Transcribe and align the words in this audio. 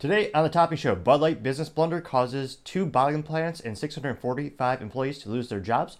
Today 0.00 0.30
on 0.32 0.42
the 0.42 0.50
Topping 0.50 0.76
Show, 0.76 0.96
Bud 0.96 1.20
Light 1.20 1.42
business 1.42 1.68
blunder 1.68 2.00
causes 2.00 2.56
two 2.56 2.84
bottling 2.84 3.22
plants 3.22 3.60
and 3.60 3.78
645 3.78 4.82
employees 4.82 5.20
to 5.20 5.28
lose 5.28 5.48
their 5.48 5.60
jobs, 5.60 5.98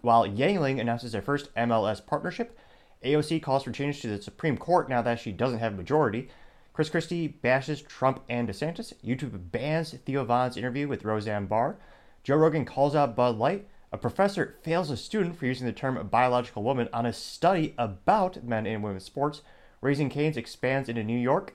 while 0.00 0.26
Yuengling 0.26 0.80
announces 0.80 1.12
their 1.12 1.22
first 1.22 1.54
MLS 1.54 2.04
partnership. 2.04 2.58
AOC 3.04 3.40
calls 3.40 3.62
for 3.62 3.70
change 3.70 4.02
to 4.02 4.08
the 4.08 4.20
Supreme 4.20 4.58
Court 4.58 4.88
now 4.88 5.00
that 5.00 5.20
she 5.20 5.30
doesn't 5.30 5.60
have 5.60 5.74
a 5.74 5.76
majority. 5.76 6.28
Chris 6.72 6.90
Christie 6.90 7.28
bashes 7.28 7.80
Trump 7.80 8.20
and 8.28 8.48
DeSantis. 8.48 8.92
YouTube 9.02 9.52
bans 9.52 9.92
Theo 10.04 10.24
Von's 10.24 10.56
interview 10.56 10.88
with 10.88 11.04
Roseanne 11.04 11.46
Barr. 11.46 11.76
Joe 12.24 12.36
Rogan 12.36 12.64
calls 12.64 12.96
out 12.96 13.14
Bud 13.14 13.36
Light. 13.36 13.68
A 13.92 13.96
professor 13.96 14.56
fails 14.64 14.90
a 14.90 14.96
student 14.96 15.38
for 15.38 15.46
using 15.46 15.66
the 15.66 15.72
term 15.72 16.04
biological 16.08 16.64
woman 16.64 16.88
on 16.92 17.06
a 17.06 17.12
study 17.12 17.74
about 17.78 18.42
men 18.42 18.66
and 18.66 18.82
women's 18.82 19.04
sports. 19.04 19.42
Raising 19.80 20.10
Cane's 20.10 20.36
expands 20.36 20.88
into 20.88 21.04
New 21.04 21.18
York. 21.18 21.54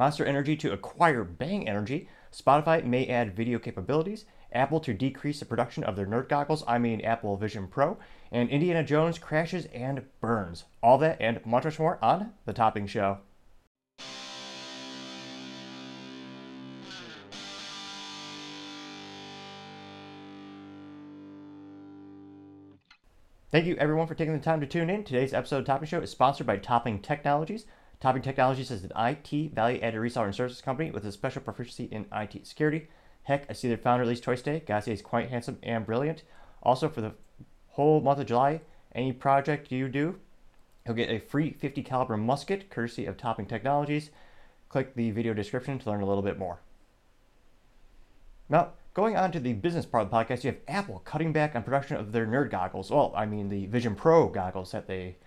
Monster 0.00 0.24
Energy 0.24 0.56
to 0.56 0.72
acquire 0.72 1.24
Bang 1.24 1.68
Energy. 1.68 2.08
Spotify 2.32 2.82
may 2.82 3.06
add 3.06 3.36
video 3.36 3.58
capabilities. 3.58 4.24
Apple 4.50 4.80
to 4.80 4.94
decrease 4.94 5.40
the 5.40 5.44
production 5.44 5.84
of 5.84 5.94
their 5.94 6.06
nerd 6.06 6.30
goggles, 6.30 6.64
I 6.66 6.78
mean 6.78 7.02
Apple 7.02 7.36
Vision 7.36 7.68
Pro. 7.68 7.98
And 8.32 8.48
Indiana 8.48 8.82
Jones 8.82 9.18
crashes 9.18 9.66
and 9.74 10.04
burns. 10.22 10.64
All 10.82 10.96
that 10.96 11.20
and 11.20 11.44
much, 11.44 11.64
much 11.64 11.78
more 11.78 12.02
on 12.02 12.32
The 12.46 12.54
Topping 12.54 12.86
Show. 12.86 13.18
Thank 23.52 23.66
you 23.66 23.76
everyone 23.76 24.06
for 24.06 24.14
taking 24.14 24.32
the 24.32 24.40
time 24.42 24.60
to 24.60 24.66
tune 24.66 24.88
in. 24.88 25.04
Today's 25.04 25.34
episode 25.34 25.58
of 25.58 25.66
Topping 25.66 25.88
Show 25.88 26.00
is 26.00 26.08
sponsored 26.08 26.46
by 26.46 26.56
Topping 26.56 27.00
Technologies. 27.00 27.66
Topping 28.00 28.22
Technologies 28.22 28.70
is 28.70 28.82
an 28.82 28.92
IT 28.96 29.52
value 29.52 29.78
added 29.82 30.00
reseller 30.00 30.24
and 30.24 30.34
services 30.34 30.62
company 30.62 30.90
with 30.90 31.04
a 31.04 31.12
special 31.12 31.42
proficiency 31.42 31.84
in 31.84 32.06
IT 32.12 32.46
security. 32.46 32.88
Heck, 33.24 33.44
I 33.50 33.52
see 33.52 33.68
their 33.68 33.76
founder 33.76 34.04
release 34.04 34.20
Choice 34.20 34.40
Day. 34.40 34.62
Say, 34.66 34.90
he's 34.90 35.02
quite 35.02 35.28
handsome 35.28 35.58
and 35.62 35.84
brilliant. 35.84 36.22
Also, 36.62 36.88
for 36.88 37.02
the 37.02 37.12
whole 37.68 38.00
month 38.00 38.18
of 38.18 38.24
July, 38.24 38.62
any 38.94 39.12
project 39.12 39.70
you 39.70 39.86
do, 39.90 40.18
you'll 40.86 40.94
get 40.94 41.10
a 41.10 41.18
free 41.18 41.52
50 41.52 41.82
caliber 41.82 42.16
musket 42.16 42.70
courtesy 42.70 43.04
of 43.04 43.18
Topping 43.18 43.44
Technologies. 43.44 44.08
Click 44.70 44.94
the 44.94 45.10
video 45.10 45.34
description 45.34 45.78
to 45.78 45.90
learn 45.90 46.00
a 46.00 46.06
little 46.06 46.22
bit 46.22 46.38
more. 46.38 46.60
Now, 48.48 48.70
going 48.94 49.14
on 49.14 49.30
to 49.32 49.40
the 49.40 49.52
business 49.52 49.84
part 49.84 50.04
of 50.04 50.10
the 50.10 50.16
podcast, 50.16 50.42
you 50.42 50.52
have 50.52 50.60
Apple 50.66 51.00
cutting 51.00 51.34
back 51.34 51.54
on 51.54 51.62
production 51.62 51.98
of 51.98 52.12
their 52.12 52.26
nerd 52.26 52.50
goggles. 52.50 52.90
Well, 52.90 53.12
I 53.14 53.26
mean 53.26 53.50
the 53.50 53.66
Vision 53.66 53.94
Pro 53.94 54.28
goggles 54.28 54.72
that 54.72 54.86
they 54.86 55.18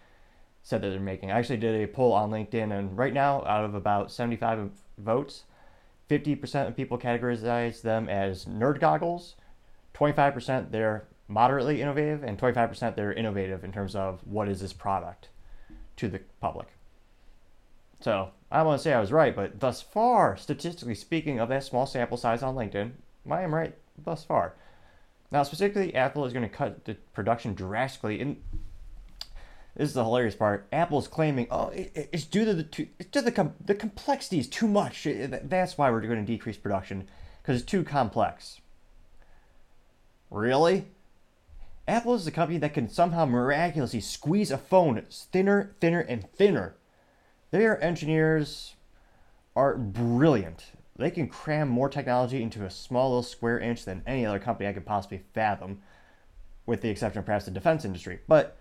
said 0.63 0.81
that 0.81 0.89
they're 0.89 0.99
making. 0.99 1.29
I 1.29 1.37
actually 1.37 1.57
did 1.57 1.83
a 1.83 1.87
poll 1.87 2.13
on 2.13 2.31
LinkedIn, 2.31 2.71
and 2.77 2.97
right 2.97 3.13
now, 3.13 3.43
out 3.45 3.65
of 3.65 3.75
about 3.75 4.11
75 4.11 4.71
votes, 4.97 5.43
50% 6.09 6.67
of 6.67 6.75
people 6.75 6.97
categorize 6.97 7.81
them 7.81 8.09
as 8.09 8.45
nerd 8.45 8.79
goggles, 8.79 9.35
25% 9.93 10.71
they're 10.71 11.05
moderately 11.27 11.81
innovative, 11.81 12.23
and 12.23 12.39
25% 12.39 12.95
they're 12.95 13.13
innovative 13.13 13.63
in 13.63 13.71
terms 13.71 13.95
of 13.95 14.21
what 14.25 14.47
is 14.47 14.61
this 14.61 14.73
product 14.73 15.29
to 15.97 16.07
the 16.07 16.21
public. 16.39 16.67
So 17.99 18.31
I 18.51 18.63
want 18.63 18.79
to 18.79 18.83
say 18.83 18.93
I 18.93 18.99
was 18.99 19.11
right, 19.11 19.35
but 19.35 19.59
thus 19.59 19.81
far, 19.81 20.37
statistically 20.37 20.95
speaking, 20.95 21.39
of 21.39 21.49
that 21.49 21.63
small 21.63 21.85
sample 21.85 22.17
size 22.17 22.41
on 22.41 22.55
LinkedIn, 22.55 22.91
I 23.29 23.41
am 23.41 23.53
right 23.53 23.75
thus 23.97 24.23
far. 24.23 24.55
Now, 25.31 25.43
specifically, 25.43 25.95
Apple 25.95 26.25
is 26.25 26.33
going 26.33 26.47
to 26.47 26.55
cut 26.55 26.85
the 26.85 26.95
production 27.13 27.53
drastically. 27.53 28.21
And 28.21 28.37
this 29.75 29.89
is 29.89 29.95
the 29.95 30.03
hilarious 30.03 30.35
part. 30.35 30.67
Apple's 30.71 31.07
claiming, 31.07 31.47
oh, 31.49 31.69
it, 31.69 32.09
it's 32.11 32.25
due 32.25 32.45
to 32.45 32.53
the 32.53 32.87
it's 32.99 33.09
to 33.11 33.21
the 33.21 33.31
com- 33.31 33.55
the 33.63 33.73
complexity 33.73 34.39
is 34.39 34.47
too 34.47 34.67
much. 34.67 35.07
That's 35.07 35.77
why 35.77 35.89
we're 35.89 36.01
going 36.01 36.25
to 36.25 36.31
decrease 36.31 36.57
production 36.57 37.07
because 37.41 37.61
it's 37.61 37.69
too 37.69 37.83
complex. 37.83 38.61
Really? 40.29 40.85
Apple 41.87 42.13
is 42.13 42.25
a 42.25 42.31
company 42.31 42.59
that 42.59 42.73
can 42.73 42.87
somehow 42.87 43.25
miraculously 43.25 43.99
squeeze 43.99 44.51
a 44.51 44.57
phone 44.57 45.03
thinner, 45.09 45.75
thinner, 45.81 45.99
and 45.99 46.29
thinner. 46.31 46.75
Their 47.51 47.83
engineers 47.83 48.75
are 49.55 49.75
brilliant. 49.77 50.65
They 50.95 51.11
can 51.11 51.27
cram 51.27 51.67
more 51.67 51.89
technology 51.89 52.41
into 52.41 52.63
a 52.63 52.69
small 52.69 53.09
little 53.09 53.23
square 53.23 53.59
inch 53.59 53.83
than 53.83 54.03
any 54.07 54.25
other 54.25 54.39
company 54.39 54.69
I 54.69 54.73
could 54.73 54.85
possibly 54.85 55.23
fathom, 55.33 55.81
with 56.65 56.81
the 56.81 56.89
exception 56.89 57.19
of 57.19 57.25
perhaps 57.25 57.45
the 57.45 57.51
defense 57.51 57.83
industry. 57.83 58.19
But 58.27 58.57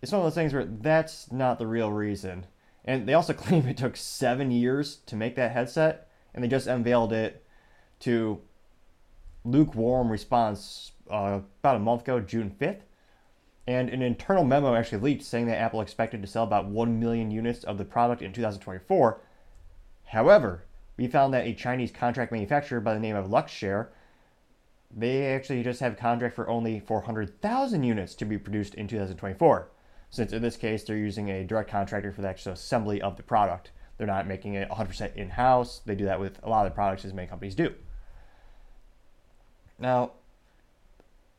it's 0.00 0.12
one 0.12 0.20
of 0.20 0.26
those 0.26 0.34
things 0.34 0.52
where 0.52 0.64
that's 0.64 1.30
not 1.32 1.58
the 1.58 1.66
real 1.66 1.92
reason. 1.92 2.46
And 2.84 3.06
they 3.06 3.14
also 3.14 3.32
claim 3.34 3.66
it 3.66 3.76
took 3.76 3.96
seven 3.96 4.50
years 4.50 4.96
to 5.06 5.16
make 5.16 5.36
that 5.36 5.52
headset, 5.52 6.08
and 6.34 6.42
they 6.42 6.48
just 6.48 6.66
unveiled 6.66 7.12
it 7.12 7.44
to 8.00 8.40
lukewarm 9.44 10.10
response 10.10 10.92
uh, 11.10 11.40
about 11.60 11.76
a 11.76 11.80
month 11.80 12.02
ago, 12.02 12.20
June 12.20 12.54
5th. 12.58 12.80
And 13.66 13.90
an 13.90 14.00
internal 14.00 14.44
memo 14.44 14.74
actually 14.74 15.02
leaked 15.02 15.24
saying 15.24 15.46
that 15.46 15.58
Apple 15.58 15.82
expected 15.82 16.22
to 16.22 16.28
sell 16.28 16.44
about 16.44 16.66
1 16.66 16.98
million 16.98 17.30
units 17.30 17.64
of 17.64 17.76
the 17.76 17.84
product 17.84 18.22
in 18.22 18.32
2024. 18.32 19.20
However, 20.06 20.64
we 20.96 21.06
found 21.06 21.34
that 21.34 21.46
a 21.46 21.52
Chinese 21.52 21.90
contract 21.92 22.32
manufacturer 22.32 22.80
by 22.80 22.94
the 22.94 23.00
name 23.00 23.14
of 23.14 23.26
Luxshare, 23.26 23.88
they 24.94 25.26
actually 25.26 25.62
just 25.62 25.80
have 25.80 25.92
a 25.92 25.96
contract 25.96 26.34
for 26.34 26.48
only 26.48 26.80
400,000 26.80 27.82
units 27.82 28.14
to 28.14 28.24
be 28.24 28.38
produced 28.38 28.74
in 28.74 28.88
2024 28.88 29.68
since 30.10 30.32
in 30.32 30.42
this 30.42 30.56
case 30.56 30.84
they're 30.84 30.96
using 30.96 31.30
a 31.30 31.44
direct 31.44 31.70
contractor 31.70 32.12
for 32.12 32.22
the 32.22 32.28
actual 32.28 32.52
assembly 32.52 33.00
of 33.02 33.16
the 33.16 33.22
product. 33.22 33.70
They're 33.96 34.06
not 34.06 34.26
making 34.26 34.54
it 34.54 34.68
100% 34.70 35.16
in 35.16 35.30
house. 35.30 35.80
They 35.84 35.94
do 35.94 36.04
that 36.04 36.20
with 36.20 36.40
a 36.44 36.48
lot 36.48 36.66
of 36.66 36.72
the 36.72 36.74
products 36.74 37.04
as 37.04 37.12
many 37.12 37.26
companies 37.26 37.54
do. 37.54 37.74
Now, 39.78 40.12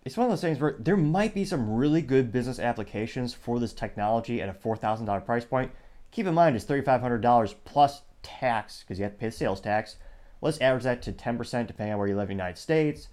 it's 0.05 0.17
one 0.17 0.25
of 0.25 0.31
those 0.31 0.41
things 0.41 0.59
where 0.59 0.75
there 0.79 0.97
might 0.97 1.33
be 1.33 1.45
some 1.45 1.75
really 1.75 2.01
good 2.01 2.31
business 2.31 2.59
applications 2.59 3.33
for 3.33 3.59
this 3.59 3.73
technology 3.73 4.41
at 4.41 4.49
a 4.49 4.53
$4,000 4.53 5.25
price 5.25 5.45
point. 5.45 5.71
Keep 6.11 6.27
in 6.27 6.33
mind, 6.33 6.55
it's 6.55 6.65
$3,500 6.65 7.55
plus 7.65 8.01
tax 8.23 8.81
because 8.81 8.97
you 8.97 9.03
have 9.03 9.13
to 9.13 9.19
pay 9.19 9.27
the 9.27 9.31
sales 9.31 9.61
tax. 9.61 9.97
Let's 10.41 10.59
average 10.61 10.83
that 10.83 11.01
to 11.03 11.11
10% 11.11 11.67
depending 11.67 11.93
on 11.93 11.99
where 11.99 12.07
you 12.07 12.15
live 12.15 12.29
in 12.29 12.37
the 12.37 12.43
United 12.43 12.59
States. 12.59 13.09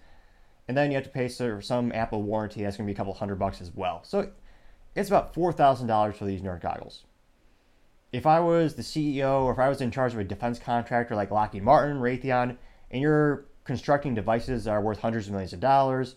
And 0.69 0.77
then 0.77 0.91
you 0.91 0.97
have 0.97 1.05
to 1.05 1.11
pay 1.11 1.29
for 1.29 1.61
some 1.61 1.93
Apple 1.93 2.23
warranty. 2.23 2.63
That's 2.63 2.77
going 2.77 2.87
to 2.87 2.93
be 2.93 2.95
a 2.95 2.97
couple 2.97 3.15
hundred 3.15 3.37
bucks 3.37 3.61
as 3.61 3.73
well. 3.75 4.03
So 4.05 4.31
it's 4.97 5.11
about 5.11 5.35
$4,000 5.35 6.15
for 6.15 6.25
these 6.25 6.41
nerd 6.41 6.63
goggles. 6.63 7.05
If 8.13 8.25
I 8.27 8.41
was 8.41 8.75
the 8.75 8.83
CEO 8.83 9.43
or 9.43 9.53
if 9.53 9.59
I 9.59 9.69
was 9.69 9.83
in 9.83 9.91
charge 9.91 10.15
of 10.15 10.19
a 10.19 10.25
defense 10.25 10.59
contractor 10.59 11.15
like 11.15 11.31
Lockheed 11.31 11.63
Martin, 11.63 12.01
Raytheon, 12.01 12.57
and 12.91 13.03
you're 13.03 13.45
constructing 13.65 14.15
devices 14.15 14.65
that 14.65 14.71
are 14.71 14.81
worth 14.81 15.01
hundreds 15.01 15.27
of 15.27 15.33
millions 15.33 15.53
of 15.53 15.61
dollars, 15.61 16.17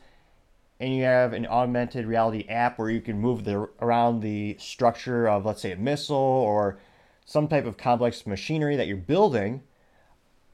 and 0.79 0.95
you 0.95 1.03
have 1.03 1.33
an 1.33 1.45
augmented 1.45 2.05
reality 2.05 2.47
app 2.47 2.79
where 2.79 2.89
you 2.89 3.01
can 3.01 3.19
move 3.19 3.43
the, 3.43 3.67
around 3.81 4.21
the 4.21 4.55
structure 4.59 5.27
of, 5.27 5.45
let's 5.45 5.61
say, 5.61 5.73
a 5.73 5.75
missile 5.75 6.15
or 6.15 6.79
some 7.25 7.49
type 7.49 7.65
of 7.65 7.75
complex 7.75 8.25
machinery 8.25 8.77
that 8.77 8.87
you're 8.87 8.95
building, 8.95 9.61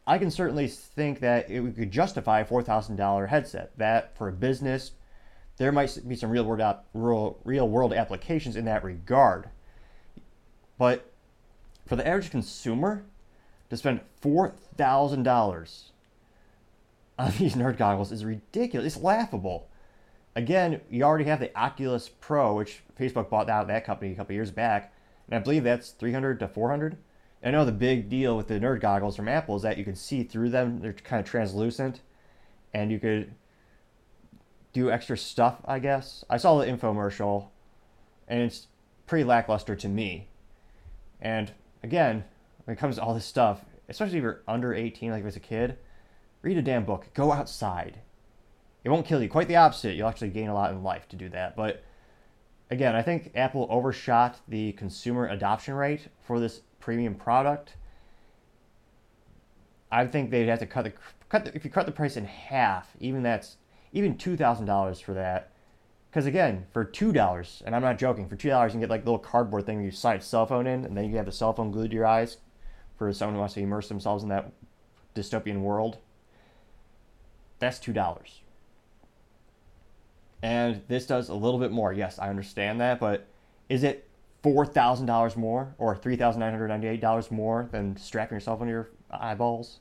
I 0.07 0.17
can 0.17 0.31
certainly 0.31 0.67
think 0.67 1.19
that 1.19 1.49
it 1.51 1.75
could 1.75 1.91
justify 1.91 2.39
a 2.39 2.45
$4,000 2.45 3.29
headset. 3.29 3.77
That 3.77 4.17
for 4.17 4.27
a 4.27 4.33
business 4.33 4.91
there 5.57 5.71
might 5.71 5.97
be 6.07 6.15
some 6.15 6.29
real 6.29 6.43
world 6.43 6.77
real, 6.93 7.37
real 7.43 7.67
world 7.67 7.93
applications 7.93 8.55
in 8.55 8.65
that 8.65 8.83
regard. 8.83 9.49
But 10.77 11.11
for 11.85 11.95
the 11.95 12.05
average 12.05 12.31
consumer 12.31 13.05
to 13.69 13.77
spend 13.77 14.01
four 14.21 14.53
thousand 14.77 15.23
dollars 15.23 15.91
on 17.17 17.31
these 17.39 17.55
nerd 17.55 17.77
goggles 17.77 18.11
is 18.11 18.25
ridiculous. 18.25 18.95
It's 18.95 19.03
laughable. 19.03 19.69
Again, 20.35 20.81
you 20.89 21.03
already 21.03 21.23
have 21.25 21.39
the 21.39 21.57
Oculus 21.57 22.09
Pro, 22.09 22.55
which 22.55 22.83
Facebook 22.99 23.29
bought 23.29 23.49
out 23.49 23.67
that 23.67 23.85
company 23.85 24.11
a 24.11 24.15
couple 24.15 24.35
years 24.35 24.51
back, 24.51 24.93
and 25.27 25.35
I 25.35 25.39
believe 25.39 25.63
that's 25.63 25.91
300 25.91 26.39
to 26.39 26.47
400. 26.49 26.97
I 27.41 27.51
know 27.51 27.63
the 27.63 27.71
big 27.71 28.09
deal 28.09 28.35
with 28.35 28.47
the 28.47 28.59
nerd 28.59 28.81
goggles 28.81 29.15
from 29.15 29.29
Apple 29.29 29.55
is 29.55 29.61
that 29.61 29.77
you 29.77 29.85
can 29.85 29.95
see 29.95 30.23
through 30.23 30.49
them; 30.49 30.81
they're 30.81 30.91
kind 30.91 31.21
of 31.21 31.29
translucent, 31.29 32.01
and 32.73 32.91
you 32.91 32.99
could 32.99 33.33
do 34.75 34.91
extra 34.91 35.17
stuff, 35.17 35.61
I 35.63 35.79
guess. 35.79 36.25
I 36.29 36.35
saw 36.35 36.59
the 36.59 36.65
infomercial, 36.65 37.47
and 38.27 38.41
it's 38.41 38.67
pretty 39.07 39.23
lackluster 39.23 39.73
to 39.73 39.87
me. 39.87 40.27
And 41.21 41.53
again, 41.81 42.25
when 42.65 42.75
it 42.75 42.79
comes 42.79 42.97
to 42.97 43.01
all 43.01 43.13
this 43.13 43.25
stuff, 43.25 43.63
especially 43.87 44.17
if 44.17 44.23
you're 44.23 44.41
under 44.49 44.73
18, 44.73 45.11
like 45.11 45.21
if 45.21 45.27
it's 45.27 45.37
a 45.37 45.39
kid, 45.39 45.77
read 46.41 46.57
a 46.57 46.61
damn 46.61 46.83
book. 46.83 47.07
Go 47.13 47.31
outside. 47.31 48.01
It 48.83 48.89
won't 48.89 49.05
kill 49.05 49.23
you. 49.23 49.29
Quite 49.29 49.47
the 49.47 49.55
opposite. 49.55 49.95
You'll 49.95 50.09
actually 50.09 50.29
gain 50.29 50.49
a 50.49 50.53
lot 50.53 50.71
in 50.71 50.83
life 50.83 51.07
to 51.07 51.15
do 51.15 51.29
that. 51.29 51.55
But 51.55 51.81
again, 52.69 52.97
I 52.97 53.01
think 53.01 53.31
Apple 53.33 53.67
overshot 53.71 54.41
the 54.45 54.73
consumer 54.73 55.29
adoption 55.29 55.73
rate 55.73 56.09
for 56.27 56.37
this 56.37 56.61
premium 56.81 57.15
product. 57.15 57.77
I 59.89 60.05
think 60.05 60.31
they'd 60.31 60.49
have 60.49 60.59
to 60.59 60.65
cut 60.65 60.83
the 60.83 60.93
cut 61.29 61.45
the, 61.45 61.55
if 61.55 61.63
you 61.63 61.71
cut 61.71 61.85
the 61.85 61.93
price 61.93 62.17
in 62.17 62.25
half. 62.25 62.89
Even 62.99 63.23
that's 63.23 63.55
even 63.95 64.17
two 64.17 64.37
thousand 64.37 64.67
dollars 64.67 64.99
for 64.99 65.13
that. 65.15 65.51
Because 66.11 66.27
again, 66.27 66.67
for 66.71 66.85
two 66.85 67.11
dollars, 67.11 67.63
and 67.65 67.75
I'm 67.75 67.81
not 67.81 67.97
joking, 67.97 68.29
for 68.29 68.35
two 68.35 68.49
dollars 68.49 68.69
you 68.69 68.73
can 68.73 68.81
get 68.81 68.89
like 68.89 69.01
a 69.01 69.05
little 69.05 69.17
cardboard 69.17 69.65
thing 69.65 69.81
you 69.81 69.89
slide 69.89 70.19
a 70.19 70.23
cell 70.23 70.45
phone 70.45 70.67
in, 70.67 70.85
and 70.85 70.95
then 70.95 71.09
you 71.09 71.17
have 71.17 71.25
the 71.25 71.31
cell 71.31 71.53
phone 71.53 71.71
glued 71.71 71.89
to 71.89 71.95
your 71.95 72.05
eyes 72.05 72.37
for 72.97 73.11
someone 73.11 73.33
who 73.33 73.39
wants 73.39 73.55
to 73.55 73.61
immerse 73.61 73.87
themselves 73.87 74.23
in 74.23 74.29
that 74.29 74.51
dystopian 75.15 75.61
world, 75.61 75.97
that's 77.59 77.79
two 77.79 77.93
dollars. 77.93 78.41
And 80.43 80.81
this 80.87 81.05
does 81.05 81.29
a 81.29 81.33
little 81.33 81.59
bit 81.59 81.71
more. 81.71 81.91
Yes, 81.91 82.19
I 82.19 82.29
understand 82.29 82.79
that, 82.81 82.99
but 82.99 83.27
is 83.67 83.83
it 83.83 84.07
four 84.43 84.65
thousand 84.65 85.07
dollars 85.07 85.35
more 85.35 85.73
or 85.77 85.95
three 85.95 86.15
thousand 86.15 86.41
nine 86.41 86.51
hundred 86.51 86.67
ninety-eight 86.67 87.01
dollars 87.01 87.31
more 87.31 87.67
than 87.71 87.97
strapping 87.97 88.35
yourself 88.35 88.61
on 88.61 88.67
your 88.67 88.89
eyeballs? 89.09 89.79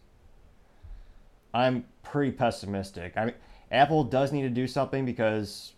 I'm 1.53 1.85
pretty 2.03 2.33
pessimistic. 2.33 3.13
I 3.17 3.27
mean, 3.27 3.35
Apple 3.71 4.05
does 4.05 4.33
need 4.33 4.43
to 4.43 4.51
do 4.51 4.67
something 4.67 5.05
because 5.05 5.73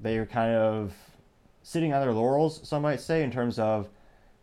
they 0.00 0.18
are 0.18 0.26
kind 0.26 0.54
of 0.54 0.94
sitting 1.62 1.92
on 1.92 2.00
their 2.00 2.12
laurels, 2.12 2.66
some 2.66 2.82
might 2.82 3.00
say, 3.00 3.22
in 3.22 3.30
terms 3.30 3.58
of 3.58 3.88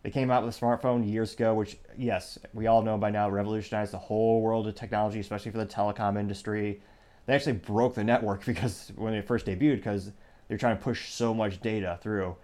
they 0.04 0.10
came 0.10 0.30
out 0.30 0.44
with 0.44 0.56
a 0.56 0.60
smartphone 0.60 1.10
years 1.10 1.34
ago, 1.34 1.54
which, 1.54 1.78
yes, 1.98 2.38
we 2.54 2.68
all 2.68 2.82
know 2.82 2.98
by 2.98 3.10
now 3.10 3.30
revolutionized 3.30 3.94
the 3.94 3.98
whole 3.98 4.42
world 4.42 4.68
of 4.68 4.76
technology, 4.76 5.20
especially 5.20 5.52
for 5.52 5.60
the 5.60 5.66
telecom 5.66 6.20
industry. 6.20 6.82
They 7.26 7.34
actually 7.34 7.54
broke 7.54 7.96
the 7.96 8.04
network 8.04 8.44
because 8.46 8.92
when 8.96 9.14
they 9.14 9.22
first 9.22 9.46
debuted, 9.46 9.78
because 9.78 10.12
they're 10.48 10.58
trying 10.58 10.78
to 10.78 10.84
push 10.84 11.10
so 11.14 11.34
much 11.34 11.62
data 11.62 11.98
through. 12.02 12.36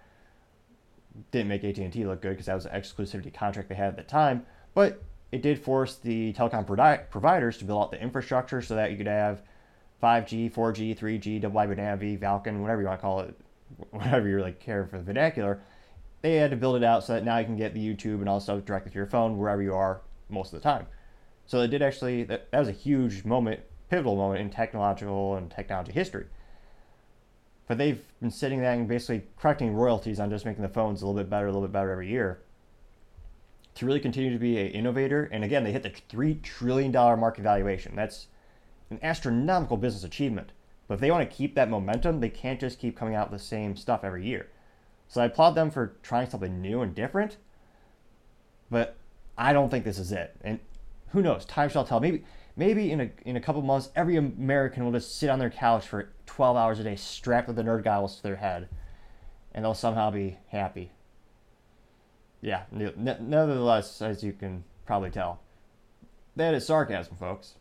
Didn't 1.32 1.48
make 1.48 1.64
AT&T 1.64 2.04
look 2.06 2.22
good 2.22 2.30
because 2.30 2.46
that 2.46 2.54
was 2.54 2.66
an 2.66 2.80
exclusivity 2.80 3.34
contract 3.34 3.68
they 3.68 3.74
had 3.74 3.88
at 3.88 3.96
the 3.96 4.02
time, 4.02 4.46
but 4.74 5.02
it 5.32 5.42
did 5.42 5.58
force 5.58 5.96
the 5.96 6.32
telecom 6.32 6.66
providers 7.10 7.58
to 7.58 7.64
build 7.64 7.82
out 7.82 7.90
the 7.90 8.02
infrastructure 8.02 8.62
so 8.62 8.74
that 8.76 8.90
you 8.90 8.96
could 8.96 9.06
have 9.06 9.42
5G, 10.02 10.52
4G, 10.52 10.98
3G, 10.98 11.40
double 11.40 11.54
wide 11.54 12.00
V, 12.00 12.16
Falcon, 12.16 12.62
whatever 12.62 12.80
you 12.80 12.88
want 12.88 12.98
to 12.98 13.02
call 13.02 13.20
it, 13.20 13.34
whatever 13.90 14.28
you 14.28 14.36
really 14.36 14.52
care 14.52 14.86
for 14.86 14.98
the 14.98 15.04
vernacular. 15.04 15.60
They 16.22 16.36
had 16.36 16.50
to 16.50 16.56
build 16.56 16.76
it 16.76 16.84
out 16.84 17.04
so 17.04 17.14
that 17.14 17.24
now 17.24 17.38
you 17.38 17.44
can 17.44 17.56
get 17.56 17.74
the 17.74 17.80
YouTube 17.80 18.20
and 18.20 18.28
all 18.28 18.40
stuff 18.40 18.64
directly 18.64 18.90
to 18.90 18.96
your 18.96 19.06
phone 19.06 19.38
wherever 19.38 19.62
you 19.62 19.74
are 19.74 20.02
most 20.28 20.52
of 20.52 20.60
the 20.60 20.68
time. 20.68 20.86
So 21.46 21.60
it 21.60 21.68
did 21.68 21.82
actually, 21.82 22.24
that, 22.24 22.50
that 22.50 22.58
was 22.58 22.68
a 22.68 22.72
huge 22.72 23.24
moment, 23.24 23.60
pivotal 23.88 24.16
moment 24.16 24.40
in 24.40 24.50
technological 24.50 25.36
and 25.36 25.50
technology 25.50 25.92
history. 25.92 26.26
But 27.66 27.78
they've 27.78 28.02
been 28.20 28.30
sitting 28.30 28.60
there 28.60 28.72
and 28.72 28.88
basically 28.88 29.22
collecting 29.38 29.72
royalties 29.74 30.20
on 30.20 30.30
just 30.30 30.44
making 30.44 30.62
the 30.62 30.68
phones 30.68 31.02
a 31.02 31.06
little 31.06 31.20
bit 31.20 31.30
better, 31.30 31.46
a 31.46 31.50
little 31.50 31.62
bit 31.62 31.72
better 31.72 31.90
every 31.90 32.08
year 32.08 32.40
to 33.76 33.86
really 33.86 34.00
continue 34.00 34.32
to 34.32 34.38
be 34.38 34.58
an 34.58 34.68
innovator. 34.68 35.28
And 35.32 35.44
again, 35.44 35.64
they 35.64 35.72
hit 35.72 35.82
the 35.82 35.90
$3 35.90 36.42
trillion 36.42 36.92
market 36.92 37.42
valuation. 37.42 37.94
That's 37.94 38.26
an 38.90 38.98
astronomical 39.02 39.76
business 39.76 40.04
achievement. 40.04 40.52
But 40.86 40.94
if 40.94 41.00
they 41.00 41.10
want 41.10 41.28
to 41.28 41.36
keep 41.36 41.54
that 41.54 41.70
momentum, 41.70 42.20
they 42.20 42.28
can't 42.28 42.60
just 42.60 42.78
keep 42.78 42.96
coming 42.96 43.14
out 43.14 43.30
with 43.30 43.40
the 43.40 43.46
same 43.46 43.76
stuff 43.76 44.04
every 44.04 44.26
year. 44.26 44.48
So 45.08 45.20
I 45.20 45.26
applaud 45.26 45.54
them 45.54 45.70
for 45.70 45.96
trying 46.02 46.28
something 46.28 46.60
new 46.60 46.82
and 46.82 46.94
different. 46.94 47.36
But 48.70 48.96
I 49.38 49.52
don't 49.52 49.70
think 49.70 49.84
this 49.84 49.98
is 49.98 50.12
it. 50.12 50.36
And 50.42 50.60
who 51.08 51.22
knows? 51.22 51.44
Time 51.44 51.68
shall 51.68 51.84
tell. 51.84 52.00
Maybe 52.00 52.24
maybe 52.56 52.90
in 52.90 53.00
a 53.00 53.10
in 53.24 53.36
a 53.36 53.40
couple 53.40 53.62
months, 53.62 53.90
every 53.96 54.16
American 54.16 54.84
will 54.84 54.92
just 54.92 55.16
sit 55.18 55.30
on 55.30 55.38
their 55.38 55.50
couch 55.50 55.86
for 55.86 56.10
12 56.26 56.56
hours 56.56 56.78
a 56.78 56.84
day, 56.84 56.96
strapped 56.96 57.48
with 57.48 57.56
the 57.56 57.62
nerd 57.62 57.84
goggles 57.84 58.16
to 58.16 58.22
their 58.22 58.36
head, 58.36 58.68
and 59.52 59.64
they'll 59.64 59.74
somehow 59.74 60.10
be 60.10 60.38
happy 60.48 60.92
yeah, 62.40 62.62
nevertheless, 62.72 64.00
as 64.00 64.24
you 64.24 64.32
can 64.32 64.64
probably 64.86 65.10
tell, 65.10 65.40
that 66.36 66.54
is 66.54 66.66
sarcasm, 66.66 67.16
folks. 67.16 67.54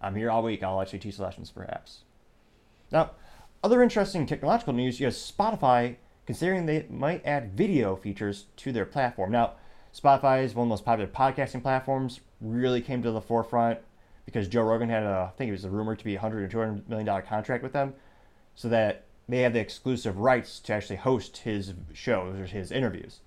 I'm 0.00 0.14
here 0.14 0.30
all 0.30 0.42
week. 0.42 0.62
I'll 0.62 0.80
actually 0.80 0.98
teach 0.98 1.18
lessons, 1.18 1.50
perhaps. 1.50 2.00
Now, 2.92 3.12
other 3.62 3.82
interesting 3.82 4.26
technological 4.26 4.72
news 4.72 5.00
you 5.00 5.06
have 5.06 5.14
Spotify 5.14 5.96
considering 6.26 6.66
they 6.66 6.86
might 6.90 7.24
add 7.24 7.56
video 7.56 7.96
features 7.96 8.46
to 8.56 8.72
their 8.72 8.84
platform. 8.84 9.30
Now, 9.30 9.52
Spotify 9.94 10.44
is 10.44 10.54
one 10.54 10.64
of 10.64 10.68
the 10.68 10.72
most 10.72 10.84
popular 10.84 11.10
podcasting 11.10 11.62
platforms, 11.62 12.20
really 12.40 12.82
came 12.82 13.02
to 13.02 13.12
the 13.12 13.20
forefront 13.20 13.78
because 14.26 14.48
Joe 14.48 14.62
Rogan 14.62 14.88
had 14.88 15.04
a, 15.04 15.30
I 15.32 15.36
think 15.38 15.48
it 15.48 15.52
was 15.52 15.64
a 15.64 15.70
rumor 15.70 15.94
to 15.94 16.04
be 16.04 16.16
a 16.16 16.20
100 16.20 16.44
or 16.44 16.48
200 16.48 16.88
million 16.88 17.06
dollar 17.06 17.22
contract 17.22 17.62
with 17.62 17.72
them, 17.72 17.94
so 18.54 18.68
that 18.68 19.04
they 19.28 19.40
have 19.42 19.52
the 19.52 19.60
exclusive 19.60 20.18
rights 20.18 20.58
to 20.60 20.72
actually 20.74 20.96
host 20.96 21.38
his 21.38 21.72
shows 21.94 22.38
or 22.38 22.46
his 22.46 22.72
interviews. 22.72 23.20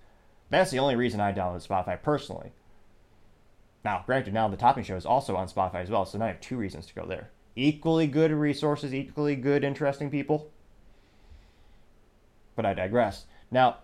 That's 0.49 0.71
the 0.71 0.79
only 0.79 0.95
reason 0.95 1.21
I 1.21 1.31
downloaded 1.31 1.67
Spotify 1.67 2.01
personally. 2.01 2.51
Now, 3.83 4.03
granted, 4.05 4.33
now 4.33 4.47
the 4.47 4.57
Topping 4.57 4.83
Show 4.83 4.97
is 4.97 5.05
also 5.05 5.35
on 5.35 5.47
Spotify 5.47 5.81
as 5.81 5.89
well, 5.89 6.05
so 6.05 6.17
now 6.17 6.25
I 6.25 6.29
have 6.29 6.41
two 6.41 6.57
reasons 6.57 6.85
to 6.87 6.95
go 6.95 7.05
there. 7.05 7.31
Equally 7.55 8.07
good 8.07 8.31
resources, 8.31 8.93
equally 8.93 9.35
good, 9.35 9.63
interesting 9.63 10.09
people. 10.09 10.51
But 12.55 12.65
I 12.65 12.73
digress. 12.73 13.25
Now, 13.51 13.77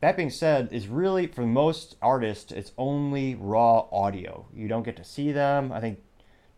that 0.00 0.16
being 0.16 0.30
said, 0.30 0.68
is 0.72 0.86
really 0.86 1.26
for 1.26 1.42
most 1.42 1.96
artists, 2.02 2.52
it's 2.52 2.72
only 2.78 3.34
raw 3.34 3.86
audio. 3.90 4.46
You 4.54 4.68
don't 4.68 4.84
get 4.84 4.96
to 4.98 5.04
see 5.04 5.32
them. 5.32 5.72
I 5.72 5.80
think 5.80 6.00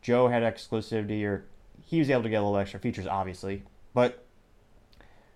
Joe 0.02 0.28
had 0.28 0.42
exclusivity, 0.42 1.24
or 1.24 1.46
he 1.80 1.98
was 1.98 2.10
able 2.10 2.22
to 2.24 2.28
get 2.28 2.36
a 2.36 2.42
little 2.42 2.58
extra 2.58 2.80
features, 2.80 3.06
obviously. 3.06 3.62
But 3.94 4.24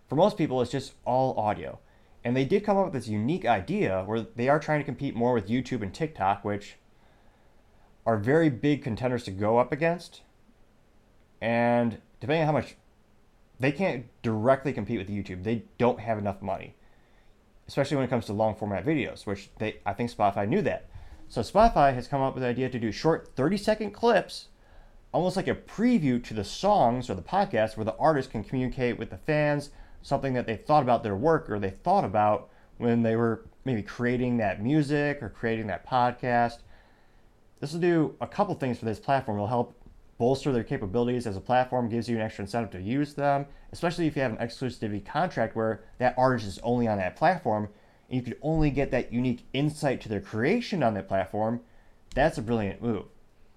for 0.08 0.16
most 0.16 0.36
people, 0.36 0.60
it's 0.60 0.72
just 0.72 0.94
all 1.04 1.38
audio. 1.38 1.78
And 2.24 2.36
they 2.36 2.44
did 2.44 2.64
come 2.64 2.76
up 2.76 2.86
with 2.86 2.94
this 2.94 3.08
unique 3.08 3.46
idea 3.46 4.02
where 4.04 4.26
they 4.36 4.48
are 4.48 4.58
trying 4.58 4.80
to 4.80 4.84
compete 4.84 5.14
more 5.14 5.32
with 5.32 5.48
YouTube 5.48 5.82
and 5.82 5.94
TikTok, 5.94 6.44
which 6.44 6.76
are 8.06 8.16
very 8.16 8.48
big 8.48 8.82
contenders 8.82 9.24
to 9.24 9.30
go 9.30 9.58
up 9.58 9.72
against. 9.72 10.22
And 11.40 11.98
depending 12.20 12.42
on 12.42 12.46
how 12.46 12.52
much 12.52 12.76
they 13.58 13.72
can't 13.72 14.06
directly 14.22 14.72
compete 14.72 14.98
with 14.98 15.08
YouTube, 15.08 15.44
they 15.44 15.64
don't 15.78 16.00
have 16.00 16.18
enough 16.18 16.40
money, 16.40 16.74
especially 17.68 17.96
when 17.96 18.06
it 18.06 18.10
comes 18.10 18.26
to 18.26 18.32
long 18.32 18.54
format 18.54 18.84
videos, 18.84 19.26
which 19.26 19.50
they 19.58 19.76
I 19.84 19.92
think 19.92 20.10
Spotify 20.10 20.48
knew 20.48 20.62
that. 20.62 20.88
So 21.28 21.42
Spotify 21.42 21.94
has 21.94 22.08
come 22.08 22.22
up 22.22 22.34
with 22.34 22.42
the 22.42 22.48
idea 22.48 22.68
to 22.68 22.78
do 22.78 22.90
short 22.90 23.36
30 23.36 23.56
second 23.56 23.90
clips, 23.92 24.48
almost 25.12 25.36
like 25.36 25.48
a 25.48 25.54
preview 25.54 26.22
to 26.24 26.34
the 26.34 26.44
songs 26.44 27.08
or 27.08 27.14
the 27.14 27.22
podcast, 27.22 27.76
where 27.76 27.84
the 27.84 27.96
artist 27.96 28.30
can 28.30 28.42
communicate 28.42 28.98
with 28.98 29.10
the 29.10 29.18
fans 29.18 29.70
something 30.02 30.32
that 30.34 30.46
they 30.46 30.56
thought 30.56 30.82
about 30.82 31.02
their 31.02 31.14
work 31.14 31.48
or 31.50 31.58
they 31.58 31.70
thought 31.70 32.04
about 32.04 32.48
when 32.78 33.02
they 33.02 33.14
were 33.14 33.44
maybe 33.64 33.82
creating 33.82 34.38
that 34.38 34.62
music 34.62 35.22
or 35.22 35.28
creating 35.28 35.66
that 35.66 35.86
podcast. 35.86 36.58
This 37.60 37.72
will 37.72 37.80
do 37.80 38.16
a 38.20 38.26
couple 38.26 38.54
things 38.54 38.78
for 38.78 38.86
this 38.86 38.98
platform. 38.98 39.36
It'll 39.36 39.46
help 39.46 39.74
bolster 40.18 40.52
their 40.52 40.64
capabilities 40.64 41.26
as 41.26 41.36
a 41.36 41.40
platform, 41.40 41.88
gives 41.88 42.08
you 42.08 42.16
an 42.16 42.22
extra 42.22 42.44
incentive 42.44 42.70
to 42.70 42.80
use 42.80 43.14
them, 43.14 43.46
especially 43.72 44.06
if 44.06 44.16
you 44.16 44.22
have 44.22 44.32
an 44.32 44.38
exclusivity 44.38 45.04
contract 45.04 45.56
where 45.56 45.82
that 45.98 46.14
artist 46.18 46.46
is 46.46 46.58
only 46.62 46.86
on 46.86 46.98
that 46.98 47.16
platform 47.16 47.68
and 48.10 48.16
you 48.16 48.22
could 48.22 48.38
only 48.42 48.70
get 48.70 48.90
that 48.90 49.12
unique 49.12 49.46
insight 49.52 50.00
to 50.00 50.08
their 50.08 50.20
creation 50.20 50.82
on 50.82 50.94
that 50.94 51.08
platform. 51.08 51.60
That's 52.14 52.38
a 52.38 52.42
brilliant 52.42 52.82
move. 52.82 53.04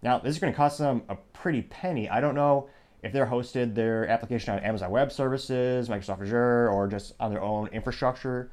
Now, 0.01 0.19
this 0.19 0.35
is 0.35 0.39
going 0.39 0.53
to 0.53 0.57
cost 0.57 0.77
them 0.77 1.03
a 1.09 1.15
pretty 1.15 1.63
penny. 1.63 2.09
I 2.09 2.21
don't 2.21 2.35
know 2.35 2.69
if 3.01 3.11
they're 3.11 3.25
hosted 3.25 3.73
their 3.73 4.07
application 4.07 4.53
on 4.53 4.59
Amazon 4.59 4.91
Web 4.91 5.11
Services, 5.11 5.89
Microsoft 5.89 6.21
Azure, 6.21 6.69
or 6.69 6.87
just 6.87 7.13
on 7.19 7.31
their 7.31 7.41
own 7.41 7.67
infrastructure. 7.67 8.51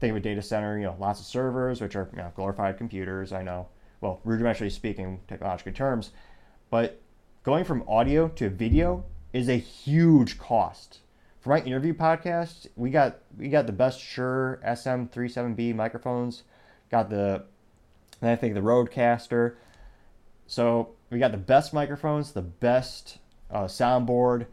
Think 0.00 0.12
of 0.12 0.16
a 0.16 0.20
data 0.20 0.42
center, 0.42 0.78
you 0.78 0.84
know, 0.84 0.96
lots 0.98 1.20
of 1.20 1.26
servers, 1.26 1.80
which 1.80 1.96
are 1.96 2.08
you 2.12 2.18
know, 2.18 2.32
glorified 2.36 2.78
computers. 2.78 3.32
I 3.32 3.42
know, 3.42 3.68
well, 4.02 4.20
rudimentarily 4.26 4.70
speaking, 4.70 5.20
technological 5.28 5.72
terms, 5.72 6.10
but 6.70 7.00
going 7.44 7.64
from 7.64 7.84
audio 7.88 8.28
to 8.28 8.50
video 8.50 9.04
is 9.32 9.48
a 9.48 9.56
huge 9.56 10.38
cost. 10.38 10.98
For 11.40 11.50
my 11.50 11.60
interview 11.60 11.94
podcast, 11.94 12.66
we 12.76 12.90
got 12.90 13.20
we 13.38 13.48
got 13.48 13.66
the 13.66 13.72
best 13.72 14.00
Shure 14.00 14.60
SM37B 14.66 15.74
microphones, 15.74 16.42
got 16.90 17.10
the, 17.10 17.44
and 18.20 18.30
I 18.30 18.36
think 18.36 18.54
the 18.54 18.60
Rodecaster. 18.60 19.54
So 20.46 20.90
we 21.10 21.18
got 21.18 21.32
the 21.32 21.38
best 21.38 21.72
microphones, 21.72 22.32
the 22.32 22.42
best 22.42 23.18
uh, 23.50 23.64
soundboard, 23.64 24.46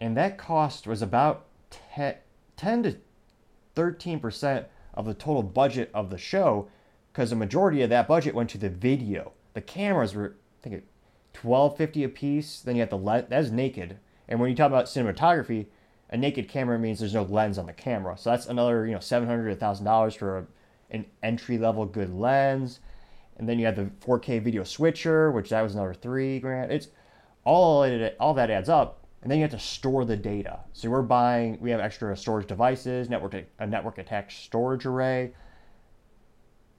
and 0.00 0.16
that 0.16 0.38
cost 0.38 0.86
was 0.86 1.02
about 1.02 1.46
10, 1.94 2.16
10 2.56 2.82
to 2.82 2.96
13 3.74 4.20
percent 4.20 4.66
of 4.94 5.06
the 5.06 5.14
total 5.14 5.42
budget 5.42 5.90
of 5.94 6.10
the 6.10 6.18
show, 6.18 6.68
because 7.12 7.30
the 7.30 7.36
majority 7.36 7.82
of 7.82 7.90
that 7.90 8.08
budget 8.08 8.34
went 8.34 8.50
to 8.50 8.58
the 8.58 8.68
video. 8.68 9.32
The 9.54 9.60
cameras 9.60 10.14
were, 10.14 10.36
I 10.60 10.68
think, 10.68 10.84
1250 11.40 12.04
a 12.04 12.08
piece. 12.08 12.60
Then 12.60 12.76
you 12.76 12.80
have 12.80 12.90
the 12.90 12.98
lens. 12.98 13.26
That's 13.28 13.50
naked. 13.50 13.98
And 14.28 14.38
when 14.40 14.50
you 14.50 14.56
talk 14.56 14.68
about 14.68 14.86
cinematography, 14.86 15.66
a 16.10 16.16
naked 16.16 16.48
camera 16.48 16.78
means 16.78 16.98
there's 17.00 17.14
no 17.14 17.22
lens 17.22 17.58
on 17.58 17.66
the 17.66 17.72
camera. 17.72 18.16
So 18.18 18.30
that's 18.30 18.46
another, 18.46 18.86
you 18.86 18.92
know, 18.92 19.00
700 19.00 19.44
to 19.44 19.50
1000 19.50 19.84
dollars 19.84 20.14
for 20.14 20.38
a, 20.38 20.46
an 20.90 21.06
entry 21.22 21.58
level 21.58 21.84
good 21.84 22.12
lens. 22.12 22.80
And 23.36 23.48
then 23.48 23.58
you 23.58 23.66
have 23.66 23.76
the 23.76 23.90
4K 24.06 24.42
video 24.42 24.64
switcher, 24.64 25.30
which 25.30 25.50
that 25.50 25.62
was 25.62 25.74
another 25.74 25.94
three 25.94 26.40
grand. 26.40 26.70
It's 26.70 26.88
all 27.44 27.84
all 28.20 28.34
that 28.34 28.50
adds 28.50 28.68
up, 28.68 29.06
and 29.22 29.30
then 29.30 29.38
you 29.38 29.44
have 29.44 29.50
to 29.52 29.58
store 29.58 30.04
the 30.04 30.16
data. 30.16 30.60
So 30.72 30.90
we're 30.90 31.02
buying, 31.02 31.58
we 31.60 31.70
have 31.70 31.80
extra 31.80 32.14
storage 32.16 32.46
devices, 32.46 33.08
network 33.08 33.34
a 33.58 33.66
network 33.66 33.98
attached 33.98 34.44
storage 34.44 34.84
array, 34.84 35.32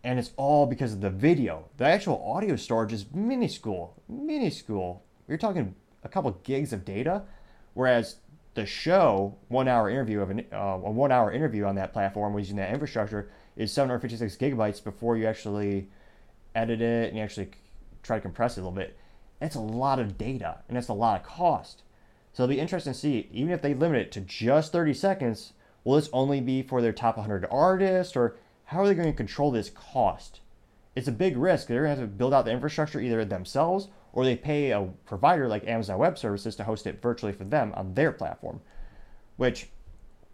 and 0.03 0.17
it's 0.17 0.31
all 0.37 0.65
because 0.65 0.93
of 0.93 1.01
the 1.01 1.09
video. 1.09 1.69
The 1.77 1.85
actual 1.85 2.23
audio 2.25 2.55
storage 2.55 2.93
is 2.93 3.05
minuscule, 3.13 4.01
minuscule. 4.09 5.03
You're 5.27 5.37
talking 5.37 5.75
a 6.03 6.09
couple 6.09 6.31
gigs 6.43 6.73
of 6.73 6.83
data, 6.83 7.23
whereas 7.73 8.17
the 8.53 8.65
show, 8.65 9.37
one 9.47 9.67
hour 9.67 9.89
interview 9.89 10.21
of 10.21 10.29
an, 10.29 10.45
uh, 10.51 10.57
a 10.83 10.91
one 10.91 11.11
hour 11.11 11.31
interview 11.31 11.65
on 11.65 11.75
that 11.75 11.93
platform 11.93 12.37
using 12.37 12.57
that 12.57 12.71
infrastructure 12.71 13.29
is 13.55 13.71
756 13.71 14.37
gigabytes 14.37 14.83
before 14.83 15.17
you 15.17 15.27
actually 15.27 15.89
edit 16.55 16.81
it 16.81 17.09
and 17.09 17.17
you 17.17 17.23
actually 17.23 17.51
try 18.03 18.17
to 18.17 18.21
compress 18.21 18.57
it 18.57 18.61
a 18.61 18.63
little 18.63 18.75
bit, 18.75 18.97
that's 19.39 19.55
a 19.55 19.61
lot 19.61 19.99
of 19.99 20.17
data 20.17 20.59
and 20.67 20.75
that's 20.75 20.89
a 20.89 20.93
lot 20.93 21.19
of 21.19 21.25
cost. 21.25 21.83
So 22.33 22.43
it'll 22.43 22.53
be 22.53 22.59
interesting 22.59 22.93
to 22.93 22.99
see, 22.99 23.29
even 23.31 23.53
if 23.53 23.61
they 23.61 23.73
limit 23.73 24.01
it 24.01 24.11
to 24.13 24.21
just 24.21 24.71
30 24.71 24.93
seconds, 24.93 25.53
will 25.83 25.95
this 25.95 26.09
only 26.13 26.41
be 26.41 26.61
for 26.61 26.81
their 26.81 26.93
top 26.93 27.17
100 27.17 27.45
artists 27.51 28.15
or 28.15 28.37
how 28.71 28.79
are 28.79 28.87
they 28.87 28.95
going 28.95 29.11
to 29.11 29.17
control 29.17 29.51
this 29.51 29.69
cost? 29.69 30.39
It's 30.95 31.09
a 31.09 31.11
big 31.11 31.35
risk. 31.35 31.67
They're 31.67 31.83
going 31.83 31.93
to 31.93 32.01
have 32.01 32.09
to 32.09 32.15
build 32.15 32.33
out 32.33 32.45
the 32.45 32.51
infrastructure 32.51 33.01
either 33.01 33.25
themselves 33.25 33.89
or 34.13 34.23
they 34.23 34.37
pay 34.37 34.71
a 34.71 34.87
provider 35.05 35.49
like 35.49 35.67
Amazon 35.67 35.97
Web 35.97 36.17
Services 36.17 36.55
to 36.55 36.63
host 36.63 36.87
it 36.87 37.01
virtually 37.01 37.33
for 37.33 37.43
them 37.43 37.73
on 37.75 37.93
their 37.95 38.13
platform, 38.13 38.61
which 39.35 39.67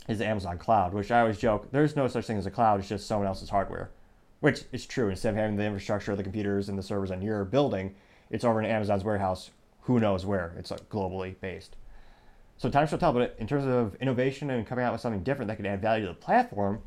is 0.08 0.22
Amazon 0.22 0.60
Cloud, 0.60 0.94
which 0.94 1.10
I 1.10 1.22
always 1.22 1.40
joke 1.40 1.72
there's 1.72 1.96
no 1.96 2.08
such 2.08 2.28
thing 2.28 2.38
as 2.38 2.46
a 2.46 2.52
cloud, 2.52 2.80
it's 2.80 2.90
just 2.90 3.08
someone 3.08 3.28
else's 3.28 3.50
hardware, 3.50 3.90
which 4.40 4.66
is 4.72 4.86
true. 4.86 5.10
Instead 5.10 5.32
of 5.32 5.38
having 5.38 5.56
the 5.56 5.66
infrastructure, 5.66 6.16
the 6.16 6.22
computers, 6.22 6.70
and 6.70 6.78
the 6.78 6.84
servers 6.84 7.10
on 7.10 7.24
your 7.24 7.44
building, 7.44 7.96
it's 8.30 8.46
over 8.46 8.62
in 8.62 8.70
Amazon's 8.70 9.04
warehouse, 9.04 9.50
who 9.82 10.00
knows 10.00 10.28
where. 10.28 10.54
It's 10.60 10.70
like 10.70 10.88
globally 10.90 11.34
based. 11.42 11.76
So 12.58 12.70
time 12.70 12.86
shall 12.86 13.00
tell, 13.00 13.14
but 13.14 13.36
in 13.40 13.48
terms 13.48 13.66
of 13.66 13.96
innovation 13.96 14.52
and 14.52 14.68
coming 14.68 14.86
out 14.86 14.92
with 14.92 15.02
something 15.02 15.24
different 15.24 15.48
that 15.48 15.56
could 15.58 15.66
add 15.66 15.82
value 15.82 16.06
to 16.06 16.12
the 16.12 16.20
platform, 16.20 16.84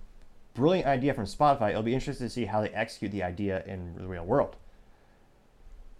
brilliant 0.54 0.86
idea 0.86 1.14
from 1.14 1.24
Spotify. 1.24 1.70
It'll 1.70 1.82
be 1.82 1.94
interesting 1.94 2.26
to 2.26 2.32
see 2.32 2.44
how 2.46 2.60
they 2.60 2.70
execute 2.70 3.12
the 3.12 3.22
idea 3.22 3.62
in 3.66 3.94
the 3.96 4.06
real 4.06 4.24
world. 4.24 4.56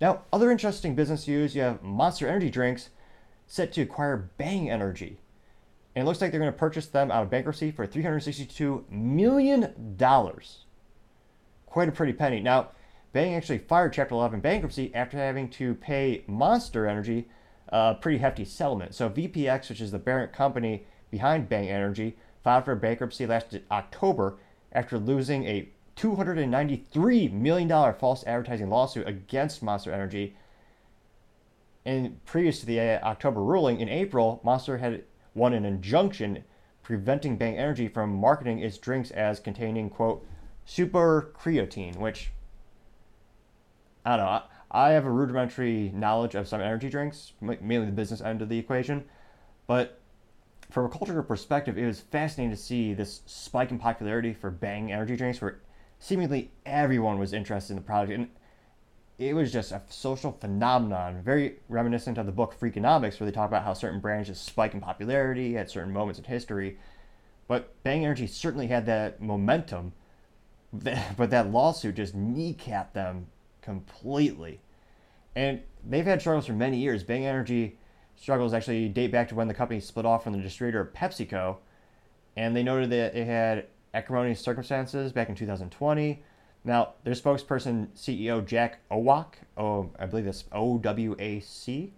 Now, 0.00 0.22
other 0.32 0.50
interesting 0.50 0.94
business 0.94 1.28
news 1.28 1.54
you 1.54 1.62
have 1.62 1.82
Monster 1.82 2.26
Energy 2.26 2.50
drinks 2.50 2.90
set 3.46 3.72
to 3.72 3.82
acquire 3.82 4.30
Bang 4.38 4.70
Energy. 4.70 5.20
And 5.94 6.04
it 6.04 6.06
looks 6.06 6.20
like 6.20 6.30
they're 6.30 6.40
going 6.40 6.52
to 6.52 6.58
purchase 6.58 6.86
them 6.86 7.10
out 7.10 7.24
of 7.24 7.30
bankruptcy 7.30 7.70
for 7.70 7.86
$362 7.86 8.88
million. 8.90 9.96
Quite 11.66 11.88
a 11.88 11.92
pretty 11.92 12.12
penny. 12.12 12.40
Now, 12.40 12.70
Bang 13.12 13.34
actually 13.34 13.58
fired 13.58 13.92
Chapter 13.92 14.14
11 14.14 14.40
bankruptcy 14.40 14.94
after 14.94 15.18
having 15.18 15.48
to 15.50 15.74
pay 15.74 16.22
Monster 16.26 16.86
Energy 16.86 17.28
a 17.68 17.94
pretty 18.00 18.18
hefty 18.18 18.44
settlement. 18.44 18.94
So, 18.94 19.10
VPX, 19.10 19.68
which 19.68 19.80
is 19.80 19.90
the 19.90 19.98
parent 19.98 20.32
company 20.32 20.84
behind 21.10 21.48
Bang 21.48 21.68
Energy, 21.68 22.16
filed 22.42 22.64
for 22.64 22.74
bankruptcy 22.74 23.26
last 23.26 23.58
October 23.70 24.38
after 24.72 24.98
losing 24.98 25.44
a 25.44 25.68
$293 25.96 27.32
million 27.32 27.94
false 27.94 28.24
advertising 28.26 28.70
lawsuit 28.70 29.06
against 29.06 29.62
Monster 29.62 29.92
Energy. 29.92 30.36
And 31.84 32.24
previous 32.24 32.60
to 32.60 32.66
the 32.66 32.80
uh, 32.80 33.00
October 33.02 33.42
ruling, 33.42 33.80
in 33.80 33.88
April, 33.88 34.40
Monster 34.42 34.78
had 34.78 35.04
won 35.34 35.52
an 35.52 35.64
injunction 35.64 36.44
preventing 36.82 37.36
Bang 37.36 37.56
Energy 37.56 37.88
from 37.88 38.14
marketing 38.14 38.60
its 38.60 38.78
drinks 38.78 39.10
as 39.10 39.40
containing, 39.40 39.90
quote, 39.90 40.26
super 40.64 41.32
creatine, 41.38 41.96
which 41.96 42.30
I 44.04 44.16
don't 44.16 44.26
know. 44.26 44.42
I 44.70 44.90
have 44.90 45.04
a 45.04 45.10
rudimentary 45.10 45.90
knowledge 45.94 46.34
of 46.34 46.48
some 46.48 46.60
energy 46.60 46.88
drinks, 46.88 47.32
mainly 47.40 47.86
the 47.86 47.92
business 47.92 48.20
end 48.20 48.40
of 48.40 48.48
the 48.48 48.58
equation. 48.58 49.04
But 49.66 49.99
from 50.70 50.86
a 50.86 50.88
cultural 50.88 51.22
perspective, 51.22 51.76
it 51.76 51.86
was 51.86 52.00
fascinating 52.00 52.54
to 52.54 52.60
see 52.60 52.94
this 52.94 53.22
spike 53.26 53.70
in 53.70 53.78
popularity 53.78 54.32
for 54.32 54.50
Bang 54.50 54.92
energy 54.92 55.16
drinks, 55.16 55.40
where 55.40 55.60
seemingly 55.98 56.50
everyone 56.64 57.18
was 57.18 57.32
interested 57.32 57.72
in 57.72 57.76
the 57.76 57.82
product, 57.82 58.12
and 58.12 58.28
it 59.18 59.34
was 59.34 59.52
just 59.52 59.72
a 59.72 59.82
social 59.88 60.32
phenomenon, 60.32 61.22
very 61.22 61.56
reminiscent 61.68 62.16
of 62.16 62.26
the 62.26 62.32
book 62.32 62.58
Freakonomics, 62.58 63.20
where 63.20 63.30
they 63.30 63.34
talk 63.34 63.48
about 63.48 63.64
how 63.64 63.74
certain 63.74 64.00
brands 64.00 64.28
just 64.28 64.44
spike 64.44 64.72
in 64.72 64.80
popularity 64.80 65.58
at 65.58 65.70
certain 65.70 65.92
moments 65.92 66.18
in 66.18 66.24
history. 66.24 66.78
But 67.46 67.82
Bang 67.82 68.04
Energy 68.04 68.26
certainly 68.26 68.68
had 68.68 68.86
that 68.86 69.20
momentum, 69.20 69.92
but 70.72 71.30
that 71.30 71.50
lawsuit 71.50 71.96
just 71.96 72.16
kneecapped 72.16 72.92
them 72.92 73.26
completely. 73.60 74.60
And 75.36 75.60
they've 75.86 76.04
had 76.04 76.20
struggles 76.20 76.46
for 76.46 76.52
many 76.52 76.78
years. 76.78 77.04
Bang 77.04 77.26
Energy 77.26 77.76
struggles 78.16 78.52
actually 78.52 78.88
date 78.88 79.12
back 79.12 79.28
to 79.28 79.34
when 79.34 79.48
the 79.48 79.54
company 79.54 79.80
split 79.80 80.06
off 80.06 80.24
from 80.24 80.32
the 80.32 80.38
distributor 80.40 80.90
PepsiCo, 80.94 81.56
and 82.36 82.54
they 82.54 82.62
noted 82.62 82.90
that 82.90 83.14
it 83.14 83.26
had 83.26 83.66
acrimonious 83.94 84.40
circumstances 84.40 85.12
back 85.12 85.28
in 85.28 85.34
2020. 85.34 86.22
Now, 86.62 86.94
their 87.04 87.14
spokesperson, 87.14 87.88
CEO 87.96 88.44
Jack 88.44 88.80
Owak, 88.90 89.34
oh, 89.56 89.90
I 89.98 90.06
believe 90.06 90.26
it's 90.26 90.44
O 90.52 90.78
W 90.78 91.16
A 91.18 91.40
C, 91.40 91.94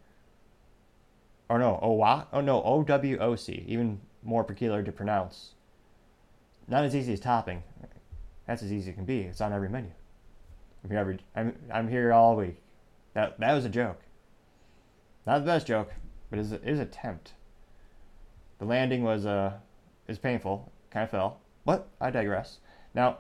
or 1.49 1.59
no, 1.59 1.79
Owoc, 1.83 2.27
oh 2.33 2.41
no, 2.41 2.63
O 2.63 2.83
W 2.83 3.19
O 3.19 3.37
C, 3.37 3.65
even 3.67 4.01
more 4.23 4.45
peculiar 4.45 4.83
to 4.83 4.93
pronounce. 4.93 5.55
Not 6.69 6.85
as 6.85 6.95
easy 6.95 7.13
as 7.13 7.21
topping. 7.21 7.63
That's 8.47 8.63
as 8.63 8.73
easy 8.73 8.85
as 8.85 8.89
it 8.89 8.93
can 8.95 9.05
be. 9.05 9.21
It's 9.21 9.41
on 9.41 9.53
every 9.53 9.69
menu. 9.69 9.91
I'm 10.85 10.91
here, 10.91 10.99
every, 10.99 11.19
I'm, 11.37 11.57
I'm 11.73 11.89
here 11.89 12.13
all 12.13 12.37
week. 12.37 12.57
That, 13.15 13.39
that 13.41 13.53
was 13.53 13.65
a 13.65 13.69
joke. 13.69 14.01
Not 15.27 15.41
the 15.41 15.45
best 15.45 15.67
joke, 15.67 15.93
but 16.33 16.41
an 16.41 16.81
attempt. 16.81 17.35
The 18.59 18.65
landing 18.65 19.05
was 19.05 19.27
uh, 19.27 19.53
is 20.09 20.19
painful, 20.19 20.73
kind 20.91 21.05
of 21.05 21.11
fell, 21.11 21.41
but 21.67 21.89
I 22.01 22.11
digress. 22.11 22.59
Now, 22.95 23.19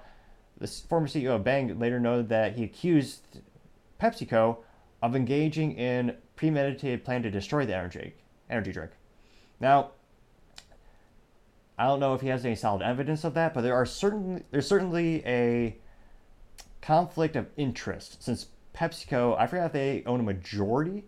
the 0.59 0.66
former 0.66 1.07
CEO 1.07 1.37
of 1.37 1.45
Bang 1.45 1.78
later 1.78 2.00
noted 2.00 2.31
that 2.31 2.57
he 2.57 2.64
accused 2.64 3.40
PepsiCo 4.00 4.57
of 5.02 5.14
engaging 5.14 5.73
in 5.73 6.16
premeditated 6.37 7.04
plan 7.04 7.23
to 7.23 7.31
destroy 7.31 7.66
the 7.66 7.76
energy 7.76 8.14
energy 8.49 8.73
drink. 8.73 8.92
Now, 9.61 9.90
I 11.78 11.87
don't 11.87 12.00
know 12.00 12.14
if 12.14 12.23
he 12.23 12.28
has 12.28 12.47
any 12.47 12.54
solid 12.54 12.81
evidence 12.81 13.25
of 13.25 13.35
that, 13.35 13.52
but 13.52 13.61
there 13.61 13.75
are 13.75 13.85
certain 13.85 14.42
there's 14.50 14.66
certainly 14.66 15.23
a 15.26 15.76
conflict 16.81 17.37
of 17.37 17.49
interest 17.59 18.23
since 18.23 18.47
PepsiCo, 18.75 19.38
I 19.38 19.47
forgot 19.47 19.66
if 19.66 19.73
they 19.73 20.02
own 20.07 20.21
a 20.21 20.23
majority 20.23 21.04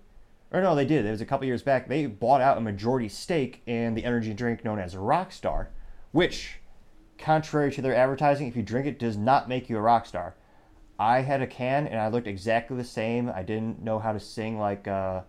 or 0.55 0.61
no, 0.61 0.77
they 0.77 0.85
did. 0.85 1.05
It 1.05 1.11
was 1.11 1.21
a 1.21 1.27
couple 1.27 1.49
years 1.49 1.63
back. 1.63 1.89
They 1.89 2.07
bought 2.07 2.41
out 2.41 2.57
a 2.57 2.61
majority 2.61 3.09
stake 3.09 3.61
in 3.67 3.95
the 3.95 4.05
energy 4.05 4.33
drink 4.33 4.65
known 4.65 4.79
as 4.79 4.95
Rockstar, 4.95 5.67
which, 6.13 6.61
contrary 7.19 7.73
to 7.73 7.83
their 7.83 7.97
advertising, 7.97 8.47
if 8.47 8.55
you 8.55 8.63
drink 8.63 8.87
it, 8.87 9.01
does 9.01 9.17
not 9.17 9.49
make 9.49 9.69
you 9.69 9.77
a 9.77 9.81
rock 9.81 10.07
star. 10.07 10.37
I 10.97 11.23
had 11.23 11.43
a 11.43 11.47
can 11.49 11.89
and 11.89 12.01
I 12.01 12.07
looked 12.07 12.29
exactly 12.29 12.77
the 12.77 12.85
same. 12.85 13.29
I 13.29 13.43
didn't 13.43 13.83
know 13.83 13.99
how 13.99 14.13
to 14.13 14.21
sing 14.21 14.57
like 14.57 14.87
uh, 14.87 15.23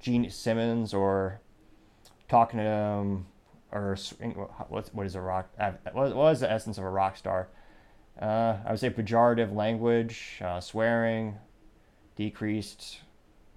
Gene 0.00 0.28
Simmons 0.28 0.92
or 0.92 1.40
talking 2.28 2.58
to 2.58 2.64
him 2.64 3.26
or 3.70 3.96
what, 4.68 4.90
what 4.92 5.06
is 5.06 5.14
a 5.14 5.20
rock? 5.20 5.50
Uh, 5.56 5.70
what 5.92 6.16
was 6.16 6.40
the 6.40 6.50
essence 6.50 6.78
of 6.78 6.84
a 6.84 6.90
rock 6.90 7.16
star? 7.16 7.46
Uh, 8.20 8.56
I 8.66 8.72
would 8.72 8.80
say 8.80 8.90
pejorative 8.90 9.54
language, 9.54 10.40
uh, 10.42 10.58
swearing, 10.58 11.36
decreased 12.16 13.02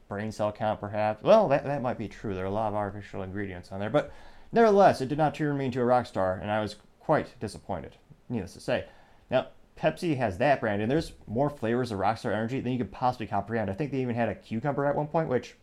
brain 0.08 0.32
cell 0.32 0.52
count, 0.52 0.80
perhaps. 0.80 1.24
Well, 1.24 1.48
that, 1.50 1.66
that 1.66 1.82
might 1.82 1.98
be 1.98 2.08
true. 2.08 2.34
There 2.34 2.44
are 2.44 2.48
a 2.48 2.52
lot 2.52 2.70
of 2.70 2.76
artificial 2.76 3.24
ingredients 3.24 3.72
on 3.72 3.80
there. 3.80 3.90
But 3.90 4.12
nevertheless, 4.52 5.02
it 5.02 5.10
did 5.10 5.18
not 5.18 5.36
turn 5.36 5.58
me 5.58 5.66
into 5.66 5.82
a 5.82 5.86
rock 5.86 6.06
star, 6.06 6.40
and 6.42 6.52
I 6.52 6.62
was 6.62 6.76
quite 7.00 7.40
disappointed, 7.40 7.96
needless 8.30 8.54
to 8.54 8.60
say. 8.60 8.86
Now, 9.30 9.48
Pepsi 9.78 10.18
has 10.18 10.38
that 10.40 10.60
brand, 10.60 10.82
and 10.82 10.90
there's 10.90 11.14
more 11.28 11.50
flavors 11.50 11.92
of 11.92 12.00
Rockstar 12.00 12.34
Energy 12.34 12.60
than 12.60 12.72
you 12.72 12.80
could 12.80 12.92
possibly 12.92 13.28
comprehend. 13.28 13.70
I 13.70 13.74
think 13.74 13.92
they 13.92 14.02
even 14.02 14.16
had 14.16 14.30
a 14.30 14.36
cucumber 14.36 14.86
at 14.86 14.96
one 14.96 15.08
point, 15.08 15.30
which 15.30 15.56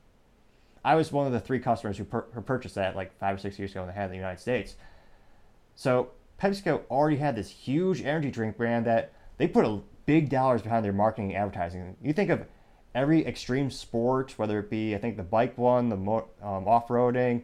I 0.84 0.94
was 0.94 1.10
one 1.10 1.26
of 1.26 1.32
the 1.32 1.40
three 1.40 1.58
customers 1.58 1.98
who, 1.98 2.04
who 2.04 2.40
purchased 2.42 2.76
that 2.76 2.94
like 2.94 3.18
five 3.18 3.36
or 3.36 3.38
six 3.38 3.58
years 3.58 3.72
ago 3.72 3.80
when 3.80 3.88
they 3.88 3.94
had 3.94 4.06
in 4.06 4.10
the 4.10 4.16
United 4.16 4.40
States. 4.40 4.76
So 5.74 6.10
PepsiCo 6.40 6.82
already 6.90 7.16
had 7.16 7.34
this 7.36 7.50
huge 7.50 8.02
energy 8.02 8.30
drink 8.30 8.56
brand 8.56 8.86
that 8.86 9.12
they 9.38 9.48
put 9.48 9.64
a 9.64 9.80
big 10.06 10.28
dollars 10.28 10.62
behind 10.62 10.84
their 10.84 10.92
marketing 10.92 11.34
and 11.34 11.38
advertising. 11.38 11.96
You 12.02 12.12
think 12.12 12.30
of 12.30 12.44
every 12.94 13.26
extreme 13.26 13.70
sport, 13.70 14.38
whether 14.38 14.58
it 14.58 14.70
be 14.70 14.94
I 14.94 14.98
think 14.98 15.16
the 15.16 15.22
bike 15.22 15.58
one, 15.58 15.88
the 15.88 15.96
mo- 15.96 16.28
um, 16.42 16.68
off 16.68 16.88
roading, 16.88 17.42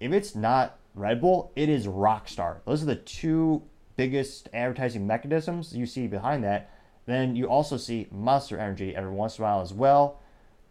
if 0.00 0.12
it's 0.12 0.34
not 0.34 0.78
Red 0.94 1.20
Bull, 1.20 1.52
it 1.54 1.68
is 1.68 1.86
Rockstar. 1.86 2.58
Those 2.64 2.82
are 2.82 2.86
the 2.86 2.96
two 2.96 3.62
biggest 3.96 4.48
advertising 4.52 5.06
mechanisms 5.06 5.74
you 5.74 5.86
see 5.86 6.06
behind 6.06 6.44
that. 6.44 6.70
Then 7.06 7.36
you 7.36 7.48
also 7.48 7.76
see 7.76 8.08
Monster 8.10 8.58
Energy 8.58 8.94
every 8.94 9.10
once 9.10 9.38
in 9.38 9.44
a 9.44 9.46
while 9.46 9.60
as 9.60 9.72
well. 9.72 10.20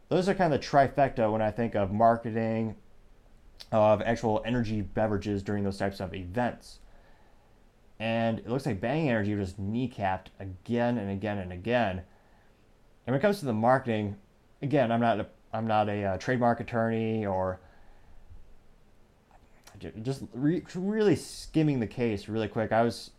Those 0.10 0.29
are 0.29 0.34
kind 0.34 0.53
of 0.53 0.62
the 0.62 0.65
trifecta 0.65 1.31
when 1.31 1.41
I 1.41 1.51
think 1.51 1.75
of 1.75 1.91
marketing 1.91 2.75
of 3.72 4.01
actual 4.01 4.41
energy 4.46 4.81
beverages 4.81 5.43
during 5.43 5.63
those 5.63 5.77
types 5.77 6.00
of 6.00 6.13
events. 6.13 6.79
And 8.00 8.39
it 8.39 8.48
looks 8.48 8.65
like 8.65 8.79
Bang 8.79 9.10
Energy 9.10 9.36
was 9.36 9.53
kneecapped 9.53 10.27
again 10.39 10.98
and 10.98 11.10
again 11.10 11.39
and 11.39 11.51
again 11.51 12.03
and 13.08 13.14
when 13.14 13.20
it 13.20 13.22
comes 13.22 13.40
to 13.40 13.46
the 13.46 13.54
marketing, 13.54 14.18
again, 14.62 14.92
I'm 14.92 15.00
not 15.00 15.22
a 15.22 15.28
I'm 15.54 15.66
not 15.66 15.88
a 15.88 16.04
uh, 16.04 16.18
trademark 16.18 16.60
attorney 16.60 17.26
or 17.26 17.62
just 20.02 20.24
re- 20.34 20.64
really 20.76 21.16
skimming 21.16 21.80
the 21.80 21.88
case 21.88 22.28
really 22.28 22.50
quick. 22.50 22.74
I 22.74 22.82
was 22.82 23.12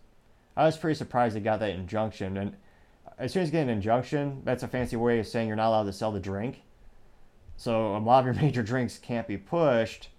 I 0.56 0.66
was 0.66 0.76
pretty 0.76 0.96
surprised 0.96 1.34
they 1.34 1.40
got 1.40 1.60
that 1.60 1.70
injunction, 1.70 2.36
and 2.36 2.54
as 3.18 3.32
soon 3.32 3.42
as 3.42 3.48
you 3.48 3.52
get 3.52 3.62
an 3.62 3.70
injunction, 3.70 4.42
that's 4.44 4.62
a 4.62 4.68
fancy 4.68 4.96
way 4.96 5.20
of 5.20 5.26
saying 5.26 5.48
you're 5.48 5.56
not 5.56 5.68
allowed 5.68 5.84
to 5.84 5.92
sell 5.92 6.12
the 6.12 6.20
drink. 6.20 6.62
So 7.56 7.96
a 7.96 7.98
lot 7.98 8.20
of 8.20 8.26
your 8.26 8.34
major 8.42 8.62
drinks 8.62 8.98
can't 8.98 9.26
be 9.26 9.38
pushed. 9.38 10.10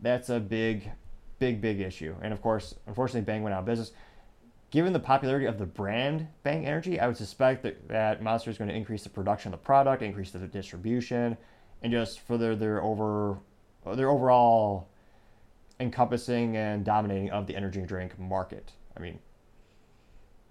That's 0.00 0.30
a 0.30 0.40
big, 0.40 0.90
big, 1.38 1.60
big 1.60 1.80
issue. 1.80 2.14
And 2.22 2.32
of 2.32 2.40
course, 2.40 2.74
unfortunately, 2.86 3.22
Bang 3.22 3.42
went 3.42 3.54
out 3.54 3.60
of 3.60 3.66
business. 3.66 3.92
Given 4.70 4.92
the 4.92 5.00
popularity 5.00 5.46
of 5.46 5.58
the 5.58 5.66
brand 5.66 6.28
Bang 6.42 6.66
Energy, 6.66 6.98
I 6.98 7.06
would 7.06 7.16
suspect 7.16 7.62
that, 7.62 7.88
that 7.88 8.22
Monster 8.22 8.50
is 8.50 8.58
going 8.58 8.68
to 8.68 8.74
increase 8.74 9.04
the 9.04 9.08
production 9.08 9.52
of 9.52 9.60
the 9.60 9.64
product, 9.64 10.02
increase 10.02 10.30
the 10.30 10.38
distribution, 10.40 11.36
and 11.82 11.92
just 11.92 12.20
further 12.20 12.56
their 12.56 12.82
over 12.82 13.38
their 13.94 14.10
overall 14.10 14.88
encompassing 15.78 16.56
and 16.56 16.84
dominating 16.84 17.30
of 17.30 17.46
the 17.46 17.54
energy 17.54 17.80
drink 17.82 18.18
market. 18.18 18.72
I 18.96 19.00
mean, 19.00 19.20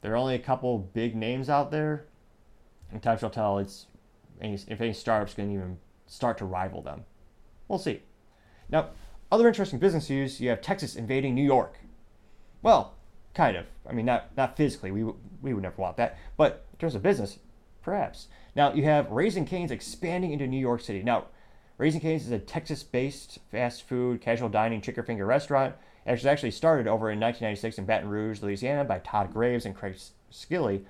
there 0.01 0.13
are 0.13 0.17
only 0.17 0.36
a 0.36 0.39
couple 0.39 0.77
big 0.77 1.15
names 1.15 1.50
out 1.50 1.72
there, 1.72 2.05
and 2.91 3.01
time 3.01 3.17
shall 3.17 3.29
tell. 3.29 3.57
It's 3.57 3.88
if 4.39 4.81
any 4.81 4.93
startups 4.93 5.34
can 5.34 5.51
even 5.51 5.77
start 6.07 6.38
to 6.38 6.45
rival 6.45 6.81
them. 6.81 7.03
We'll 7.67 7.79
see. 7.79 8.03
Now, 8.69 8.89
other 9.31 9.48
interesting 9.48 9.79
business 9.79 10.10
news: 10.10 10.39
you 10.39 10.50
have 10.50 10.62
Texas 10.62 10.95
invading 10.95 11.36
New 11.36 11.43
York. 11.43 11.79
Well, 12.62 12.95
kind 13.36 13.58
of. 13.58 13.65
I 13.88 13.94
mean, 13.94 14.06
not 14.06 14.36
not 14.36 14.58
physically. 14.58 14.92
We 14.92 15.04
we 15.42 15.54
would 15.54 15.63
never 15.63 15.80
want 15.80 15.98
that, 15.98 16.18
but 16.38 16.65
in 16.74 16.80
terms 16.80 16.96
of 16.96 17.04
business, 17.04 17.38
perhaps. 17.84 18.27
Now 18.56 18.74
you 18.74 18.84
have 18.86 19.12
Raising 19.12 19.46
Cane's 19.46 19.72
expanding 19.72 20.32
into 20.32 20.48
New 20.48 20.60
York 20.60 20.82
City. 20.82 21.04
Now, 21.04 21.25
Raising 21.77 22.01
Cane's 22.01 22.25
is 22.25 22.32
a 22.32 22.39
Texas-based 22.39 23.39
fast 23.51 23.84
food, 23.84 24.22
casual 24.22 24.50
dining 24.50 24.82
chicken 24.82 25.04
finger 25.04 25.25
restaurant. 25.25 25.75
It 26.06 26.12
was 26.12 26.25
actually 26.25 26.51
started 26.51 26.88
over 26.88 27.12
in 27.12 27.20
1996 27.20 27.80
in 27.80 27.86
Baton 27.86 28.10
Rouge, 28.10 28.42
Louisiana, 28.42 28.86
by 28.86 29.00
Todd 29.00 29.34
Graves 29.34 29.65
and 29.65 29.75
Craig 29.75 29.98
Silvey, 30.32 30.84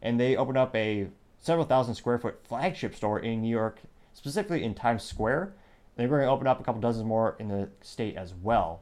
and 0.00 0.18
they 0.18 0.36
opened 0.36 0.58
up 0.58 0.74
a 0.74 1.08
several 1.38 1.66
thousand 1.66 1.94
square 1.94 2.18
foot 2.18 2.40
flagship 2.46 2.94
store 2.94 3.18
in 3.18 3.42
New 3.42 3.50
York, 3.50 3.80
specifically 4.14 4.64
in 4.64 4.74
Times 4.74 5.02
Square. 5.02 5.54
They're 5.96 6.08
going 6.08 6.22
to 6.22 6.28
open 6.28 6.46
up 6.46 6.60
a 6.60 6.64
couple 6.64 6.80
dozen 6.80 7.06
more 7.06 7.36
in 7.38 7.48
the 7.48 7.68
state 7.82 8.16
as 8.16 8.32
well. 8.32 8.80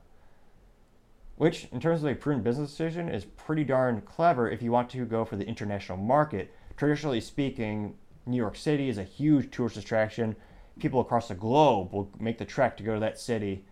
Which, 1.39 1.69
in 1.71 1.79
terms 1.79 2.03
of 2.03 2.11
a 2.11 2.17
prudent 2.17 2.43
business 2.43 2.71
decision, 2.71 3.09
is 3.09 3.25
pretty 3.25 3.63
darn 3.63 4.01
clever 4.01 4.51
if 4.51 4.61
you 4.61 4.73
want 4.73 4.91
to 4.91 5.05
go 5.05 5.25
for 5.25 5.37
the 5.37 5.47
international 5.47 5.97
market. 5.97 6.53
Traditionally 6.77 7.21
speaking, 7.21 7.95
New 8.27 8.37
York 8.37 8.57
City 8.57 8.89
is 8.89 8.99
a 8.99 9.05
huge 9.05 9.53
tourist 9.53 9.77
attraction. 9.77 10.35
People 10.81 11.01
across 11.01 11.29
the 11.29 11.37
globe 11.37 11.93
will 11.93 12.11
make 12.19 12.39
the 12.39 12.45
trek 12.45 12.77
to 12.77 12.83
go 12.83 12.95
to 12.95 13.01
that 13.01 13.21
city 13.21 13.65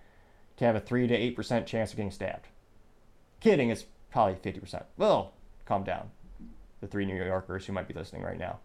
to 0.58 0.64
have 0.64 0.76
a 0.76 0.80
3 0.80 1.08
to 1.08 1.35
8% 1.35 1.66
chance 1.66 1.90
of 1.90 1.96
getting 1.96 2.12
stabbed. 2.12 2.46
Kidding, 3.40 3.70
it's 3.70 3.85
probably 4.12 4.35
50%. 4.35 4.85
Well, 4.96 5.32
calm 5.64 5.82
down, 5.82 6.11
the 6.80 6.87
three 6.87 7.04
New 7.04 7.16
Yorkers 7.16 7.66
who 7.66 7.73
might 7.73 7.88
be 7.88 7.94
listening 7.94 8.23
right 8.23 8.38
now. 8.38 8.61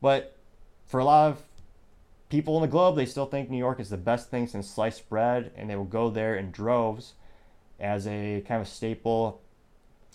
But 0.00 0.36
for 0.86 1.00
a 1.00 1.04
lot 1.04 1.32
of 1.32 1.42
people 2.28 2.54
in 2.56 2.62
the 2.62 2.68
globe, 2.68 2.94
they 2.94 3.06
still 3.06 3.26
think 3.26 3.50
New 3.50 3.58
York 3.58 3.80
is 3.80 3.90
the 3.90 3.96
best 3.96 4.30
thing 4.30 4.46
since 4.46 4.70
sliced 4.70 5.08
bread, 5.08 5.50
and 5.56 5.68
they 5.68 5.74
will 5.74 5.84
go 5.84 6.10
there 6.10 6.36
in 6.36 6.52
droves 6.52 7.14
as 7.80 8.06
a 8.06 8.42
kind 8.46 8.60
of 8.60 8.68
staple 8.68 9.40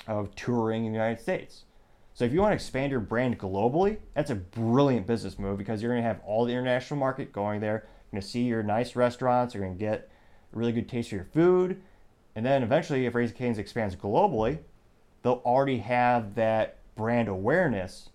of 0.07 0.33
touring 0.35 0.85
in 0.85 0.91
the 0.91 0.97
United 0.97 1.21
States. 1.21 1.63
So 2.13 2.23
if 2.23 2.31
you 2.31 2.39
want 2.39 2.51
to 2.51 2.55
expand 2.55 2.91
your 2.91 3.01
brand 3.01 3.37
globally, 3.37 3.97
that's 4.13 4.29
a 4.29 4.35
brilliant 4.35 5.05
business 5.05 5.37
move 5.37 5.57
because 5.57 5.81
you're 5.81 5.91
going 5.91 6.01
to 6.01 6.07
have 6.07 6.21
all 6.25 6.45
the 6.45 6.53
international 6.53 6.99
market 6.99 7.33
going 7.33 7.59
there. 7.59 7.83
You're 8.11 8.19
going 8.19 8.21
to 8.21 8.27
see 8.27 8.43
your 8.43 8.63
nice 8.63 8.95
restaurants. 8.95 9.53
You're 9.53 9.63
going 9.63 9.77
to 9.77 9.83
get 9.83 10.09
a 10.53 10.57
really 10.57 10.71
good 10.71 10.87
taste 10.87 11.09
of 11.09 11.13
your 11.13 11.25
food. 11.25 11.81
And 12.35 12.45
then 12.45 12.63
eventually, 12.63 13.05
if 13.05 13.15
Raising 13.15 13.35
Cane's 13.35 13.57
expands 13.57 13.95
globally, 13.95 14.59
they'll 15.23 15.41
already 15.45 15.79
have 15.79 16.35
that 16.35 16.77
brand 16.95 17.27
awareness. 17.27 18.09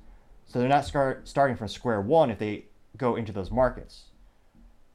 So 0.47 0.59
they're 0.59 0.69
not 0.69 0.87
start, 0.87 1.28
starting 1.28 1.57
from 1.57 1.69
square 1.69 2.00
one 2.00 2.30
if 2.30 2.38
they 2.38 2.66
go 2.97 3.16
into 3.16 3.33
those 3.33 3.50
markets. 3.50 4.04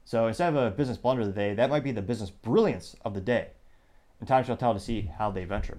So 0.04 0.26
instead 0.26 0.54
of 0.54 0.56
a 0.56 0.70
business 0.70 0.98
blunder 0.98 1.22
of 1.22 1.28
the 1.28 1.34
day, 1.34 1.54
that 1.54 1.70
might 1.70 1.84
be 1.84 1.92
the 1.92 2.02
business 2.02 2.30
brilliance 2.30 2.96
of 3.04 3.14
the 3.14 3.20
day. 3.20 3.48
And 4.26 4.28
time 4.28 4.42
shall 4.42 4.56
tell 4.56 4.74
to 4.74 4.80
see 4.80 5.02
how 5.18 5.30
they 5.30 5.44
venture. 5.44 5.78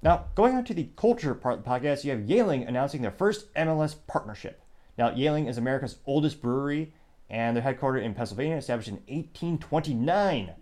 Now, 0.00 0.26
going 0.36 0.54
on 0.54 0.62
to 0.66 0.74
the 0.74 0.90
culture 0.94 1.34
part 1.34 1.58
of 1.58 1.64
the 1.64 1.68
podcast, 1.68 2.04
you 2.04 2.12
have 2.12 2.20
Yuengling 2.20 2.68
announcing 2.68 3.02
their 3.02 3.10
first 3.10 3.52
MLS 3.54 3.96
partnership. 4.06 4.62
Now, 4.96 5.10
Yuengling 5.10 5.48
is 5.48 5.58
America's 5.58 5.96
oldest 6.06 6.40
brewery, 6.40 6.94
and 7.28 7.56
they're 7.56 7.64
headquartered 7.64 8.04
in 8.04 8.14
Pennsylvania, 8.14 8.58
established 8.58 8.90
in 8.90 8.94
1829. 9.08 10.52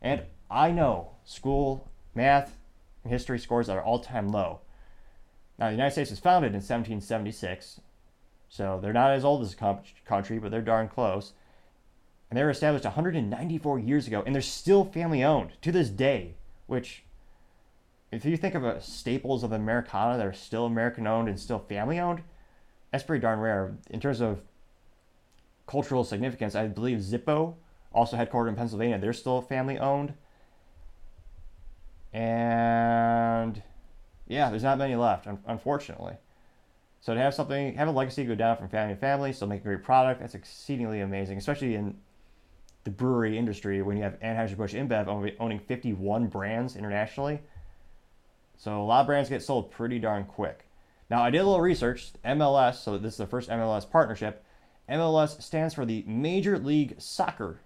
And 0.00 0.22
I 0.50 0.70
know 0.70 1.10
school, 1.26 1.90
math, 2.14 2.56
and 3.04 3.12
history 3.12 3.38
scores 3.38 3.68
are 3.68 3.82
all 3.82 3.98
time 3.98 4.28
low. 4.28 4.60
Now, 5.58 5.66
the 5.66 5.72
United 5.72 5.92
States 5.92 6.08
was 6.08 6.20
founded 6.20 6.52
in 6.52 6.62
1776, 6.62 7.82
so 8.48 8.78
they're 8.80 8.94
not 8.94 9.10
as 9.10 9.26
old 9.26 9.42
as 9.42 9.52
a 9.52 9.78
country, 10.06 10.38
but 10.38 10.50
they're 10.50 10.62
darn 10.62 10.88
close. 10.88 11.34
And 12.28 12.36
they 12.36 12.42
were 12.42 12.50
established 12.50 12.84
194 12.84 13.78
years 13.78 14.06
ago, 14.06 14.22
and 14.26 14.34
they're 14.34 14.42
still 14.42 14.84
family 14.84 15.22
owned 15.22 15.52
to 15.62 15.70
this 15.70 15.88
day, 15.88 16.34
which 16.66 17.04
if 18.10 18.24
you 18.24 18.36
think 18.36 18.54
of 18.54 18.64
a 18.64 18.80
staples 18.80 19.42
of 19.42 19.52
Americana 19.52 20.16
that 20.16 20.26
are 20.26 20.32
still 20.32 20.66
American 20.66 21.06
owned 21.06 21.28
and 21.28 21.38
still 21.38 21.58
family 21.58 21.98
owned, 21.98 22.22
that's 22.90 23.04
pretty 23.04 23.22
darn 23.22 23.38
rare. 23.40 23.76
In 23.90 24.00
terms 24.00 24.20
of 24.20 24.40
cultural 25.66 26.04
significance, 26.04 26.54
I 26.54 26.66
believe 26.68 26.98
Zippo, 26.98 27.54
also 27.92 28.16
headquartered 28.16 28.48
in 28.48 28.56
Pennsylvania, 28.56 28.98
they're 28.98 29.12
still 29.12 29.40
family 29.40 29.78
owned. 29.78 30.14
And 32.12 33.62
yeah, 34.26 34.50
there's 34.50 34.62
not 34.62 34.78
many 34.78 34.96
left, 34.96 35.26
unfortunately. 35.46 36.14
So 37.00 37.14
to 37.14 37.20
have 37.20 37.34
something, 37.34 37.74
have 37.74 37.88
a 37.88 37.92
legacy 37.92 38.24
go 38.24 38.34
down 38.34 38.56
from 38.56 38.68
family 38.68 38.94
to 38.94 39.00
family, 39.00 39.32
still 39.32 39.48
make 39.48 39.60
a 39.60 39.64
great 39.64 39.82
product, 39.82 40.20
that's 40.20 40.34
exceedingly 40.34 41.00
amazing, 41.00 41.38
especially 41.38 41.74
in 41.74 41.96
the 42.86 42.90
brewery 42.90 43.36
industry 43.36 43.82
when 43.82 43.98
you 43.98 44.02
have 44.02 44.18
Anheuser-Busch 44.20 44.72
InBev 44.72 45.36
owning 45.38 45.58
51 45.58 46.28
brands 46.28 46.74
internationally 46.74 47.40
so 48.56 48.80
a 48.80 48.84
lot 48.84 49.02
of 49.02 49.06
brands 49.06 49.28
get 49.28 49.42
sold 49.42 49.70
pretty 49.70 49.98
darn 49.98 50.24
quick. 50.24 50.64
Now 51.10 51.22
I 51.22 51.30
did 51.30 51.38
a 51.38 51.44
little 51.44 51.60
research. 51.60 52.12
MLS, 52.24 52.76
so 52.76 52.98
this 52.98 53.14
is 53.14 53.18
the 53.18 53.26
first 53.26 53.50
MLS 53.50 53.88
partnership. 53.88 54.44
MLS 54.88 55.42
stands 55.42 55.74
for 55.74 55.84
the 55.84 56.04
Major 56.06 56.58
League 56.58 56.96
Soccer, 56.98 57.60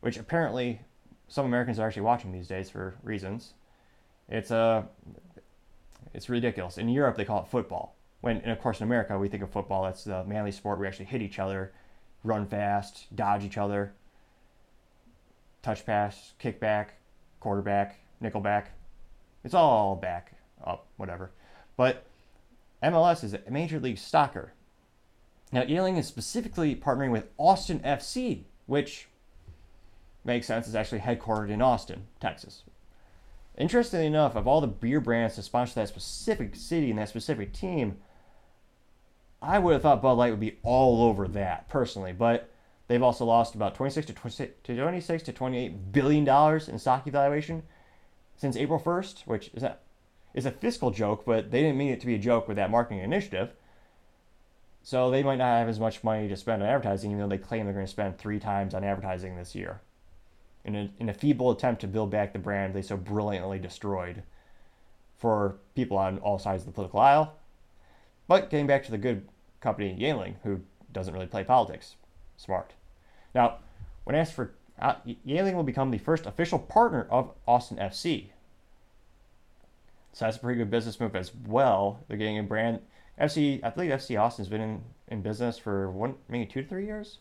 which 0.00 0.16
apparently 0.16 0.80
some 1.28 1.46
Americans 1.46 1.78
are 1.78 1.86
actually 1.86 2.02
watching 2.02 2.32
these 2.32 2.48
days 2.48 2.68
for 2.70 2.96
reasons. 3.02 3.54
It's 4.28 4.50
a 4.50 4.56
uh, 4.56 4.82
it's 6.12 6.28
ridiculous. 6.28 6.78
In 6.78 6.88
Europe 6.88 7.16
they 7.16 7.24
call 7.24 7.42
it 7.42 7.48
football. 7.48 7.96
When 8.20 8.38
and 8.38 8.50
of 8.50 8.60
course 8.60 8.80
in 8.80 8.84
America 8.84 9.18
we 9.18 9.28
think 9.28 9.42
of 9.42 9.50
football 9.50 9.84
that's 9.84 10.04
the 10.04 10.24
manly 10.24 10.52
sport 10.52 10.78
we 10.78 10.86
actually 10.86 11.06
hit 11.06 11.22
each 11.22 11.38
other, 11.38 11.72
run 12.24 12.46
fast, 12.46 13.06
dodge 13.14 13.44
each 13.44 13.58
other, 13.58 13.92
touch 15.64 15.86
pass, 15.86 16.34
kickback, 16.40 16.88
quarterback, 17.40 17.98
nickelback, 18.22 18.66
it's 19.42 19.54
all 19.54 19.96
back 19.96 20.34
up, 20.62 20.86
whatever. 20.96 21.30
But 21.76 22.04
MLS 22.82 23.24
is 23.24 23.34
a 23.34 23.40
Major 23.50 23.80
League 23.80 23.98
Soccer. 23.98 24.52
Now, 25.52 25.62
Yuengling 25.62 25.98
is 25.98 26.06
specifically 26.06 26.76
partnering 26.76 27.10
with 27.10 27.28
Austin 27.38 27.80
FC, 27.80 28.44
which 28.66 29.08
makes 30.24 30.46
sense. 30.46 30.66
It's 30.66 30.76
actually 30.76 31.00
headquartered 31.00 31.50
in 31.50 31.62
Austin, 31.62 32.06
Texas. 32.20 32.62
Interestingly 33.56 34.06
enough, 34.06 34.34
of 34.34 34.48
all 34.48 34.60
the 34.60 34.66
beer 34.66 35.00
brands 35.00 35.36
to 35.36 35.42
sponsor 35.42 35.74
that 35.76 35.88
specific 35.88 36.56
city 36.56 36.90
and 36.90 36.98
that 36.98 37.08
specific 37.08 37.52
team, 37.52 37.98
I 39.40 39.58
would 39.58 39.74
have 39.74 39.82
thought 39.82 40.02
Bud 40.02 40.14
Light 40.14 40.30
would 40.30 40.40
be 40.40 40.58
all 40.62 41.04
over 41.04 41.28
that 41.28 41.68
personally, 41.68 42.12
but 42.12 42.50
they've 42.88 43.02
also 43.02 43.24
lost 43.24 43.54
about 43.54 43.74
26 43.74 44.06
to 44.06 44.12
26 44.12 45.22
to 45.22 45.32
28 45.32 45.92
billion 45.92 46.24
dollars 46.24 46.68
in 46.68 46.78
stock 46.78 47.06
evaluation 47.06 47.62
since 48.36 48.56
April 48.56 48.80
1st, 48.80 49.26
which 49.26 49.50
is 49.54 49.62
a, 49.62 49.76
is 50.34 50.46
a 50.46 50.50
fiscal 50.50 50.90
joke, 50.90 51.24
but 51.24 51.50
they 51.50 51.60
didn't 51.60 51.78
mean 51.78 51.92
it 51.92 52.00
to 52.00 52.06
be 52.06 52.14
a 52.14 52.18
joke 52.18 52.48
with 52.48 52.56
that 52.56 52.70
marketing 52.70 53.02
initiative. 53.02 53.52
So 54.82 55.10
they 55.10 55.22
might 55.22 55.36
not 55.36 55.58
have 55.58 55.68
as 55.68 55.80
much 55.80 56.04
money 56.04 56.28
to 56.28 56.36
spend 56.36 56.62
on 56.62 56.68
advertising, 56.68 57.10
even 57.10 57.22
though 57.22 57.28
they 57.28 57.38
claim 57.38 57.64
they're 57.64 57.72
going 57.72 57.86
to 57.86 57.90
spend 57.90 58.18
three 58.18 58.38
times 58.38 58.74
on 58.74 58.84
advertising 58.84 59.36
this 59.36 59.54
year. 59.54 59.80
In 60.64 60.74
a, 60.74 60.90
in 60.98 61.08
a 61.08 61.14
feeble 61.14 61.50
attempt 61.50 61.80
to 61.82 61.86
build 61.86 62.10
back 62.10 62.32
the 62.32 62.38
brand 62.38 62.74
they 62.74 62.82
so 62.82 62.96
brilliantly 62.96 63.58
destroyed 63.58 64.22
for 65.16 65.56
people 65.74 65.96
on 65.96 66.18
all 66.18 66.38
sides 66.38 66.62
of 66.62 66.66
the 66.66 66.72
political 66.72 67.00
aisle. 67.00 67.34
But 68.28 68.50
getting 68.50 68.66
back 68.66 68.84
to 68.84 68.90
the 68.90 68.98
good 68.98 69.28
company 69.60 69.96
Yuengling, 69.98 70.34
who 70.42 70.60
doesn't 70.92 71.14
really 71.14 71.26
play 71.26 71.44
politics. 71.44 71.96
Smart. 72.36 72.72
Now, 73.34 73.58
when 74.04 74.16
asked 74.16 74.34
for 74.34 74.54
uh, 74.80 74.94
will 75.24 75.62
become 75.62 75.90
the 75.90 75.98
first 75.98 76.26
official 76.26 76.58
partner 76.58 77.06
of 77.10 77.32
Austin 77.46 77.78
FC. 77.78 78.26
So 80.12 80.24
that's 80.24 80.36
a 80.36 80.40
pretty 80.40 80.58
good 80.58 80.70
business 80.70 81.00
move 81.00 81.16
as 81.16 81.32
well. 81.46 82.00
They're 82.08 82.16
getting 82.16 82.38
a 82.38 82.42
brand. 82.42 82.80
FC, 83.20 83.62
I 83.62 83.70
believe 83.70 83.90
FC 83.90 84.20
Austin's 84.20 84.48
been 84.48 84.60
in, 84.60 84.82
in 85.08 85.22
business 85.22 85.58
for 85.58 85.90
one, 85.90 86.16
maybe 86.28 86.46
two 86.46 86.62
to 86.62 86.68
three 86.68 86.86
years. 86.86 87.18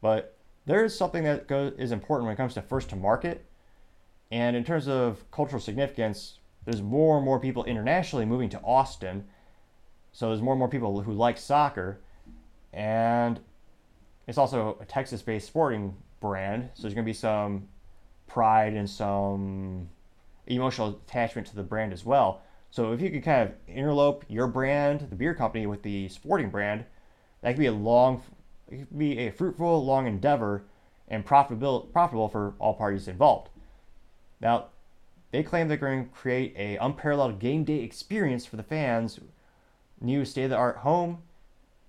But 0.00 0.36
there 0.66 0.84
is 0.84 0.96
something 0.96 1.24
that 1.24 1.46
goes, 1.46 1.72
is 1.78 1.92
important 1.92 2.26
when 2.26 2.34
it 2.34 2.36
comes 2.36 2.54
to 2.54 2.62
first 2.62 2.90
to 2.90 2.96
market. 2.96 3.44
And 4.30 4.56
in 4.56 4.64
terms 4.64 4.88
of 4.88 5.30
cultural 5.30 5.60
significance, 5.60 6.38
there's 6.64 6.82
more 6.82 7.16
and 7.16 7.24
more 7.24 7.40
people 7.40 7.64
internationally 7.64 8.26
moving 8.26 8.50
to 8.50 8.60
Austin. 8.60 9.24
So 10.12 10.28
there's 10.28 10.42
more 10.42 10.52
and 10.54 10.58
more 10.58 10.68
people 10.68 11.00
who 11.00 11.12
like 11.12 11.38
soccer. 11.38 12.00
And 12.72 13.40
it's 14.28 14.38
also 14.38 14.76
a 14.80 14.84
Texas 14.84 15.22
based 15.22 15.46
sporting 15.46 15.96
brand. 16.20 16.68
So 16.74 16.82
there's 16.82 16.94
going 16.94 17.04
to 17.04 17.08
be 17.08 17.14
some 17.14 17.66
pride 18.26 18.74
and 18.74 18.88
some 18.88 19.88
emotional 20.46 21.00
attachment 21.06 21.46
to 21.48 21.56
the 21.56 21.62
brand 21.62 21.92
as 21.92 22.04
well. 22.04 22.42
So 22.70 22.92
if 22.92 23.00
you 23.00 23.10
could 23.10 23.24
kind 23.24 23.48
of 23.48 23.54
interlope 23.66 24.24
your 24.28 24.46
brand, 24.46 25.06
the 25.08 25.16
beer 25.16 25.34
company, 25.34 25.66
with 25.66 25.82
the 25.82 26.08
sporting 26.08 26.50
brand, 26.50 26.84
that 27.40 27.52
could 27.52 27.60
be 27.60 27.66
a 27.66 27.72
long, 27.72 28.22
it 28.70 28.80
could 28.80 28.98
be 28.98 29.18
a 29.20 29.32
fruitful, 29.32 29.84
long 29.84 30.06
endeavor 30.06 30.64
and 31.08 31.24
profitable, 31.24 31.80
profitable 31.80 32.28
for 32.28 32.52
all 32.58 32.74
parties 32.74 33.08
involved. 33.08 33.48
Now, 34.40 34.66
they 35.30 35.42
claim 35.42 35.68
they're 35.68 35.78
going 35.78 36.04
to 36.04 36.10
create 36.10 36.54
a 36.56 36.76
unparalleled 36.76 37.38
game 37.38 37.64
day 37.64 37.80
experience 37.80 38.44
for 38.44 38.56
the 38.56 38.62
fans. 38.62 39.18
New 40.00 40.26
state-of-the-art 40.26 40.78
home 40.78 41.22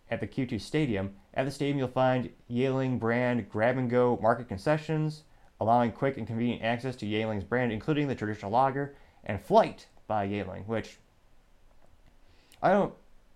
at 0.09 0.21
the 0.21 0.27
Q2 0.27 0.61
Stadium. 0.61 1.15
At 1.39 1.45
the 1.45 1.51
stadium, 1.51 1.77
you'll 1.77 1.87
find 1.87 2.31
Yuengling 2.51 2.99
brand 2.99 3.49
grab-and-go 3.49 4.19
market 4.21 4.49
concessions, 4.49 5.23
allowing 5.61 5.93
quick 5.93 6.17
and 6.17 6.27
convenient 6.27 6.61
access 6.61 6.97
to 6.97 7.05
Yuengling's 7.05 7.45
brand, 7.45 7.71
including 7.71 8.09
the 8.09 8.15
traditional 8.15 8.51
lager 8.51 8.93
and 9.23 9.39
Flight 9.39 9.87
by 10.05 10.27
Yuengling, 10.27 10.67
which 10.67 10.97
I 12.61 12.73
don't 12.73 12.93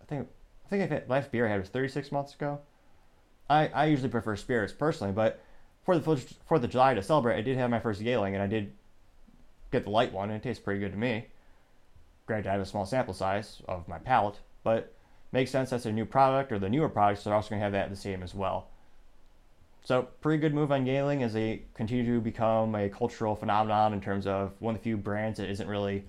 think 0.08 0.28
I 0.66 0.68
think 0.68 0.92
if 0.92 1.10
last 1.10 1.32
beer 1.32 1.48
I 1.48 1.52
had 1.52 1.62
was 1.62 1.70
36 1.70 2.12
months 2.12 2.36
ago. 2.36 2.60
I, 3.50 3.70
I 3.70 3.86
usually 3.86 4.10
prefer 4.10 4.36
spirits 4.36 4.74
personally, 4.74 5.14
but 5.14 5.42
for 5.86 5.98
the 5.98 6.02
Fourth 6.04 6.62
of 6.62 6.70
July 6.70 6.96
to 6.96 7.02
celebrate, 7.02 7.38
I 7.38 7.42
did 7.42 7.56
have 7.56 7.70
my 7.70 7.80
first 7.80 8.02
Yuengling, 8.02 8.34
and 8.34 8.44
I 8.44 8.48
did 8.48 8.74
get 9.72 9.86
the 9.86 9.92
light 9.92 10.12
one, 10.12 10.30
and 10.30 10.36
it 10.36 10.44
tastes 10.44 10.62
pretty 10.62 10.82
good 10.82 10.92
to 10.92 10.98
me. 10.98 11.28
Granted, 12.26 12.50
I 12.50 12.52
have 12.52 12.62
a 12.62 12.66
small 12.66 12.86
sample 12.86 13.14
size 13.14 13.62
of 13.66 13.88
my 13.88 13.98
palate, 13.98 14.42
but 14.62 14.94
makes 15.34 15.52
sense 15.52 15.72
that's 15.72 15.86
a 15.86 15.92
new 15.92 16.06
product, 16.06 16.52
or 16.52 16.60
the 16.60 16.70
newer 16.70 16.88
products 16.88 17.24
They're 17.24 17.34
also 17.34 17.50
going 17.50 17.60
to 17.60 17.64
have 17.64 17.74
that 17.74 17.90
the 17.90 17.96
same 17.96 18.24
as 18.24 18.34
well. 18.34 18.70
So, 19.84 20.04
pretty 20.22 20.40
good 20.40 20.54
move 20.54 20.72
on 20.72 20.86
Yuengling 20.86 21.24
as 21.24 21.34
they 21.34 21.64
continue 21.74 22.06
to 22.06 22.22
become 22.22 22.74
a 22.76 22.88
cultural 22.88 23.36
phenomenon 23.36 23.92
in 23.92 24.00
terms 24.00 24.26
of 24.26 24.54
one 24.60 24.76
of 24.76 24.80
the 24.80 24.84
few 24.84 24.96
brands 24.96 25.40
that 25.40 25.50
isn't 25.50 25.68
really 25.68 26.06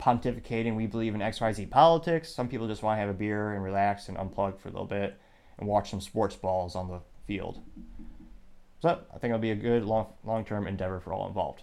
pontificating. 0.00 0.74
We 0.74 0.88
believe 0.88 1.14
in 1.14 1.20
XYZ 1.20 1.70
politics. 1.70 2.34
Some 2.34 2.48
people 2.48 2.66
just 2.66 2.82
want 2.82 2.96
to 2.96 3.00
have 3.00 3.10
a 3.10 3.14
beer 3.14 3.52
and 3.52 3.62
relax 3.62 4.08
and 4.08 4.18
unplug 4.18 4.58
for 4.58 4.68
a 4.68 4.72
little 4.72 4.86
bit 4.86 5.16
and 5.58 5.68
watch 5.68 5.90
some 5.90 6.00
sports 6.00 6.34
balls 6.34 6.74
on 6.74 6.88
the 6.88 6.98
field. 7.28 7.60
So 8.80 8.88
I 8.88 9.18
think 9.18 9.30
it'll 9.30 9.38
be 9.38 9.52
a 9.52 9.56
good 9.56 9.84
long 9.84 10.06
long 10.24 10.44
term 10.44 10.66
endeavor 10.66 10.98
for 10.98 11.12
all 11.12 11.28
involved. 11.28 11.62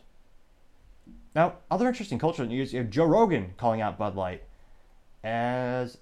Now, 1.36 1.56
other 1.70 1.88
interesting 1.88 2.20
cultural 2.20 2.48
news, 2.48 2.72
you 2.72 2.80
have 2.80 2.90
Joe 2.90 3.06
Rogan 3.06 3.54
calling 3.58 3.82
out 3.82 3.98
Bud 3.98 4.16
Light, 4.16 4.44
as 5.24 5.98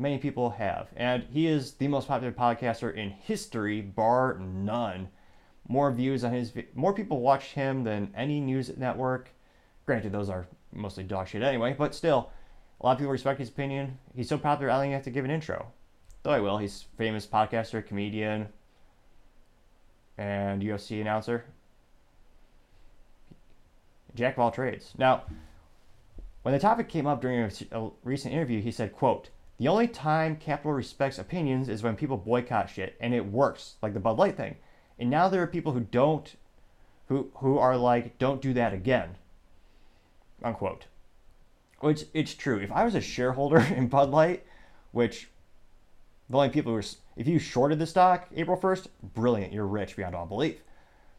many 0.00 0.18
people 0.18 0.50
have. 0.50 0.88
And 0.96 1.24
he 1.30 1.46
is 1.46 1.74
the 1.74 1.88
most 1.88 2.08
popular 2.08 2.32
podcaster 2.32 2.94
in 2.94 3.10
history, 3.10 3.80
bar 3.80 4.38
none. 4.38 5.08
More 5.68 5.92
views 5.92 6.24
on 6.24 6.32
his, 6.32 6.52
more 6.74 6.94
people 6.94 7.20
watch 7.20 7.52
him 7.52 7.84
than 7.84 8.12
any 8.16 8.40
news 8.40 8.76
network. 8.76 9.30
Granted, 9.86 10.12
those 10.12 10.30
are 10.30 10.46
mostly 10.72 11.04
dog 11.04 11.28
shit 11.28 11.42
anyway, 11.42 11.74
but 11.76 11.94
still, 11.94 12.30
a 12.80 12.86
lot 12.86 12.92
of 12.92 12.98
people 12.98 13.12
respect 13.12 13.38
his 13.38 13.50
opinion. 13.50 13.98
He's 14.14 14.28
so 14.28 14.38
popular, 14.38 14.72
I 14.72 14.76
don't 14.76 14.86
even 14.86 14.94
have 14.94 15.04
to 15.04 15.10
give 15.10 15.24
an 15.24 15.30
intro. 15.30 15.66
Though 16.22 16.32
I 16.32 16.40
will. 16.40 16.58
He's 16.58 16.86
famous 16.98 17.26
podcaster, 17.26 17.86
comedian, 17.86 18.48
and 20.18 20.62
UFC 20.62 21.00
announcer. 21.00 21.44
Jack 24.14 24.34
of 24.34 24.40
all 24.40 24.50
trades. 24.50 24.92
Now, 24.98 25.22
when 26.42 26.52
the 26.52 26.58
topic 26.58 26.88
came 26.88 27.06
up 27.06 27.20
during 27.20 27.40
a, 27.40 27.78
a 27.78 27.90
recent 28.02 28.34
interview, 28.34 28.60
he 28.60 28.72
said, 28.72 28.92
quote, 28.92 29.30
the 29.60 29.68
only 29.68 29.88
time 29.88 30.36
capital 30.36 30.72
respects 30.72 31.18
opinions 31.18 31.68
is 31.68 31.82
when 31.82 31.94
people 31.94 32.16
boycott 32.16 32.70
shit, 32.70 32.96
and 32.98 33.12
it 33.12 33.26
works, 33.26 33.74
like 33.82 33.92
the 33.92 34.00
Bud 34.00 34.16
Light 34.16 34.34
thing. 34.34 34.56
And 34.98 35.10
now 35.10 35.28
there 35.28 35.42
are 35.42 35.46
people 35.46 35.72
who 35.72 35.80
don't, 35.80 36.34
who 37.08 37.30
who 37.34 37.58
are 37.58 37.76
like, 37.76 38.16
don't 38.16 38.40
do 38.40 38.54
that 38.54 38.72
again. 38.72 39.16
Unquote. 40.42 40.86
Which 41.80 42.06
it's 42.14 42.32
true. 42.32 42.58
If 42.58 42.72
I 42.72 42.84
was 42.84 42.94
a 42.94 43.02
shareholder 43.02 43.58
in 43.76 43.88
Bud 43.88 44.08
Light, 44.08 44.46
which 44.92 45.28
the 46.30 46.38
only 46.38 46.48
people 46.48 46.72
who 46.72 46.78
are, 46.78 46.84
if 47.16 47.28
you 47.28 47.38
shorted 47.38 47.78
the 47.78 47.86
stock 47.86 48.28
April 48.34 48.56
1st, 48.56 48.86
brilliant, 49.12 49.52
you're 49.52 49.66
rich 49.66 49.94
beyond 49.94 50.14
all 50.14 50.24
belief. 50.24 50.62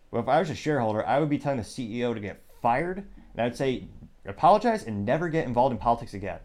But 0.10 0.22
if 0.22 0.28
I 0.28 0.40
was 0.40 0.50
a 0.50 0.56
shareholder, 0.56 1.06
I 1.06 1.20
would 1.20 1.30
be 1.30 1.38
telling 1.38 1.60
the 1.60 1.64
CEO 1.64 2.16
to 2.16 2.20
get 2.20 2.42
fired, 2.60 3.06
and 3.36 3.46
I'd 3.46 3.56
say 3.56 3.88
apologize 4.26 4.84
and 4.84 5.06
never 5.06 5.30
get 5.30 5.46
involved 5.46 5.74
in 5.74 5.78
politics 5.78 6.16
again. 6.16 6.40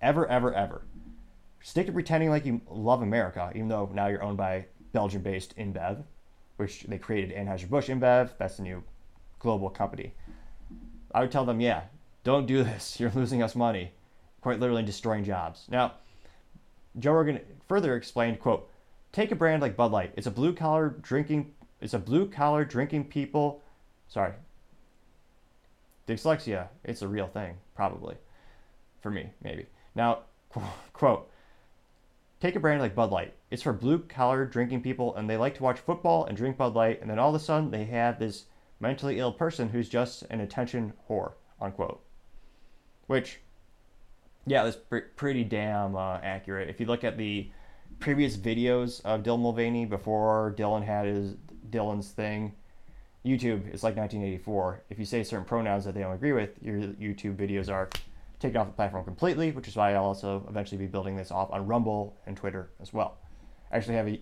Ever, 0.00 0.26
ever, 0.26 0.54
ever. 0.54 0.82
Stick 1.62 1.86
to 1.86 1.92
pretending 1.92 2.30
like 2.30 2.44
you 2.44 2.60
love 2.68 3.02
America, 3.02 3.50
even 3.54 3.68
though 3.68 3.90
now 3.94 4.08
you're 4.08 4.22
owned 4.22 4.36
by 4.36 4.66
Belgian 4.92 5.22
based 5.22 5.56
InBev, 5.56 6.02
which 6.56 6.82
they 6.82 6.98
created 6.98 7.36
Anheuser-Busch 7.36 7.88
InBev. 7.88 8.30
That's 8.38 8.56
the 8.56 8.62
new 8.64 8.82
global 9.38 9.70
company. 9.70 10.14
I 11.14 11.20
would 11.20 11.30
tell 11.30 11.44
them, 11.44 11.60
yeah, 11.60 11.82
don't 12.24 12.46
do 12.46 12.64
this. 12.64 12.98
You're 13.00 13.10
losing 13.10 13.42
us 13.42 13.54
money, 13.54 13.92
quite 14.40 14.60
literally 14.60 14.82
destroying 14.82 15.24
jobs. 15.24 15.66
Now, 15.68 15.94
Joe 16.98 17.12
Rogan 17.12 17.40
further 17.68 17.96
explained, 17.96 18.40
quote, 18.40 18.70
take 19.12 19.30
a 19.30 19.36
brand 19.36 19.60
like 19.62 19.76
Bud 19.76 19.92
Light. 19.92 20.12
It's 20.16 20.26
a 20.26 20.30
blue 20.30 20.54
collar 20.54 20.96
drinking 21.00 21.52
it's 21.80 21.94
a 21.94 21.98
blue 21.98 22.28
collar 22.28 22.64
drinking 22.64 23.06
people 23.06 23.62
sorry. 24.12 24.34
Dyslexia, 26.06 26.68
it's 26.84 27.02
a 27.02 27.08
real 27.08 27.26
thing, 27.26 27.54
probably. 27.74 28.16
For 29.00 29.10
me, 29.10 29.30
maybe. 29.42 29.66
Now, 29.94 30.20
quote, 30.92 31.30
take 32.42 32.56
a 32.56 32.60
brand 32.60 32.80
like 32.80 32.96
Bud 32.96 33.12
Light. 33.12 33.34
It's 33.52 33.62
for 33.62 33.72
blue 33.72 34.00
collar 34.00 34.44
drinking 34.44 34.82
people 34.82 35.14
and 35.14 35.30
they 35.30 35.36
like 35.36 35.54
to 35.54 35.62
watch 35.62 35.78
football 35.78 36.24
and 36.24 36.36
drink 36.36 36.56
Bud 36.56 36.74
Light 36.74 37.00
and 37.00 37.08
then 37.08 37.20
all 37.20 37.28
of 37.28 37.40
a 37.40 37.44
sudden 37.44 37.70
they 37.70 37.84
have 37.84 38.18
this 38.18 38.46
mentally 38.80 39.20
ill 39.20 39.30
person 39.30 39.68
who's 39.68 39.88
just 39.88 40.24
an 40.24 40.40
attention 40.40 40.92
whore, 41.08 41.34
unquote. 41.60 42.02
Which 43.06 43.38
yeah, 44.44 44.64
that's 44.64 44.76
pre- 44.76 45.02
pretty 45.14 45.44
damn 45.44 45.94
uh, 45.94 46.18
accurate. 46.20 46.68
If 46.68 46.80
you 46.80 46.86
look 46.86 47.04
at 47.04 47.16
the 47.16 47.48
previous 48.00 48.36
videos 48.36 49.00
of 49.04 49.22
Dylan 49.22 49.42
Mulvaney 49.42 49.84
before 49.86 50.52
Dylan 50.58 50.84
had 50.84 51.06
his 51.06 51.36
Dylan's 51.70 52.10
thing, 52.10 52.56
YouTube 53.24 53.72
is 53.72 53.84
like 53.84 53.94
1984. 53.94 54.82
If 54.90 54.98
you 54.98 55.04
say 55.04 55.22
certain 55.22 55.44
pronouns 55.44 55.84
that 55.84 55.94
they 55.94 56.00
don't 56.00 56.14
agree 56.14 56.32
with, 56.32 56.60
your 56.60 56.78
YouTube 56.78 57.36
videos 57.36 57.72
are 57.72 57.88
taken 58.42 58.60
off 58.60 58.66
the 58.66 58.72
platform 58.72 59.04
completely, 59.04 59.52
which 59.52 59.68
is 59.68 59.76
why 59.76 59.94
I'll 59.94 60.04
also 60.04 60.44
eventually 60.48 60.78
be 60.78 60.86
building 60.86 61.16
this 61.16 61.30
off 61.30 61.50
on 61.50 61.66
Rumble 61.66 62.16
and 62.26 62.36
Twitter 62.36 62.70
as 62.80 62.92
well. 62.92 63.18
I 63.70 63.76
actually 63.76 63.94
have 63.94 64.08
a 64.08 64.20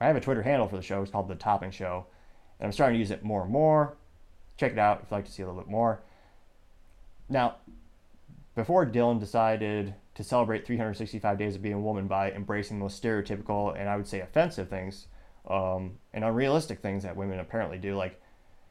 I 0.00 0.06
have 0.08 0.16
a 0.16 0.20
Twitter 0.20 0.42
handle 0.42 0.68
for 0.68 0.76
the 0.76 0.82
show. 0.82 1.00
It's 1.00 1.10
called 1.10 1.28
The 1.28 1.36
Topping 1.36 1.70
Show, 1.70 2.06
and 2.58 2.66
I'm 2.66 2.72
starting 2.72 2.96
to 2.96 2.98
use 2.98 3.10
it 3.10 3.24
more 3.24 3.42
and 3.42 3.50
more. 3.50 3.96
Check 4.56 4.72
it 4.72 4.78
out 4.78 5.00
if 5.02 5.10
you'd 5.10 5.16
like 5.16 5.24
to 5.24 5.32
see 5.32 5.42
a 5.42 5.46
little 5.46 5.60
bit 5.60 5.70
more. 5.70 6.02
Now, 7.28 7.56
before 8.54 8.84
Dylan 8.84 9.18
decided 9.18 9.94
to 10.14 10.24
celebrate 10.24 10.66
365 10.66 11.38
days 11.38 11.56
of 11.56 11.62
being 11.62 11.74
a 11.74 11.80
woman 11.80 12.06
by 12.06 12.30
embracing 12.32 12.78
the 12.78 12.84
most 12.84 13.02
stereotypical 13.02 13.78
and 13.78 13.88
I 13.88 13.96
would 13.96 14.06
say 14.06 14.20
offensive 14.20 14.68
things 14.68 15.08
um, 15.48 15.98
and 16.12 16.24
unrealistic 16.24 16.80
things 16.80 17.02
that 17.02 17.16
women 17.16 17.40
apparently 17.40 17.78
do, 17.78 17.96
like 17.96 18.20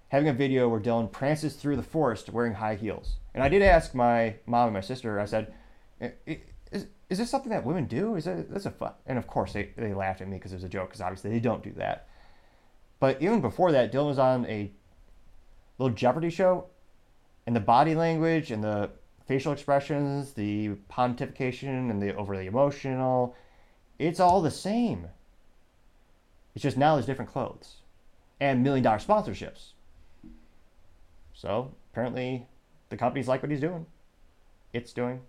having 0.10 0.30
a 0.30 0.34
video 0.34 0.70
where 0.70 0.80
Dylan 0.80 1.12
prances 1.12 1.56
through 1.56 1.76
the 1.76 1.84
forest 1.84 2.30
wearing 2.30 2.54
high 2.54 2.76
heels. 2.76 3.18
And 3.34 3.44
I 3.44 3.50
did 3.50 3.62
ask 3.62 3.96
my 3.96 4.36
mom 4.46 4.68
and 4.68 4.74
my 4.74 4.82
sister, 4.82 5.20
I 5.20 5.26
said, 5.26 5.54
is, 6.26 6.88
is 7.10 7.18
this 7.18 7.30
something 7.30 7.52
that 7.52 7.66
women 7.66 7.86
do? 7.86 8.16
Is 8.16 8.26
that 8.26 8.52
that's 8.52 8.66
a 8.66 8.72
fun? 8.72 8.94
And 9.06 9.18
of 9.18 9.28
course 9.28 9.54
they, 9.54 9.70
they 9.78 9.94
laughed 9.94 10.22
at 10.22 10.28
me 10.28 10.38
because 10.38 10.52
it 10.52 10.56
was 10.56 10.64
a 10.64 10.70
joke 10.70 10.90
because 10.90 11.02
obviously 11.02 11.32
they 11.32 11.40
don't 11.40 11.64
do 11.64 11.72
that. 11.74 12.08
But 13.00 13.22
even 13.22 13.42
before 13.42 13.72
that, 13.72 13.92
Dylan 13.92 14.08
was 14.08 14.20
on 14.20 14.46
a 14.46 14.72
little 15.78 15.96
Jeopardy 15.96 16.30
show 16.30 16.68
and 17.46 17.56
the 17.56 17.60
body 17.60 17.96
language 17.96 18.52
and 18.52 18.64
the 18.64 18.90
facial 19.28 19.52
expressions, 19.52 20.34
the 20.34 20.70
pontification, 20.92 21.90
and 21.90 22.02
the 22.02 22.16
overly 22.16 22.48
emotional, 22.48 23.36
it's 24.00 24.20
all 24.20 24.42
the 24.42 24.52
same. 24.52 25.08
It's 26.56 26.64
just 26.64 26.78
now 26.78 26.96
there's 26.96 27.06
different 27.06 27.32
clothes 27.32 27.78
and 28.40 28.64
million 28.64 28.84
dollar 28.84 29.00
sponsorships. 29.00 29.72
So 31.34 31.74
apparently 31.92 32.48
the 32.94 32.98
companies 32.98 33.28
like 33.28 33.42
what 33.42 33.50
he's 33.50 33.60
doing. 33.60 33.88
It's 34.72 34.94
doing. 34.94 35.22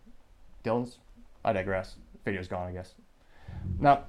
Dylan's. 0.65 0.99
I 1.47 1.55
digress. 1.55 1.97
Video's 2.23 2.47
gone, 2.47 2.69
I 2.69 2.73
guess. 2.73 2.93
Now, 3.79 4.05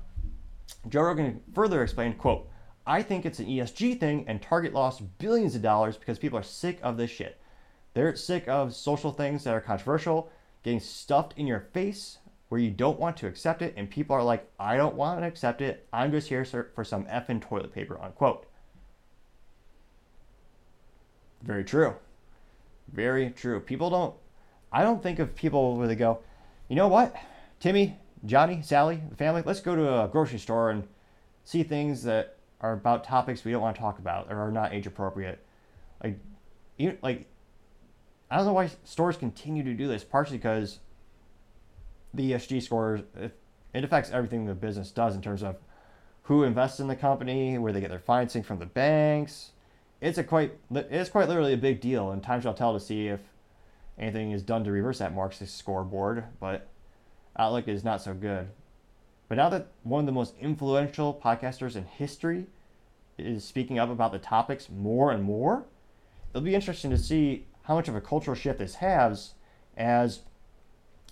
Joe 0.89 1.03
Rogan 1.03 1.39
further 1.53 1.81
explained, 1.81 2.17
quote, 2.17 2.49
I 2.85 3.01
think 3.01 3.25
it's 3.25 3.39
an 3.39 3.45
ESG 3.45 3.97
thing 3.97 4.25
and 4.27 4.41
Target 4.41 4.73
lost 4.73 5.03
billions 5.19 5.55
of 5.55 5.61
dollars 5.61 5.95
because 5.95 6.19
people 6.19 6.37
are 6.37 6.43
sick 6.43 6.79
of 6.83 6.97
this 6.97 7.09
shit. 7.09 7.39
They're 7.93 8.13
sick 8.17 8.45
of 8.49 8.75
social 8.75 9.13
things 9.13 9.45
that 9.45 9.53
are 9.53 9.61
controversial, 9.61 10.29
getting 10.61 10.81
stuffed 10.81 11.33
in 11.37 11.47
your 11.47 11.61
face 11.61 12.17
where 12.49 12.59
you 12.59 12.71
don't 12.71 12.99
want 12.99 13.15
to 13.17 13.27
accept 13.27 13.61
it, 13.61 13.73
and 13.77 13.89
people 13.89 14.17
are 14.17 14.23
like, 14.23 14.49
I 14.59 14.75
don't 14.75 14.95
want 14.95 15.21
to 15.21 15.27
accept 15.27 15.61
it. 15.61 15.87
I'm 15.93 16.11
just 16.11 16.27
here 16.27 16.43
for 16.43 16.83
some 16.83 17.05
effing 17.05 17.41
toilet 17.41 17.73
paper, 17.73 17.99
unquote. 18.01 18.47
Very 21.41 21.63
true. 21.63 21.95
Very 22.91 23.29
true. 23.31 23.59
People 23.59 23.89
don't, 23.89 24.13
I 24.71 24.83
don't 24.83 25.01
think 25.01 25.19
of 25.19 25.35
people 25.35 25.77
where 25.77 25.87
they 25.87 25.95
go, 25.95 26.19
you 26.67 26.75
know 26.75 26.87
what, 26.87 27.15
Timmy, 27.59 27.97
Johnny, 28.25 28.61
Sally, 28.61 29.01
the 29.09 29.15
family, 29.15 29.43
let's 29.45 29.59
go 29.59 29.75
to 29.75 30.03
a 30.03 30.07
grocery 30.07 30.39
store 30.39 30.71
and 30.71 30.87
see 31.43 31.63
things 31.63 32.03
that 32.03 32.37
are 32.61 32.73
about 32.73 33.03
topics 33.03 33.43
we 33.43 33.51
don't 33.51 33.61
want 33.61 33.75
to 33.75 33.81
talk 33.81 33.99
about 33.99 34.31
or 34.31 34.39
are 34.39 34.51
not 34.51 34.73
age 34.73 34.87
appropriate. 34.87 35.45
Like, 36.03 36.19
you, 36.77 36.97
like 37.01 37.27
I 38.29 38.37
don't 38.37 38.47
know 38.47 38.53
why 38.53 38.69
stores 38.83 39.17
continue 39.17 39.63
to 39.63 39.73
do 39.73 39.87
this. 39.87 40.03
Partially 40.03 40.37
because 40.37 40.79
the 42.13 42.31
ESG 42.31 42.61
scores, 42.63 43.01
it, 43.15 43.37
it 43.73 43.83
affects 43.83 44.09
everything 44.11 44.45
the 44.45 44.53
business 44.53 44.91
does 44.91 45.15
in 45.15 45.21
terms 45.21 45.43
of 45.43 45.57
who 46.23 46.43
invests 46.43 46.79
in 46.79 46.87
the 46.87 46.95
company, 46.95 47.57
where 47.57 47.71
they 47.71 47.81
get 47.81 47.89
their 47.89 47.99
financing 47.99 48.41
from 48.41 48.59
the 48.59 48.65
banks. 48.65 49.51
It's 50.05 50.19
a 50.19 50.23
quite 50.23 50.53
it's 50.71 51.09
quite 51.09 51.27
literally 51.27 51.53
a 51.53 51.57
big 51.57 51.81
deal, 51.81 52.11
and 52.11 52.21
time 52.21 52.39
shall 52.39 52.53
tell 52.53 52.73
to 52.73 52.79
see 52.79 53.07
if 53.07 53.21
anything 53.97 54.33
is 54.33 54.43
done 54.43 54.63
to 54.63 54.71
reverse 54.71 54.99
that 54.99 55.15
Marxist 55.15 55.57
scoreboard. 55.57 56.25
But 56.39 56.67
outlook 57.35 57.67
is 57.67 57.83
not 57.83 58.03
so 58.03 58.13
good. 58.13 58.49
But 59.27 59.39
now 59.39 59.49
that 59.49 59.69
one 59.81 60.01
of 60.01 60.05
the 60.05 60.11
most 60.11 60.35
influential 60.39 61.11
podcasters 61.11 61.75
in 61.75 61.85
history 61.85 62.45
is 63.17 63.43
speaking 63.43 63.79
up 63.79 63.89
about 63.89 64.11
the 64.11 64.19
topics 64.19 64.69
more 64.69 65.11
and 65.11 65.23
more, 65.23 65.65
it'll 66.29 66.43
be 66.43 66.53
interesting 66.53 66.91
to 66.91 66.99
see 66.99 67.47
how 67.63 67.73
much 67.73 67.87
of 67.87 67.95
a 67.95 68.01
cultural 68.01 68.35
shift 68.35 68.59
this 68.59 68.75
has 68.75 69.33
as 69.75 70.19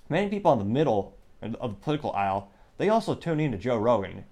many 0.08 0.29
people 0.29 0.51
on 0.51 0.60
the 0.60 0.65
middle 0.65 1.17
of 1.41 1.71
the 1.71 1.82
political 1.82 2.12
aisle, 2.12 2.51
they 2.77 2.89
also 2.89 3.15
tune 3.15 3.39
in 3.39 3.53
to 3.53 3.58
Joe 3.58 3.77
Rogan. 3.77 4.25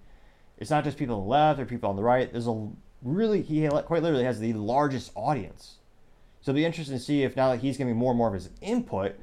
It's 0.59 0.69
not 0.69 0.83
just 0.83 0.99
people 0.99 1.15
on 1.15 1.23
the 1.23 1.29
left 1.29 1.59
or 1.59 1.65
people 1.65 1.89
on 1.89 1.95
the 1.95 2.03
right. 2.03 2.31
There's 2.31 2.45
a 2.45 2.69
really, 3.01 3.41
he 3.41 3.67
quite 3.67 4.03
literally 4.03 4.25
has 4.25 4.39
the 4.39 4.53
largest 4.53 5.11
audience. 5.15 5.77
So 6.41 6.51
it'll 6.51 6.57
be 6.57 6.65
interesting 6.65 6.97
to 6.97 7.03
see 7.03 7.23
if 7.23 7.35
now 7.35 7.51
that 7.51 7.59
he's 7.59 7.77
giving 7.77 7.95
more 7.95 8.11
and 8.11 8.17
more 8.17 8.27
of 8.27 8.33
his 8.33 8.49
input, 8.61 9.15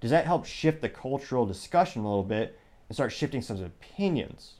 does 0.00 0.10
that 0.10 0.26
help 0.26 0.46
shift 0.46 0.80
the 0.82 0.88
cultural 0.88 1.46
discussion 1.46 2.02
a 2.02 2.08
little 2.08 2.22
bit 2.22 2.58
and 2.88 2.96
start 2.96 3.12
shifting 3.12 3.42
some 3.42 3.62
opinions? 3.62 4.54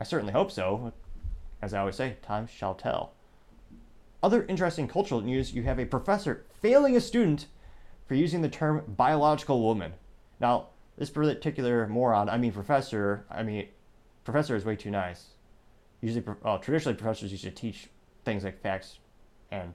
I 0.00 0.04
certainly 0.04 0.32
hope 0.32 0.50
so. 0.50 0.92
As 1.60 1.74
I 1.74 1.80
always 1.80 1.96
say, 1.96 2.16
time 2.22 2.46
shall 2.46 2.74
tell. 2.74 3.12
Other 4.22 4.44
interesting 4.46 4.88
cultural 4.88 5.20
news 5.20 5.52
you 5.52 5.62
have 5.64 5.78
a 5.78 5.86
professor 5.86 6.44
failing 6.60 6.96
a 6.96 7.00
student 7.00 7.46
for 8.06 8.14
using 8.14 8.42
the 8.42 8.48
term 8.48 8.82
biological 8.96 9.62
woman. 9.62 9.92
Now, 10.40 10.68
this 10.96 11.10
particular 11.10 11.86
moron, 11.86 12.28
I 12.28 12.38
mean 12.38 12.52
professor, 12.52 13.24
I 13.30 13.42
mean, 13.42 13.68
professor 14.24 14.56
is 14.56 14.64
way 14.64 14.76
too 14.76 14.90
nice. 14.90 15.26
Usually, 16.00 16.24
well, 16.42 16.58
traditionally, 16.58 16.96
professors 16.96 17.32
used 17.32 17.44
to 17.44 17.50
teach 17.50 17.88
things 18.24 18.44
like 18.44 18.60
facts 18.62 18.98
and 19.50 19.72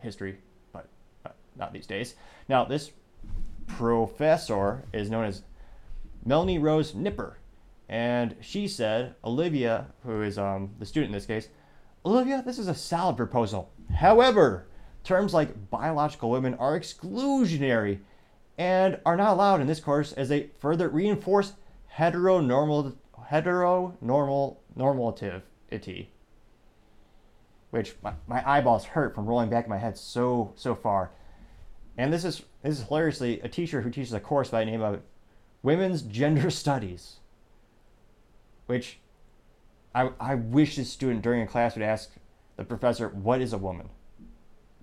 history, 0.00 0.38
but 0.72 0.88
not 1.56 1.72
these 1.72 1.86
days. 1.86 2.14
Now, 2.48 2.64
this 2.64 2.90
professor 3.66 4.84
is 4.92 5.10
known 5.10 5.24
as 5.24 5.42
Melanie 6.24 6.58
Rose 6.58 6.94
Nipper. 6.94 7.38
And 7.88 8.34
she 8.40 8.66
said, 8.66 9.14
Olivia, 9.24 9.86
who 10.04 10.22
is 10.22 10.38
um, 10.38 10.70
the 10.78 10.86
student 10.86 11.10
in 11.10 11.14
this 11.14 11.26
case, 11.26 11.48
Olivia, 12.04 12.42
this 12.44 12.58
is 12.58 12.68
a 12.68 12.74
solid 12.74 13.16
proposal. 13.16 13.70
However, 13.94 14.66
terms 15.04 15.34
like 15.34 15.70
biological 15.70 16.30
women 16.30 16.54
are 16.54 16.78
exclusionary 16.78 18.00
and 18.58 18.98
are 19.04 19.16
not 19.16 19.32
allowed 19.32 19.60
in 19.60 19.66
this 19.66 19.80
course 19.80 20.12
as 20.12 20.28
they 20.28 20.50
further 20.58 20.88
reinforce 20.88 21.54
heteronormal 21.96 22.94
heteronormal 23.30 24.56
normativity. 25.74 26.06
Which 27.70 27.96
my, 28.02 28.12
my 28.26 28.48
eyeballs 28.48 28.84
hurt 28.84 29.14
from 29.14 29.26
rolling 29.26 29.50
back 29.50 29.64
in 29.64 29.70
my 29.70 29.78
head 29.78 29.96
so 29.96 30.52
so 30.56 30.74
far. 30.74 31.10
And 31.96 32.12
this 32.12 32.24
is 32.24 32.42
this 32.62 32.78
is 32.78 32.86
hilariously 32.86 33.40
a 33.40 33.48
teacher 33.48 33.80
who 33.80 33.90
teaches 33.90 34.12
a 34.12 34.20
course 34.20 34.50
by 34.50 34.64
the 34.64 34.70
name 34.70 34.82
of 34.82 35.00
Women's 35.62 36.02
Gender 36.02 36.50
Studies. 36.50 37.16
Which 38.66 38.98
I, 39.94 40.10
I 40.18 40.36
wish 40.36 40.76
this 40.76 40.90
student 40.90 41.22
during 41.22 41.42
a 41.42 41.46
class 41.46 41.74
would 41.74 41.84
ask 41.84 42.10
the 42.56 42.64
professor, 42.64 43.08
what 43.08 43.40
is 43.40 43.52
a 43.52 43.58
woman? 43.58 43.88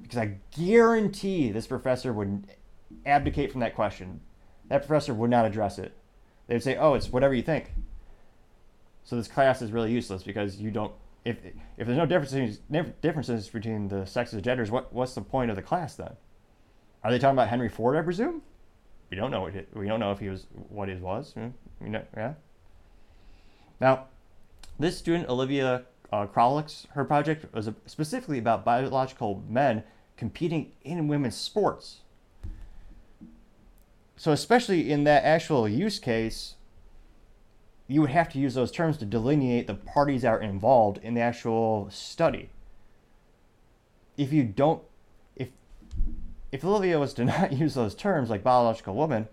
Because 0.01 0.17
I 0.17 0.37
guarantee 0.57 1.51
this 1.51 1.67
professor 1.67 2.13
would 2.13 2.47
abdicate 3.05 3.51
from 3.51 3.61
that 3.61 3.75
question. 3.75 4.21
That 4.67 4.85
professor 4.85 5.13
would 5.13 5.29
not 5.29 5.45
address 5.45 5.79
it. 5.79 5.93
They 6.47 6.55
would 6.55 6.63
say, 6.63 6.75
oh, 6.75 6.93
it's 6.93 7.11
whatever 7.11 7.33
you 7.33 7.41
think. 7.41 7.71
So 9.03 9.15
this 9.15 9.27
class 9.27 9.61
is 9.61 9.71
really 9.71 9.91
useless 9.91 10.23
because 10.23 10.57
you 10.57 10.71
don't, 10.71 10.93
if, 11.25 11.37
if 11.77 11.87
there's 11.87 11.97
no 11.97 12.05
differences, 12.05 12.59
differences 13.01 13.49
between 13.49 13.87
the 13.87 14.05
sexes 14.05 14.35
and 14.35 14.43
genders, 14.43 14.71
what, 14.71 14.93
what's 14.93 15.15
the 15.15 15.21
point 15.21 15.49
of 15.49 15.55
the 15.55 15.61
class 15.61 15.95
then? 15.95 16.15
Are 17.03 17.11
they 17.11 17.19
talking 17.19 17.35
about 17.35 17.49
Henry 17.49 17.69
Ford, 17.69 17.97
I 17.97 18.01
presume? 18.01 18.41
We 19.09 19.17
don't 19.17 19.31
know 19.31 19.41
what 19.41 19.53
we 19.73 19.87
don't 19.87 19.99
know 19.99 20.11
if 20.13 20.19
he 20.19 20.29
was 20.29 20.45
what 20.69 20.87
he 20.87 20.95
was. 20.95 21.33
You 21.35 21.53
know, 21.81 22.03
yeah. 22.15 22.33
Now, 23.81 24.05
this 24.79 24.97
student, 24.97 25.27
Olivia 25.27 25.83
uh, 26.13 26.27
Krolix, 26.27 26.87
her 26.91 27.03
project 27.03 27.53
was 27.53 27.69
specifically 27.87 28.37
about 28.37 28.63
biological 28.63 29.43
men 29.49 29.83
competing 30.15 30.71
in 30.83 31.07
women's 31.07 31.35
sports. 31.35 32.01
So, 34.15 34.31
especially 34.31 34.91
in 34.91 35.03
that 35.05 35.23
actual 35.23 35.67
use 35.67 35.99
case, 35.99 36.55
you 37.91 37.99
would 37.99 38.09
have 38.09 38.29
to 38.29 38.39
use 38.39 38.53
those 38.53 38.71
terms 38.71 38.97
to 38.97 39.05
delineate 39.05 39.67
the 39.67 39.73
parties 39.73 40.21
that 40.21 40.29
are 40.29 40.41
involved 40.41 40.97
in 41.03 41.13
the 41.13 41.19
actual 41.19 41.89
study. 41.91 42.49
If 44.15 44.31
you 44.31 44.43
don't, 44.43 44.81
if 45.35 45.49
if 46.53 46.63
Olivia 46.63 46.99
was 46.99 47.13
to 47.15 47.25
not 47.33 47.51
use 47.51 47.73
those 47.73 47.93
terms 47.93 48.29
like 48.29 48.43
biological 48.43 48.95
woman, 48.95 49.27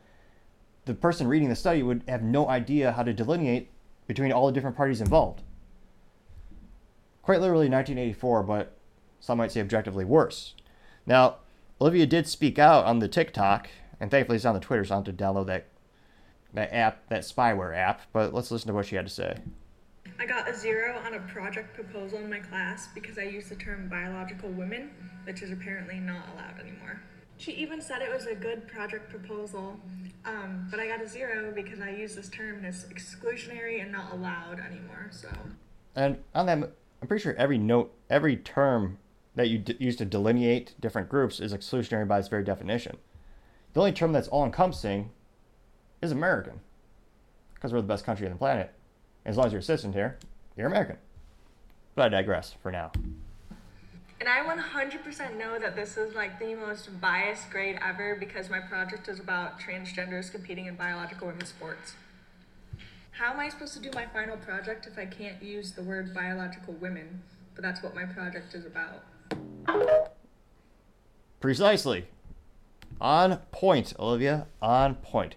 the 0.87 0.95
person 0.95 1.29
reading 1.29 1.49
the 1.49 1.55
study 1.55 1.85
would 1.85 2.03
have 2.09 2.23
no 2.23 2.49
idea 2.49 2.93
how 2.93 3.05
to 3.05 3.13
delineate 3.13 3.71
between 4.09 4.33
all 4.33 4.47
the 4.47 4.53
different 4.53 4.77
parties 4.77 5.01
involved. 5.01 5.43
Quite 7.23 7.41
literally 7.41 7.69
1984, 7.69 8.43
but 8.43 8.73
some 9.21 9.39
might 9.39 9.53
say 9.53 9.61
objectively 9.61 10.05
worse. 10.05 10.55
Now, 11.07 11.37
Olivia 11.81 12.07
did 12.07 12.27
speak 12.27 12.59
out 12.59 12.87
on 12.87 12.99
the 12.99 13.07
TikTok, 13.07 13.69
and 14.01 14.11
thankfully 14.11 14.37
it's 14.37 14.45
on 14.45 14.55
the 14.55 14.61
Twitter, 14.61 14.85
so 14.85 14.95
I 14.95 14.97
don't 14.97 15.07
have 15.07 15.17
to 15.17 15.25
download 15.25 15.47
that 15.47 15.67
that 16.55 16.73
app, 16.73 17.09
that 17.09 17.23
spyware 17.23 17.77
app. 17.77 18.03
But 18.13 18.35
let's 18.35 18.51
listen 18.51 18.69
to 18.69 18.75
what 18.75 18.87
she 18.87 18.97
had 18.97 19.07
to 19.07 19.13
say. 19.13 19.39
I 20.21 20.27
got 20.27 20.49
a 20.49 20.55
zero 20.55 20.99
on 21.07 21.15
a 21.15 21.21
project 21.21 21.75
proposal 21.75 22.19
in 22.19 22.29
my 22.29 22.41
class 22.41 22.89
because 22.95 23.19
I 23.19 23.23
used 23.23 23.51
the 23.51 23.55
term 23.55 23.89
biological 23.89 24.51
women, 24.51 24.91
which 25.25 25.43
is 25.43 25.53
apparently 25.53 26.01
not 26.01 26.25
allowed 26.35 26.59
anymore. 26.59 27.01
She 27.37 27.53
even 27.53 27.81
said 27.81 28.03
it 28.03 28.13
was 28.13 28.27
a 28.27 28.35
good 28.35 28.67
project 28.67 29.11
proposal, 29.11 29.79
um, 30.25 30.67
but 30.73 30.81
I 30.81 30.89
got 30.89 31.01
a 31.01 31.07
zero 31.07 31.53
because 31.55 31.81
I 31.81 31.91
used 31.91 32.17
this 32.17 32.29
term 32.29 32.65
it's 32.65 32.85
exclusionary 32.87 33.81
and 33.81 33.93
not 33.93 34.13
allowed 34.13 34.59
anymore. 34.59 35.09
So. 35.13 35.29
And 35.95 36.19
on 36.35 36.47
that, 36.47 36.73
I'm 37.01 37.07
pretty 37.07 37.23
sure 37.23 37.35
every 37.37 37.59
note, 37.59 37.95
every 38.11 38.37
term 38.37 38.99
that 39.37 39.49
you 39.49 39.59
d- 39.59 39.77
use 39.79 39.95
to 39.97 40.05
delineate 40.05 40.75
different 40.81 41.09
groups 41.09 41.39
is 41.39 41.55
exclusionary 41.55 42.09
by 42.09 42.19
its 42.19 42.27
very 42.27 42.43
definition. 42.43 42.97
The 43.73 43.81
only 43.81 43.93
term 43.93 44.13
that's 44.13 44.27
all 44.27 44.45
encompassing 44.45 45.11
is 46.03 46.13
American, 46.13 46.61
because 47.55 47.73
we're 47.73 47.81
the 47.81 47.87
best 47.87 48.05
country 48.05 48.27
on 48.27 48.33
the 48.33 48.39
planet. 48.39 48.73
As 49.25 49.37
long 49.37 49.47
as 49.47 49.53
you're 49.53 49.61
a 49.61 49.63
citizen 49.63 49.93
here, 49.93 50.19
you're 50.57 50.67
American. 50.67 50.97
But 51.95 52.07
I 52.07 52.09
digress 52.09 52.55
for 52.63 52.71
now. 52.71 52.93
And 54.21 54.29
I 54.29 54.41
100% 54.41 55.37
know 55.37 55.59
that 55.59 55.77
this 55.77 55.97
is 55.97 56.15
like 56.15 56.41
the 56.41 56.55
most 56.55 57.01
biased 57.01 57.51
grade 57.51 57.79
ever 57.85 58.17
because 58.19 58.51
my 58.51 58.59
project 58.59 59.09
is 59.09 59.21
about 59.21 59.61
transgenders 59.61 60.31
competing 60.31 60.67
in 60.67 60.75
biological 60.75 61.29
women's 61.29 61.51
sports. 61.51 61.95
How 63.13 63.33
am 63.33 63.41
I 63.41 63.49
supposed 63.49 63.75
to 63.75 63.81
do 63.81 63.91
my 63.95 64.07
final 64.07 64.37
project 64.37 64.87
if 64.87 64.99
I 64.99 65.07
can't 65.07 65.43
use 65.43 65.73
the 65.73 65.83
word 65.83 66.15
biological 66.15 66.75
women? 66.75 67.23
But 67.55 67.63
that's 67.63 67.83
what 67.83 67.95
my 67.95 68.05
project 68.05 68.55
is 68.55 68.65
about. 68.65 69.03
Precisely. 71.41 72.07
On 73.01 73.39
point, 73.53 73.93
Olivia. 73.99 74.47
On 74.63 74.95
point. 74.97 75.37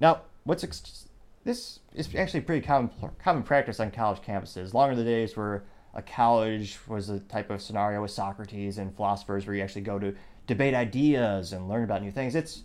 Now, 0.00 0.22
what's 0.44 0.64
ex- 0.64 1.08
this 1.44 1.80
is 1.94 2.14
actually 2.14 2.42
pretty 2.42 2.66
common 2.66 2.90
common 3.22 3.42
practice 3.42 3.80
on 3.80 3.90
college 3.90 4.20
campuses. 4.22 4.74
Longer 4.74 4.96
the 4.96 5.04
days 5.04 5.36
where 5.36 5.64
a 5.94 6.02
college 6.02 6.78
was 6.86 7.08
a 7.08 7.20
type 7.20 7.50
of 7.50 7.60
scenario 7.60 8.02
with 8.02 8.10
Socrates 8.10 8.78
and 8.78 8.94
philosophers 8.94 9.46
where 9.46 9.56
you 9.56 9.62
actually 9.62 9.82
go 9.82 9.98
to 9.98 10.14
debate 10.46 10.74
ideas 10.74 11.52
and 11.52 11.68
learn 11.68 11.84
about 11.84 12.02
new 12.02 12.10
things. 12.10 12.34
It's 12.34 12.62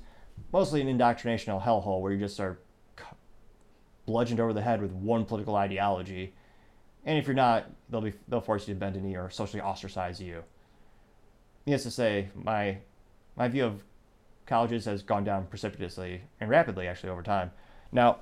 mostly 0.52 0.82
an 0.82 0.88
indoctrinational 0.88 1.62
hellhole 1.62 2.02
where 2.02 2.12
you 2.12 2.20
just 2.20 2.40
are 2.40 2.60
bludgeoned 4.06 4.40
over 4.40 4.54
the 4.54 4.62
head 4.62 4.82
with 4.82 4.92
one 4.92 5.26
political 5.26 5.56
ideology. 5.56 6.34
And 7.06 7.18
if 7.18 7.28
you're 7.28 7.36
not, 7.36 7.70
they'll 7.90 8.02
be 8.02 8.14
they'll 8.28 8.42
force 8.42 8.68
you 8.68 8.74
to 8.74 8.80
bend 8.80 8.96
a 8.96 9.02
knee 9.02 9.16
or 9.16 9.30
socially 9.30 9.62
ostracize 9.62 10.22
you. 10.22 10.44
Needless 11.66 11.84
to 11.84 11.92
say, 11.92 12.30
my 12.36 12.78
my 13.36 13.48
view 13.48 13.66
of 13.66 13.84
colleges 14.46 14.86
has 14.86 15.04
gone 15.04 15.24
down 15.24 15.46
precipitously 15.48 16.22
and 16.40 16.50
rapidly 16.50 16.88
actually 16.88 17.10
over 17.10 17.24
time. 17.24 17.52
Now, 17.92 18.20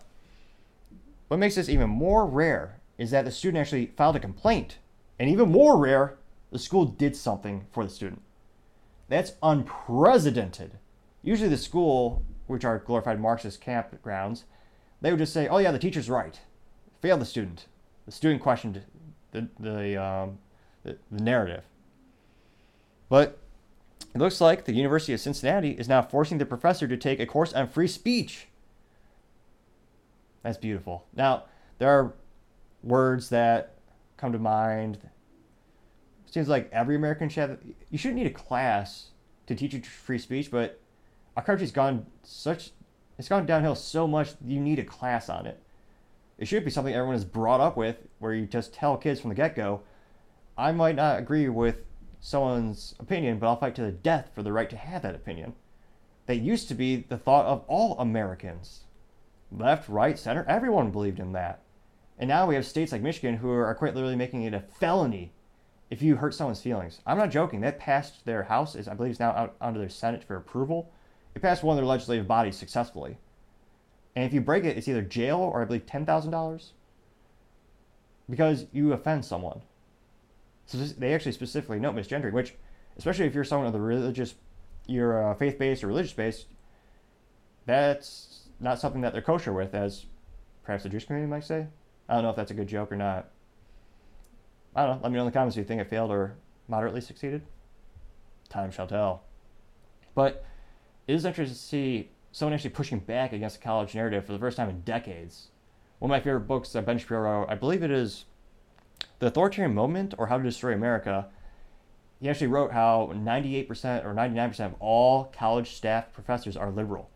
what 1.27 1.37
makes 1.37 1.55
this 1.55 1.69
even 1.69 1.89
more 1.89 2.25
rare 2.25 2.79
is 2.97 3.11
that 3.11 3.25
the 3.25 3.31
student 3.31 3.61
actually 3.61 3.87
filed 3.97 4.15
a 4.15 4.19
complaint 4.19 4.77
and 5.19 5.29
even 5.29 5.51
more 5.51 5.77
rare, 5.77 6.17
the 6.51 6.59
school 6.59 6.85
did 6.85 7.15
something 7.15 7.65
for 7.71 7.83
the 7.83 7.89
student. 7.89 8.21
That's 9.09 9.33
unprecedented. 9.41 10.79
Usually, 11.21 11.49
the 11.49 11.57
school, 11.57 12.23
which 12.47 12.65
are 12.65 12.79
glorified 12.79 13.19
Marxist 13.19 13.63
campgrounds, 13.63 14.43
they 15.01 15.11
would 15.11 15.19
just 15.19 15.33
say, 15.33 15.47
"Oh 15.47 15.57
yeah, 15.59 15.71
the 15.71 15.79
teacher's 15.79 16.09
right." 16.09 16.39
Failed 17.01 17.21
the 17.21 17.25
student. 17.25 17.67
The 18.05 18.11
student 18.11 18.41
questioned 18.41 18.81
the 19.31 19.47
the, 19.59 20.03
um, 20.03 20.39
the, 20.83 20.97
the 21.11 21.23
narrative. 21.23 21.63
But 23.09 23.37
it 24.13 24.19
looks 24.19 24.39
like 24.39 24.65
the 24.65 24.73
University 24.73 25.13
of 25.13 25.19
Cincinnati 25.19 25.71
is 25.71 25.87
now 25.87 26.01
forcing 26.01 26.37
the 26.37 26.45
professor 26.45 26.87
to 26.87 26.97
take 26.97 27.19
a 27.19 27.25
course 27.25 27.53
on 27.53 27.67
free 27.67 27.87
speech. 27.87 28.47
That's 30.43 30.57
beautiful. 30.57 31.05
Now, 31.15 31.45
there 31.79 31.89
are 31.89 32.13
words 32.83 33.29
that 33.29 33.75
come 34.17 34.31
to 34.33 34.39
mind. 34.39 34.99
Seems 36.29 36.49
like 36.49 36.69
every 36.71 36.95
American 36.95 37.29
should 37.29 37.49
have. 37.49 37.59
You 37.89 37.97
shouldn't 37.97 38.17
need 38.17 38.27
a 38.27 38.33
class 38.33 39.11
to 39.47 39.55
teach 39.55 39.73
you 39.73 39.81
free 39.81 40.17
speech, 40.17 40.51
but 40.51 40.79
our 41.37 41.43
country's 41.43 41.71
gone 41.71 42.05
such. 42.23 42.71
It's 43.17 43.29
gone 43.29 43.45
downhill 43.45 43.75
so 43.75 44.07
much. 44.07 44.33
You 44.45 44.59
need 44.59 44.79
a 44.79 44.83
class 44.83 45.29
on 45.29 45.45
it. 45.45 45.59
It 46.37 46.47
should 46.47 46.65
be 46.65 46.71
something 46.71 46.93
everyone 46.93 47.15
is 47.15 47.25
brought 47.25 47.61
up 47.61 47.77
with, 47.77 47.97
where 48.19 48.33
you 48.33 48.45
just 48.45 48.73
tell 48.73 48.97
kids 48.97 49.19
from 49.19 49.29
the 49.29 49.35
get 49.35 49.55
go. 49.55 49.81
I 50.57 50.71
might 50.71 50.95
not 50.95 51.19
agree 51.19 51.49
with 51.49 51.83
someone's 52.23 52.95
opinion, 52.99 53.37
but 53.37 53.47
I'll 53.47 53.57
fight 53.57 53.75
to 53.75 53.81
the 53.81 53.91
death 53.91 54.31
for 54.33 54.43
the 54.43 54.53
right 54.53 54.69
to 54.69 54.77
have 54.77 55.01
that 55.01 55.13
opinion. 55.13 55.53
That 56.25 56.37
used 56.37 56.69
to 56.69 56.73
be 56.73 56.95
the 56.95 57.17
thought 57.17 57.45
of 57.45 57.65
all 57.67 57.99
Americans. 57.99 58.85
Left, 59.51 59.89
right, 59.89 60.17
center, 60.17 60.45
everyone 60.47 60.89
believed 60.89 61.19
in 61.19 61.33
that. 61.33 61.59
And 62.17 62.29
now 62.29 62.47
we 62.47 62.55
have 62.55 62.65
states 62.65 62.93
like 62.93 63.01
Michigan 63.01 63.35
who 63.35 63.51
are 63.51 63.75
quite 63.75 63.93
literally 63.93 64.15
making 64.15 64.43
it 64.43 64.53
a 64.53 64.61
felony 64.61 65.33
if 65.89 66.01
you 66.01 66.15
hurt 66.15 66.33
someone's 66.33 66.61
feelings. 66.61 67.01
I'm 67.05 67.17
not 67.17 67.29
joking. 67.29 67.59
That 67.59 67.77
passed 67.77 68.25
their 68.25 68.43
House, 68.43 68.73
is 68.73 68.87
I 68.87 68.93
believe 68.93 69.11
is 69.11 69.19
now 69.19 69.31
out 69.31 69.55
onto 69.59 69.79
their 69.79 69.89
Senate 69.89 70.23
for 70.23 70.37
approval. 70.37 70.89
It 71.35 71.41
passed 71.41 71.61
one 71.61 71.77
of 71.77 71.81
their 71.81 71.89
legislative 71.89 72.25
bodies 72.25 72.55
successfully. 72.55 73.17
And 74.15 74.23
if 74.23 74.31
you 74.33 74.39
break 74.39 74.63
it, 74.63 74.77
it's 74.77 74.87
either 74.87 75.01
jail 75.01 75.39
or 75.39 75.61
I 75.61 75.65
believe 75.65 75.85
ten 75.85 76.05
thousand 76.05 76.31
dollars 76.31 76.71
because 78.29 78.65
you 78.71 78.93
offend 78.93 79.25
someone. 79.25 79.61
So 80.65 80.77
they 80.77 81.13
actually 81.13 81.33
specifically 81.33 81.79
note 81.79 81.95
misgendering, 81.95 82.33
which, 82.33 82.55
especially 82.97 83.25
if 83.25 83.35
you're 83.35 83.43
someone 83.43 83.67
of 83.67 83.73
the 83.73 83.81
religious, 83.81 84.35
you're 84.87 85.31
uh, 85.31 85.35
faith-based 85.35 85.83
or 85.83 85.87
religious-based, 85.87 86.47
that's 87.65 88.49
not 88.59 88.79
something 88.79 89.01
that 89.01 89.13
they're 89.13 89.21
kosher 89.21 89.53
with, 89.53 89.73
as 89.73 90.05
perhaps 90.63 90.83
the 90.83 90.89
Jewish 90.89 91.05
community 91.05 91.29
might 91.29 91.43
say. 91.43 91.67
I 92.07 92.15
don't 92.15 92.23
know 92.23 92.29
if 92.29 92.35
that's 92.35 92.51
a 92.51 92.55
good 92.55 92.67
joke 92.67 92.91
or 92.91 92.95
not. 92.95 93.29
I 94.75 94.85
don't 94.85 94.97
know. 94.97 95.03
Let 95.03 95.11
me 95.11 95.17
know 95.17 95.23
in 95.23 95.27
the 95.27 95.31
comments 95.31 95.55
if 95.55 95.59
you 95.59 95.65
think 95.65 95.81
it 95.81 95.89
failed 95.89 96.11
or 96.11 96.35
moderately 96.67 97.01
succeeded. 97.01 97.43
Time 98.49 98.71
shall 98.71 98.87
tell. 98.87 99.23
But 100.15 100.45
it 101.07 101.13
is 101.13 101.25
interesting 101.25 101.55
to 101.55 101.59
see 101.59 102.09
someone 102.31 102.53
actually 102.53 102.71
pushing 102.71 102.99
back 102.99 103.33
against 103.33 103.57
the 103.57 103.63
college 103.63 103.93
narrative 103.95 104.25
for 104.25 104.33
the 104.33 104.39
first 104.39 104.57
time 104.57 104.69
in 104.69 104.81
decades. 104.81 105.49
One 105.99 106.09
of 106.09 106.15
my 106.15 106.19
favorite 106.19 106.47
books 106.47 106.69
that 106.73 106.85
Ben 106.85 106.97
Shapiro, 106.97 107.45
I 107.47 107.55
believe 107.55 107.83
it 107.83 107.91
is 107.91 108.25
The 109.23 109.29
Authoritarian 109.29 109.73
Moment 109.73 110.13
or 110.17 110.27
How 110.27 110.37
to 110.37 110.43
Destroy 110.43 110.73
America. 110.73 111.27
He 112.19 112.29
actually 112.29 112.47
wrote 112.47 112.73
how 112.73 113.09
98% 113.13 114.03
or 114.03 114.13
99% 114.13 114.59
of 114.65 114.75
all 114.81 115.31
college 115.33 115.71
staff 115.71 116.11
professors 116.11 116.57
are 116.57 116.69
liberal. 116.69 117.09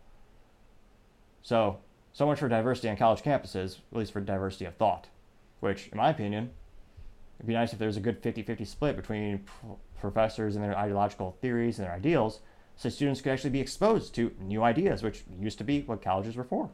So, 1.42 1.80
so 2.14 2.24
much 2.24 2.38
for 2.38 2.48
diversity 2.48 2.88
on 2.88 2.96
college 2.96 3.20
campuses, 3.20 3.80
at 3.92 3.98
least 3.98 4.12
for 4.14 4.22
diversity 4.22 4.64
of 4.64 4.76
thought, 4.76 5.08
which, 5.60 5.88
in 5.88 5.98
my 5.98 6.08
opinion, 6.08 6.52
it'd 7.38 7.46
be 7.46 7.52
nice 7.52 7.74
if 7.74 7.78
there 7.78 7.88
was 7.88 7.98
a 7.98 8.00
good 8.00 8.22
50 8.22 8.42
50 8.42 8.64
split 8.64 8.96
between 8.96 9.44
professors 10.00 10.56
and 10.56 10.64
their 10.64 10.78
ideological 10.78 11.36
theories 11.42 11.78
and 11.78 11.86
their 11.86 11.94
ideals 11.94 12.40
so 12.74 12.88
students 12.88 13.20
could 13.20 13.32
actually 13.32 13.50
be 13.50 13.60
exposed 13.60 14.14
to 14.14 14.34
new 14.40 14.62
ideas, 14.62 15.02
which 15.02 15.24
used 15.38 15.58
to 15.58 15.64
be 15.64 15.82
what 15.82 16.00
colleges 16.00 16.36
were 16.36 16.44
for 16.44 16.70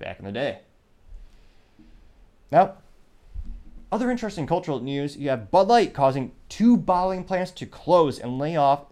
back 0.00 0.18
in 0.18 0.24
the 0.24 0.32
day. 0.32 0.62
Now, 2.50 2.78
other 3.90 4.10
interesting 4.10 4.46
cultural 4.46 4.80
news 4.80 5.16
you 5.16 5.30
have 5.30 5.50
Bud 5.50 5.68
Light 5.68 5.94
causing 5.94 6.32
two 6.48 6.76
bottling 6.76 7.24
plants 7.24 7.50
to 7.52 7.66
close 7.66 8.18
and 8.18 8.38
lay 8.38 8.56
off 8.56 8.86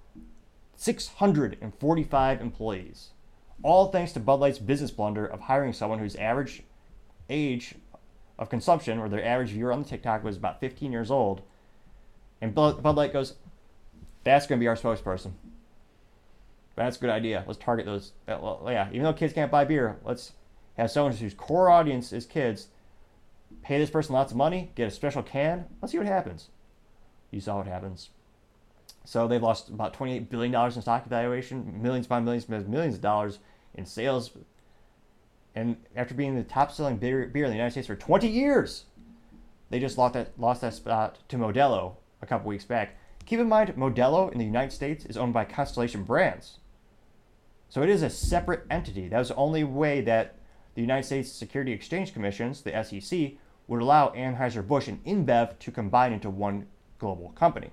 645 0.76 2.40
employees. 2.40 3.10
All 3.62 3.88
thanks 3.88 4.12
to 4.12 4.20
Bud 4.20 4.40
Light's 4.40 4.58
business 4.58 4.90
blunder 4.90 5.26
of 5.26 5.40
hiring 5.40 5.72
someone 5.72 5.98
whose 5.98 6.16
average 6.16 6.62
age 7.28 7.74
of 8.38 8.50
consumption, 8.50 8.98
or 8.98 9.08
their 9.08 9.24
average 9.24 9.50
viewer 9.50 9.72
on 9.72 9.82
the 9.82 9.88
TikTok, 9.88 10.22
was 10.22 10.36
about 10.36 10.60
15 10.60 10.92
years 10.92 11.10
old. 11.10 11.42
And 12.40 12.54
Bud 12.54 12.84
Light 12.84 13.12
goes, 13.12 13.34
That's 14.24 14.46
going 14.46 14.58
to 14.58 14.62
be 14.62 14.68
our 14.68 14.76
spokesperson. 14.76 15.32
That's 16.76 16.98
a 16.98 17.00
good 17.00 17.10
idea. 17.10 17.42
Let's 17.46 17.58
target 17.58 17.86
those. 17.86 18.12
Uh, 18.28 18.38
well, 18.40 18.62
yeah, 18.66 18.88
even 18.90 19.02
though 19.02 19.14
kids 19.14 19.32
can't 19.32 19.50
buy 19.50 19.64
beer, 19.64 19.96
let's 20.04 20.32
have 20.76 20.90
someone 20.90 21.12
whose 21.12 21.32
core 21.32 21.70
audience 21.70 22.12
is 22.12 22.26
kids. 22.26 22.68
Pay 23.62 23.78
this 23.78 23.90
person 23.90 24.14
lots 24.14 24.32
of 24.32 24.38
money, 24.38 24.70
get 24.74 24.88
a 24.88 24.90
special 24.90 25.22
can. 25.22 25.66
Let's 25.80 25.92
see 25.92 25.98
what 25.98 26.06
happens. 26.06 26.50
You 27.30 27.40
saw 27.40 27.58
what 27.58 27.66
happens. 27.66 28.10
So 29.04 29.28
they've 29.28 29.42
lost 29.42 29.68
about 29.68 29.96
$28 29.96 30.28
billion 30.28 30.54
in 30.54 30.82
stock 30.82 31.06
evaluation, 31.06 31.82
millions 31.82 32.06
upon 32.06 32.24
millions, 32.24 32.48
millions 32.48 32.96
of 32.96 33.00
dollars 33.00 33.38
in 33.74 33.86
sales. 33.86 34.30
And 35.54 35.76
after 35.94 36.14
being 36.14 36.34
the 36.34 36.42
top 36.42 36.72
selling 36.72 36.96
beer, 36.96 37.26
beer 37.26 37.44
in 37.44 37.50
the 37.50 37.56
United 37.56 37.72
States 37.72 37.86
for 37.86 37.96
20 37.96 38.28
years, 38.28 38.84
they 39.70 39.80
just 39.80 39.96
lost 39.96 40.14
that, 40.14 40.38
lost 40.38 40.60
that 40.60 40.74
spot 40.74 41.18
to 41.28 41.36
Modelo 41.36 41.94
a 42.20 42.26
couple 42.26 42.48
weeks 42.48 42.64
back. 42.64 42.96
Keep 43.24 43.40
in 43.40 43.48
mind, 43.48 43.74
Modelo 43.76 44.30
in 44.30 44.38
the 44.38 44.44
United 44.44 44.72
States 44.72 45.04
is 45.06 45.16
owned 45.16 45.32
by 45.32 45.44
Constellation 45.44 46.04
Brands. 46.04 46.58
So 47.68 47.82
it 47.82 47.88
is 47.88 48.02
a 48.02 48.10
separate 48.10 48.64
entity. 48.70 49.08
That 49.08 49.18
was 49.18 49.28
the 49.28 49.34
only 49.34 49.64
way 49.64 50.00
that 50.02 50.36
the 50.76 50.82
United 50.82 51.06
States 51.06 51.32
Security 51.32 51.72
Exchange 51.72 52.12
Commissions, 52.12 52.60
the 52.60 52.84
SEC, 52.84 53.32
would 53.66 53.80
allow 53.80 54.10
Anheuser-Busch 54.10 54.88
and 54.88 55.02
InBev 55.04 55.58
to 55.58 55.72
combine 55.72 56.12
into 56.12 56.28
one 56.28 56.66
global 56.98 57.30
company. 57.30 57.70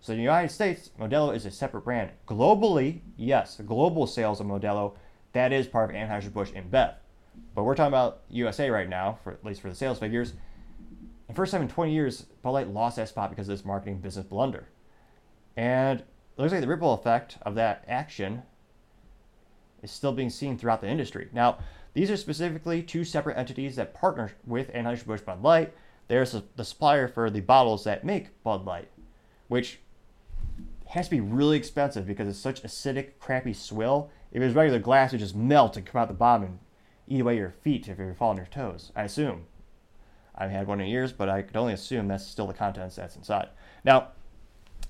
So 0.00 0.12
in 0.12 0.18
the 0.18 0.22
United 0.22 0.50
States, 0.50 0.90
Modelo 0.98 1.34
is 1.34 1.44
a 1.44 1.50
separate 1.50 1.82
brand. 1.82 2.12
Globally, 2.28 3.00
yes, 3.16 3.60
global 3.66 4.06
sales 4.06 4.40
of 4.40 4.46
Modelo, 4.46 4.94
that 5.32 5.52
is 5.52 5.66
part 5.66 5.90
of 5.90 5.96
Anheuser-Busch 5.96 6.52
InBev. 6.52 6.94
But 7.54 7.64
we're 7.64 7.74
talking 7.74 7.88
about 7.88 8.22
USA 8.30 8.70
right 8.70 8.88
now, 8.88 9.18
for 9.24 9.32
at 9.32 9.44
least 9.44 9.60
for 9.60 9.68
the 9.68 9.74
sales 9.74 9.98
figures. 9.98 10.34
The 11.26 11.34
first 11.34 11.50
time 11.50 11.62
in 11.62 11.68
20 11.68 11.92
years, 11.92 12.22
Bud 12.42 12.50
Light 12.52 12.68
lost 12.68 12.94
that 12.96 13.08
spot 13.08 13.30
because 13.30 13.48
of 13.48 13.58
this 13.58 13.64
marketing 13.64 13.98
business 13.98 14.24
blunder. 14.24 14.68
And 15.56 15.98
it 16.00 16.06
looks 16.36 16.52
like 16.52 16.60
the 16.60 16.68
ripple 16.68 16.94
effect 16.94 17.38
of 17.42 17.56
that 17.56 17.84
action 17.88 18.42
is 19.82 19.90
still 19.90 20.12
being 20.12 20.30
seen 20.30 20.56
throughout 20.56 20.80
the 20.80 20.88
industry. 20.88 21.28
Now, 21.32 21.58
these 21.92 22.10
are 22.10 22.16
specifically 22.16 22.82
two 22.82 23.04
separate 23.04 23.36
entities 23.36 23.76
that 23.76 23.94
partner 23.94 24.32
with 24.46 24.72
Anheuser-Busch 24.72 25.22
Bud 25.22 25.42
Light. 25.42 25.72
There's 26.08 26.36
the 26.56 26.64
supplier 26.64 27.08
for 27.08 27.30
the 27.30 27.40
bottles 27.40 27.84
that 27.84 28.04
make 28.04 28.42
Bud 28.42 28.64
Light, 28.64 28.88
which 29.48 29.80
has 30.88 31.06
to 31.06 31.10
be 31.10 31.20
really 31.20 31.56
expensive 31.56 32.06
because 32.06 32.28
it's 32.28 32.38
such 32.38 32.62
acidic, 32.62 33.12
crappy 33.20 33.52
swill. 33.52 34.10
If 34.32 34.42
it 34.42 34.44
was 34.44 34.54
regular 34.54 34.80
glass, 34.80 35.12
it 35.12 35.16
would 35.16 35.20
just 35.20 35.36
melt 35.36 35.76
and 35.76 35.86
come 35.86 36.00
out 36.00 36.08
the 36.08 36.14
bottom 36.14 36.44
and 36.44 36.58
eat 37.06 37.20
away 37.20 37.36
your 37.36 37.50
feet 37.50 37.88
if 37.88 37.98
you're 37.98 38.14
falling 38.14 38.38
on 38.38 38.44
your 38.44 38.46
toes. 38.46 38.90
I 38.96 39.04
assume. 39.04 39.46
I 40.34 40.44
haven't 40.44 40.56
had 40.56 40.66
one 40.66 40.80
in 40.80 40.88
years, 40.88 41.12
but 41.12 41.28
I 41.28 41.42
could 41.42 41.56
only 41.56 41.74
assume 41.74 42.08
that's 42.08 42.26
still 42.26 42.46
the 42.46 42.54
contents 42.54 42.96
that's 42.96 43.16
inside. 43.16 43.48
Now, 43.84 44.08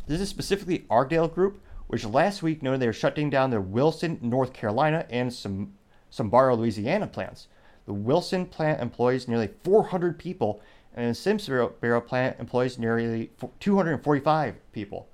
this 0.06 0.20
is 0.20 0.28
specifically 0.28 0.86
Argdale 0.90 1.28
Group, 1.28 1.60
which 1.86 2.04
last 2.04 2.42
week 2.42 2.62
noted 2.62 2.80
they 2.80 2.86
were 2.86 2.92
shutting 2.92 3.30
down 3.30 3.50
their 3.50 3.60
Wilson, 3.60 4.18
North 4.22 4.52
Carolina, 4.52 5.06
and 5.10 5.32
some 5.32 5.74
Sbarro, 6.10 6.56
Louisiana 6.56 7.06
plants. 7.06 7.48
The 7.86 7.92
Wilson 7.92 8.46
plant 8.46 8.80
employs 8.80 9.28
nearly 9.28 9.50
400 9.64 10.18
people, 10.18 10.60
and 10.94 11.14
the 11.14 11.72
barrow 11.80 12.00
plant 12.00 12.38
employs 12.38 12.78
nearly 12.78 13.30
245 13.60 14.56
people. 14.72 15.08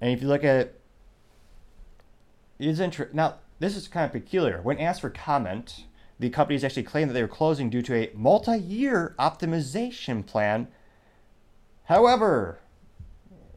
And 0.00 0.10
if 0.10 0.22
you 0.22 0.28
look 0.28 0.44
at 0.44 0.56
it, 0.56 0.80
it 2.58 2.66
is 2.68 2.80
interesting. 2.80 3.16
Now, 3.16 3.36
this 3.58 3.76
is 3.76 3.88
kind 3.88 4.06
of 4.06 4.12
peculiar. 4.12 4.60
When 4.62 4.78
asked 4.78 5.00
for 5.00 5.10
comment, 5.10 5.84
the 6.18 6.30
companies 6.30 6.64
actually 6.64 6.84
claimed 6.84 7.10
that 7.10 7.14
they 7.14 7.22
were 7.22 7.28
closing 7.28 7.70
due 7.70 7.82
to 7.82 7.94
a 7.94 8.10
multi 8.14 8.58
year 8.58 9.14
optimization 9.18 10.24
plan. 10.24 10.68
However, 11.84 12.60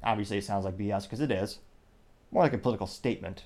obviously 0.03 0.37
it 0.37 0.43
sounds 0.43 0.65
like 0.65 0.77
BS 0.77 1.03
because 1.03 1.19
it 1.19 1.31
is. 1.31 1.59
More 2.31 2.43
like 2.43 2.53
a 2.53 2.57
political 2.57 2.87
statement. 2.87 3.45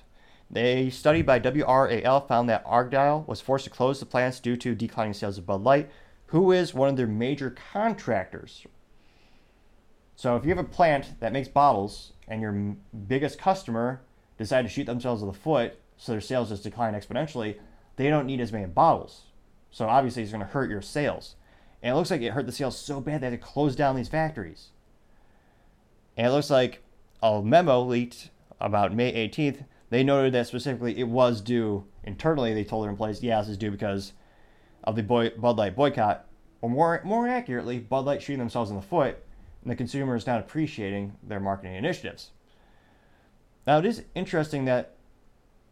A 0.54 0.90
study 0.90 1.22
by 1.22 1.38
WRAL 1.38 2.26
found 2.26 2.48
that 2.48 2.64
Argyle 2.66 3.24
was 3.28 3.40
forced 3.40 3.64
to 3.64 3.70
close 3.70 4.00
the 4.00 4.06
plants 4.06 4.40
due 4.40 4.56
to 4.56 4.74
declining 4.74 5.14
sales 5.14 5.38
of 5.38 5.46
Bud 5.46 5.62
Light, 5.62 5.90
who 6.26 6.50
is 6.50 6.74
one 6.74 6.88
of 6.88 6.96
their 6.96 7.06
major 7.06 7.50
contractors. 7.72 8.66
So 10.16 10.36
if 10.36 10.44
you 10.44 10.50
have 10.50 10.58
a 10.58 10.64
plant 10.64 11.20
that 11.20 11.32
makes 11.32 11.48
bottles 11.48 12.12
and 12.26 12.42
your 12.42 12.76
biggest 13.06 13.38
customer 13.38 14.02
decide 14.38 14.62
to 14.62 14.68
shoot 14.68 14.86
themselves 14.86 15.22
in 15.22 15.28
the 15.28 15.34
foot 15.34 15.78
so 15.96 16.12
their 16.12 16.20
sales 16.20 16.48
just 16.48 16.64
decline 16.64 16.94
exponentially, 16.94 17.58
they 17.96 18.08
don't 18.08 18.26
need 18.26 18.40
as 18.40 18.52
many 18.52 18.66
bottles. 18.66 19.22
So 19.70 19.86
obviously 19.86 20.22
it's 20.22 20.32
going 20.32 20.44
to 20.44 20.52
hurt 20.52 20.70
your 20.70 20.82
sales. 20.82 21.36
And 21.82 21.92
it 21.92 21.96
looks 21.96 22.10
like 22.10 22.22
it 22.22 22.32
hurt 22.32 22.46
the 22.46 22.52
sales 22.52 22.76
so 22.76 23.00
bad 23.00 23.20
that 23.20 23.32
it 23.32 23.40
closed 23.40 23.78
down 23.78 23.96
these 23.96 24.08
factories. 24.08 24.70
And 26.16 26.26
it 26.26 26.30
looks 26.30 26.50
like 26.50 26.82
a 27.22 27.40
memo 27.40 27.82
leaked 27.82 28.30
about 28.60 28.94
May 28.94 29.12
18th 29.28 29.64
they 29.90 30.02
noted 30.02 30.32
that 30.32 30.46
specifically 30.46 30.98
it 30.98 31.08
was 31.08 31.40
due 31.40 31.84
internally. 32.02 32.54
They 32.54 32.64
told 32.64 32.84
their 32.84 32.90
employees, 32.90 33.22
yes, 33.22 33.48
is 33.48 33.58
due 33.58 33.70
because 33.70 34.12
of 34.82 34.96
the 34.96 35.02
boy, 35.02 35.30
Bud 35.30 35.58
Light 35.58 35.76
boycott." 35.76 36.26
Or 36.62 36.68
more, 36.68 37.00
more 37.04 37.26
accurately, 37.26 37.78
Bud 37.78 38.04
Light 38.04 38.22
shooting 38.22 38.38
themselves 38.38 38.70
in 38.70 38.76
the 38.76 38.82
foot, 38.82 39.18
and 39.62 39.70
the 39.70 39.76
consumer 39.76 40.14
is 40.14 40.26
not 40.26 40.40
appreciating 40.40 41.16
their 41.22 41.40
marketing 41.40 41.74
initiatives. 41.74 42.30
Now, 43.66 43.78
it 43.78 43.86
is 43.86 44.04
interesting 44.14 44.64
that 44.66 44.96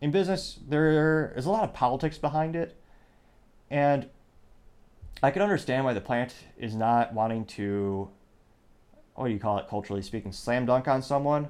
in 0.00 0.10
business 0.10 0.58
there 0.66 1.32
is 1.36 1.46
a 1.46 1.50
lot 1.50 1.64
of 1.64 1.74
politics 1.74 2.18
behind 2.18 2.56
it, 2.56 2.76
And 3.70 4.08
I 5.22 5.30
can 5.30 5.42
understand 5.42 5.84
why 5.84 5.92
the 5.92 6.00
plant 6.00 6.34
is 6.56 6.74
not 6.74 7.12
wanting 7.12 7.44
to, 7.46 8.08
what 9.14 9.28
do 9.28 9.32
you 9.32 9.40
call 9.40 9.58
it, 9.58 9.68
culturally 9.68 10.02
speaking, 10.02 10.32
slam 10.32 10.66
dunk 10.66 10.88
on 10.88 11.02
someone. 11.02 11.48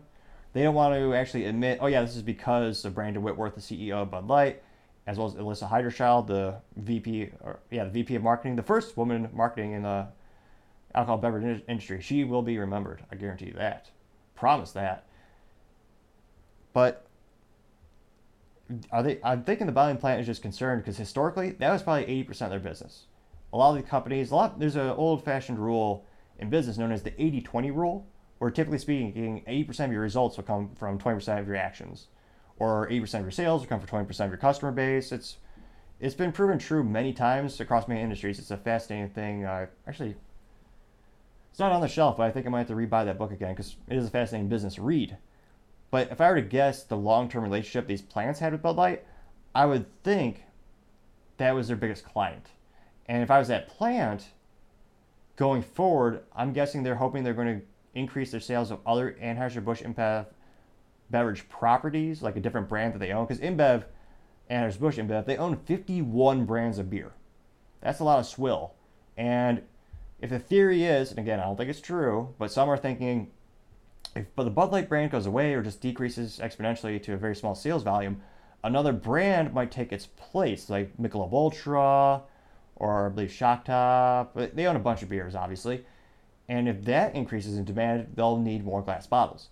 They 0.53 0.63
don't 0.63 0.75
want 0.75 0.95
to 0.95 1.15
actually 1.15 1.45
admit, 1.45 1.79
oh 1.81 1.87
yeah, 1.87 2.03
this 2.03 2.17
is 2.17 2.23
because 2.23 2.85
of 2.85 2.95
Brandon 2.95 3.23
Whitworth, 3.23 3.55
the 3.55 3.61
CEO 3.61 4.03
of 4.03 4.11
Bud 4.11 4.27
Light, 4.29 4.63
as 5.07 5.19
well 5.19 5.27
as 5.29 5.35
Alyssa 5.35 5.71
Heinerscheid, 5.71 6.27
the 6.27 6.57
VP, 6.77 7.31
or 7.41 7.61
yeah, 7.71 7.85
the 7.85 7.91
VP 7.91 8.15
of 8.15 8.23
marketing, 8.23 8.57
the 8.57 8.63
first 8.63 8.97
woman 8.97 9.29
marketing 9.33 9.73
in 9.73 9.83
the 9.83 10.09
alcohol 10.95 11.19
beverage 11.19 11.63
industry. 11.69 12.01
She 12.01 12.25
will 12.25 12.43
be 12.43 12.59
remembered. 12.59 13.05
I 13.11 13.17
guarantee 13.17 13.47
you 13.47 13.53
that. 13.55 13.91
Promise 14.35 14.73
that. 14.73 15.05
But 16.73 17.07
are 18.91 19.03
they? 19.03 19.19
I'm 19.23 19.45
thinking 19.45 19.67
the 19.67 19.73
bottling 19.73 19.99
plant 19.99 20.21
is 20.21 20.27
just 20.27 20.43
concerned 20.43 20.83
because 20.83 20.97
historically 20.97 21.51
that 21.51 21.71
was 21.71 21.83
probably 21.83 22.05
80% 22.25 22.43
of 22.43 22.51
their 22.51 22.61
business. 22.61 23.05
A 23.53 23.57
lot 23.57 23.71
of 23.71 23.83
the 23.83 23.89
companies, 23.89 24.31
a 24.31 24.35
lot 24.35 24.59
there's 24.61 24.77
an 24.77 24.91
old-fashioned 24.91 25.59
rule 25.59 26.05
in 26.39 26.51
business 26.51 26.77
known 26.77 26.93
as 26.93 27.03
the 27.03 27.13
80-20 27.13 27.75
rule, 27.75 28.07
where 28.39 28.51
typically 28.51 28.79
speaking, 28.79 29.43
80% 29.49 29.87
of 29.87 29.93
your 29.93 30.03
results 30.03 30.37
will 30.37 30.45
come 30.45 30.71
from 30.77 30.99
20% 30.99 31.41
of 31.41 31.47
your 31.47 31.57
actions, 31.57 32.07
or 32.59 32.89
80% 32.89 33.15
of 33.15 33.23
your 33.23 33.31
sales 33.31 33.63
will 33.63 33.69
come 33.69 33.81
from 33.81 34.07
20% 34.07 34.25
of 34.25 34.31
your 34.31 34.39
customer 34.39 34.73
base. 34.73 35.13
It's 35.13 35.39
it's 36.01 36.15
been 36.15 36.31
proven 36.31 36.59
true 36.59 36.85
many 36.85 37.13
times 37.13 37.59
across 37.59 37.89
many 37.89 38.01
industries. 38.01 38.39
It's 38.39 38.53
a 38.53 38.57
fascinating 38.57 39.11
thing. 39.11 39.45
Uh, 39.45 39.67
actually, 39.87 40.15
it's 41.51 41.59
not 41.59 41.73
on 41.73 41.81
the 41.81 41.89
shelf, 41.89 42.17
but 42.17 42.23
I 42.23 42.31
think 42.31 42.47
I 42.47 42.51
might 42.51 42.59
have 42.59 42.69
to 42.69 42.75
rebuy 42.75 43.05
that 43.05 43.19
book 43.19 43.33
again 43.33 43.53
because 43.53 43.75
it 43.89 43.97
is 43.97 44.07
a 44.07 44.11
fascinating 44.11 44.49
business 44.49 44.79
read. 44.79 45.17
But 45.91 46.13
if 46.13 46.21
I 46.21 46.31
were 46.31 46.37
to 46.37 46.43
guess 46.43 46.85
the 46.85 46.97
long-term 46.97 47.43
relationship 47.43 47.89
these 47.89 48.03
plants 48.03 48.39
had 48.39 48.53
with 48.53 48.63
Bud 48.63 48.77
Light, 48.77 49.05
I 49.55 49.67
would 49.67 49.87
think 50.05 50.45
that 51.39 51.55
was 51.55 51.67
their 51.67 51.77
biggest 51.77 52.05
client. 52.05 52.47
And 53.07 53.23
if 53.23 53.31
I 53.31 53.39
was 53.39 53.49
that 53.49 53.69
plant 53.69 54.29
going 55.37 55.63
forward, 55.63 56.23
I'm 56.37 56.53
guessing 56.53 56.83
they're 56.83 56.97
hoping 56.97 57.25
they're 57.25 57.35
going 57.35 57.61
to 57.61 57.67
increase 57.95 58.31
their 58.31 58.41
sales 58.41 58.71
of 58.71 58.81
other 58.87 59.17
Anheuser-Busch 59.23 59.83
InBev 59.83 60.27
beverage 61.11 61.49
properties, 61.49 62.23
like 62.23 62.37
a 62.37 62.41
different 62.41 62.69
brand 62.69 62.95
that 62.95 62.99
they 62.99 63.13
own. 63.13 63.27
Because 63.27 63.43
InBev, 63.43 63.85
Anheuser-Busch 64.51 64.97
InBev, 64.97 65.27
they 65.27 65.37
own 65.37 65.57
51 65.57 66.45
brands 66.45 66.79
of 66.79 66.91
beer. 66.91 67.13
That's 67.81 68.01
a 68.01 68.05
lot 68.05 68.19
of 68.19 68.27
swill. 68.27 68.75
And 69.17 69.63
if 70.21 70.31
the 70.31 70.39
theory 70.39 70.85
is, 70.85 71.11
and 71.11 71.19
again, 71.19 71.41
I 71.41 71.45
don't 71.45 71.57
think 71.57 71.71
it's 71.71 71.81
true, 71.81 72.35
but 72.39 72.53
some 72.53 72.69
are 72.69 72.77
thinking 72.77 73.31
if 74.15 74.27
but 74.35 74.45
the 74.45 74.51
Bud 74.51 74.73
Light 74.73 74.89
brand 74.89 75.11
goes 75.11 75.27
away 75.27 75.55
or 75.55 75.63
just 75.63 75.81
decreases 75.81 76.41
exponentially 76.43 77.03
to 77.03 77.15
a 77.15 77.17
very 77.17 77.37
small 77.37 77.55
sales 77.55 77.83
volume, 77.83 78.21
another 78.65 78.93
brand 78.93 79.53
might 79.53 79.71
take 79.71 79.93
its 79.93 80.07
place, 80.07 80.71
like 80.71 80.97
Michelob 80.97 81.33
Ultra 81.33 82.23
or 82.77 83.07
I 83.07 83.09
believe 83.11 83.33
Shock 83.33 83.65
Top. 83.65 84.35
They 84.35 84.67
own 84.67 84.77
a 84.77 84.81
bunch 84.81 85.03
of 85.03 85.09
beers, 85.09 85.35
obviously. 85.35 85.85
And 86.49 86.69
if 86.69 86.85
that 86.85 87.15
increases 87.15 87.59
in 87.59 87.65
demand, 87.65 88.13
they'll 88.15 88.39
need 88.39 88.65
more 88.65 88.83
glass 88.83 89.07
bottles. 89.07 89.49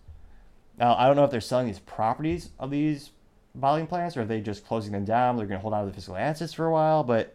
Now, 0.79 0.95
I 0.97 1.07
don't 1.07 1.17
know 1.17 1.25
if 1.25 1.31
they're 1.31 1.41
selling 1.41 1.67
these 1.67 1.79
properties 1.79 2.51
of 2.59 2.71
these 2.71 3.11
bottling 3.55 3.87
plants 3.87 4.17
or 4.17 4.23
are 4.23 4.25
they 4.25 4.41
just 4.41 4.67
closing 4.67 4.93
them 4.93 5.05
down. 5.05 5.37
They're 5.37 5.47
going 5.47 5.59
to 5.59 5.63
hold 5.63 5.75
on 5.75 5.85
to 5.85 5.91
the 5.91 5.95
physical 5.95 6.17
assets 6.17 6.53
for 6.53 6.67
a 6.67 6.71
while. 6.71 7.03
But 7.03 7.35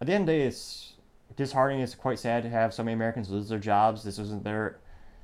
at 0.00 0.06
the 0.06 0.12
end 0.12 0.22
of 0.22 0.26
the 0.26 0.32
day, 0.32 0.42
it's 0.42 0.92
disheartening. 1.36 1.82
It's 1.82 1.94
quite 1.94 2.18
sad 2.18 2.42
to 2.42 2.50
have 2.50 2.74
so 2.74 2.82
many 2.82 2.94
Americans 2.94 3.30
lose 3.30 3.48
their 3.48 3.58
jobs. 3.58 4.02
This 4.02 4.18
isn't 4.18 4.44
their, 4.44 4.78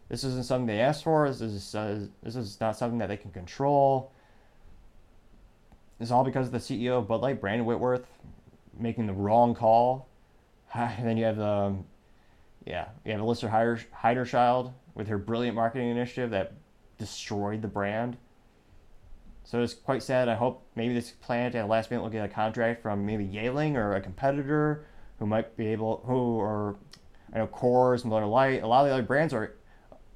this 0.09 0.25
isn't 0.25 0.47
something 0.47 0.67
they 0.67 0.81
asked 0.81 1.05
for. 1.05 1.29
This 1.29 1.41
is 1.41 1.75
uh, 1.75 2.07
this 2.23 2.37
is 2.37 2.61
not 2.61 2.77
something 2.77 2.99
that 2.99 3.09
they 3.09 3.17
can 3.17 3.31
control. 3.31 4.13
It's 6.01 6.11
all 6.11 6.25
because 6.25 6.47
of 6.47 6.53
the 6.53 6.59
CEO 6.59 6.99
of 6.99 7.09
Bud 7.09 7.21
Light, 7.21 7.41
Brandon 7.41 7.67
Whitworth, 7.67 8.07
making 8.79 9.07
the 9.07 9.13
wrong 9.13 9.55
call. 9.55 10.09
And 10.75 11.07
then 11.07 11.17
you 11.17 11.25
have 11.25 11.41
um, 11.41 11.87
yeah, 12.69 12.89
you 13.05 13.13
have 13.13 13.21
Alyssa 13.23 13.51
Heinerscheid 14.03 14.73
with 14.95 15.09
her 15.09 15.17
brilliant 15.17 15.57
marketing 15.57 15.89
initiative 15.89 16.31
that 16.31 16.53
destroyed 16.99 17.63
the 17.63 17.69
brand. 17.69 18.19
So 19.45 19.63
it's 19.63 19.73
quite 19.73 20.03
sad. 20.03 20.29
I 20.29 20.35
hope 20.35 20.67
maybe 20.77 20.93
this 20.93 21.13
plant 21.13 21.55
at 21.55 21.67
last 21.67 21.91
minute 21.91 22.03
will 22.03 22.11
get 22.11 22.27
a 22.27 22.29
contract 22.29 22.83
from 22.83 23.07
maybe 23.07 23.27
Yuengling 23.27 23.75
or 23.77 23.95
a 23.95 24.01
competitor 24.03 24.85
who 25.19 25.25
might 25.25 25.57
be 25.57 25.69
able, 25.69 26.03
who 26.05 26.37
or 26.37 26.77
I 27.33 27.39
know 27.39 27.47
Coors, 27.47 28.03
and 28.03 28.11
Miller 28.11 28.27
Lite, 28.27 28.63
a 28.63 28.67
lot 28.67 28.83
of 28.83 28.89
the 28.89 28.93
other 28.93 29.03
brands 29.03 29.33
are 29.33 29.55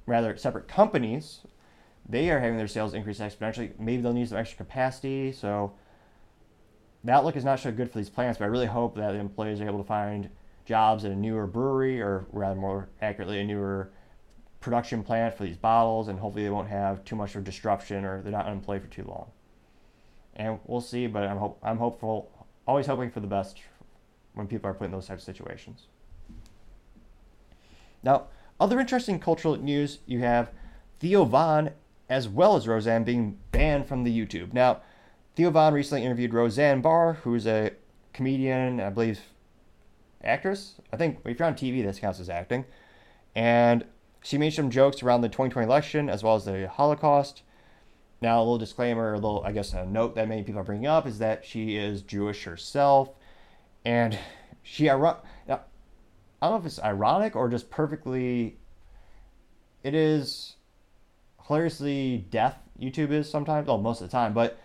rather 0.05 0.37
separate 0.37 0.67
companies. 0.67 1.39
They 2.07 2.29
are 2.29 2.39
having 2.39 2.57
their 2.57 2.67
sales 2.67 2.93
increase 2.93 3.17
exponentially. 3.17 3.71
Maybe 3.79 4.03
they'll 4.03 4.13
need 4.13 4.29
some 4.29 4.37
extra 4.37 4.57
capacity. 4.57 5.31
So 5.31 5.73
the 7.03 7.13
outlook 7.13 7.35
is 7.35 7.43
not 7.43 7.59
so 7.59 7.71
good 7.71 7.91
for 7.91 7.97
these 7.97 8.11
plants, 8.11 8.37
but 8.37 8.45
I 8.45 8.49
really 8.49 8.67
hope 8.67 8.95
that 8.97 9.13
the 9.13 9.17
employees 9.17 9.59
are 9.59 9.65
able 9.65 9.79
to 9.79 9.87
find 9.87 10.29
jobs 10.65 11.05
at 11.05 11.11
a 11.11 11.15
newer 11.15 11.47
brewery, 11.47 12.01
or 12.01 12.25
rather 12.31 12.59
more 12.59 12.89
accurately, 13.01 13.39
a 13.39 13.43
newer 13.43 13.91
production 14.59 15.03
plant 15.03 15.35
for 15.35 15.43
these 15.43 15.57
bottles, 15.57 16.07
and 16.07 16.19
hopefully 16.19 16.43
they 16.43 16.49
won't 16.49 16.69
have 16.69 17.03
too 17.03 17.15
much 17.15 17.35
of 17.35 17.43
disruption 17.43 18.05
or 18.05 18.21
they're 18.21 18.31
not 18.31 18.45
unemployed 18.45 18.81
for 18.81 18.87
too 18.87 19.03
long. 19.03 19.29
And 20.35 20.59
we'll 20.65 20.81
see, 20.81 21.05
but 21.05 21.23
I'm 21.23 21.37
hope 21.37 21.59
I'm 21.61 21.77
hopeful, 21.77 22.47
always 22.65 22.87
hoping 22.87 23.11
for 23.11 23.19
the 23.19 23.27
best 23.27 23.59
when 24.33 24.47
people 24.47 24.69
are 24.69 24.73
put 24.73 24.85
in 24.85 24.91
those 24.91 25.05
types 25.05 25.27
of 25.27 25.35
situations. 25.35 25.87
Now, 28.01 28.27
other 28.59 28.79
interesting 28.79 29.19
cultural 29.19 29.57
news 29.57 29.99
you 30.05 30.19
have 30.19 30.49
Theo 30.99 31.25
Von 31.25 31.71
as 32.09 32.27
well 32.27 32.55
as 32.55 32.67
Roseanne 32.67 33.03
being 33.03 33.37
banned 33.51 33.85
from 33.85 34.03
the 34.03 34.17
YouTube. 34.17 34.53
Now, 34.53 34.81
Theo 35.35 35.51
Von 35.51 35.73
recently 35.73 36.03
interviewed 36.03 36.33
Roseanne 36.33 36.81
Barr, 36.81 37.13
who's 37.13 37.45
a 37.45 37.71
comedian, 38.13 38.79
I 38.79 38.89
believe, 38.89 39.19
actress. 40.23 40.75
I 40.91 40.97
think 40.97 41.19
if 41.25 41.39
you're 41.39 41.47
on 41.47 41.55
TV, 41.55 41.83
this 41.83 41.99
counts 41.99 42.19
as 42.19 42.29
acting. 42.29 42.65
And 43.35 43.85
she 44.23 44.37
made 44.37 44.53
some 44.53 44.69
jokes 44.69 45.03
around 45.03 45.21
the 45.21 45.29
2020 45.29 45.65
election 45.65 46.09
as 46.09 46.23
well 46.23 46.35
as 46.35 46.45
the 46.45 46.67
Holocaust. 46.67 47.43
Now, 48.21 48.39
a 48.39 48.41
little 48.41 48.57
disclaimer, 48.57 49.13
a 49.13 49.17
little, 49.17 49.43
I 49.45 49.51
guess, 49.51 49.73
a 49.73 49.85
note 49.85 50.15
that 50.15 50.29
many 50.29 50.43
people 50.43 50.61
are 50.61 50.63
bringing 50.63 50.87
up 50.87 51.05
is 51.05 51.19
that 51.19 51.45
she 51.45 51.75
is 51.75 52.01
Jewish 52.01 52.43
herself. 52.45 53.09
And 53.83 54.17
she, 54.61 54.89
I 54.89 54.93
don't 54.93 55.19
know 56.41 56.55
if 56.55 56.65
it's 56.65 56.81
ironic 56.81 57.35
or 57.35 57.49
just 57.49 57.69
perfectly, 57.69 58.57
it 59.83 59.93
is 59.93 60.55
hilariously 61.47 62.25
deaf, 62.29 62.55
YouTube 62.79 63.11
is 63.11 63.29
sometimes, 63.29 63.67
well, 63.67 63.77
most 63.77 64.01
of 64.01 64.07
the 64.07 64.11
time, 64.11 64.33
but 64.33 64.57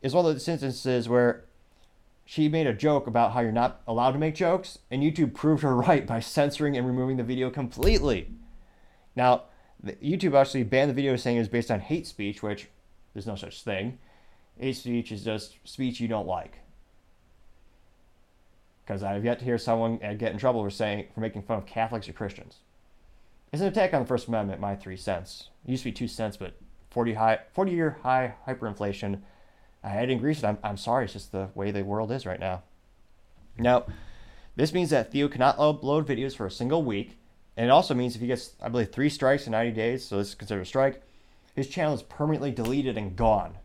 it's 0.00 0.14
one 0.14 0.24
of 0.24 0.32
those 0.32 0.48
instances 0.48 1.08
where 1.08 1.44
she 2.32 2.48
made 2.48 2.66
a 2.66 2.72
joke 2.72 3.06
about 3.06 3.32
how 3.32 3.40
you're 3.40 3.52
not 3.52 3.82
allowed 3.86 4.12
to 4.12 4.18
make 4.18 4.34
jokes, 4.34 4.78
and 4.90 5.02
YouTube 5.02 5.34
proved 5.34 5.62
her 5.62 5.76
right 5.88 6.06
by 6.06 6.18
censoring 6.18 6.78
and 6.78 6.86
removing 6.86 7.18
the 7.18 7.22
video 7.22 7.50
completely. 7.50 8.30
Now, 9.14 9.42
YouTube 9.84 10.34
actually 10.34 10.62
banned 10.62 10.88
the 10.88 10.94
video 10.94 11.14
saying 11.16 11.36
it 11.36 11.40
was 11.40 11.50
based 11.50 11.70
on 11.70 11.80
hate 11.80 12.06
speech, 12.06 12.42
which 12.42 12.68
there's 13.12 13.26
no 13.26 13.36
such 13.36 13.62
thing. 13.62 13.98
Hate 14.56 14.76
speech 14.76 15.12
is 15.12 15.24
just 15.24 15.58
speech 15.64 16.00
you 16.00 16.08
don't 16.08 16.26
like. 16.26 16.60
Because 18.86 19.02
I've 19.02 19.26
yet 19.26 19.38
to 19.40 19.44
hear 19.44 19.58
someone 19.58 20.00
uh, 20.02 20.14
get 20.14 20.32
in 20.32 20.38
trouble 20.38 20.64
for 20.64 20.70
saying 20.70 21.08
for 21.12 21.20
making 21.20 21.42
fun 21.42 21.58
of 21.58 21.66
Catholics 21.66 22.08
or 22.08 22.14
Christians. 22.14 22.60
It's 23.52 23.60
an 23.60 23.68
attack 23.68 23.92
on 23.92 24.00
the 24.00 24.08
First 24.08 24.28
Amendment. 24.28 24.58
My 24.58 24.74
three 24.74 24.96
cents. 24.96 25.50
It 25.66 25.72
used 25.72 25.82
to 25.82 25.90
be 25.90 25.92
two 25.92 26.08
cents, 26.08 26.38
but 26.38 26.54
40 26.92 27.12
high, 27.12 27.40
40 27.52 27.72
year 27.72 27.98
high 28.02 28.36
hyperinflation 28.48 29.20
I 29.84 29.88
had 29.88 30.06
to 30.06 30.12
increase 30.12 30.38
it. 30.38 30.44
I'm, 30.44 30.58
I'm 30.62 30.76
sorry, 30.76 31.04
it's 31.04 31.12
just 31.12 31.32
the 31.32 31.48
way 31.54 31.70
the 31.70 31.84
world 31.84 32.12
is 32.12 32.26
right 32.26 32.40
now. 32.40 32.62
Now, 33.58 33.86
this 34.56 34.72
means 34.72 34.90
that 34.90 35.10
Theo 35.10 35.28
cannot 35.28 35.56
upload 35.58 36.04
videos 36.04 36.36
for 36.36 36.46
a 36.46 36.50
single 36.50 36.82
week. 36.82 37.18
And 37.56 37.66
it 37.66 37.70
also 37.70 37.94
means 37.94 38.14
if 38.14 38.20
he 38.20 38.26
gets, 38.26 38.52
I 38.62 38.68
believe, 38.68 38.90
three 38.90 39.08
strikes 39.08 39.46
in 39.46 39.52
90 39.52 39.72
days, 39.72 40.04
so 40.06 40.18
this 40.18 40.28
is 40.28 40.34
considered 40.34 40.62
a 40.62 40.66
strike, 40.66 41.02
his 41.54 41.68
channel 41.68 41.94
is 41.94 42.02
permanently 42.02 42.50
deleted 42.50 42.96
and 42.96 43.14
gone. 43.14 43.56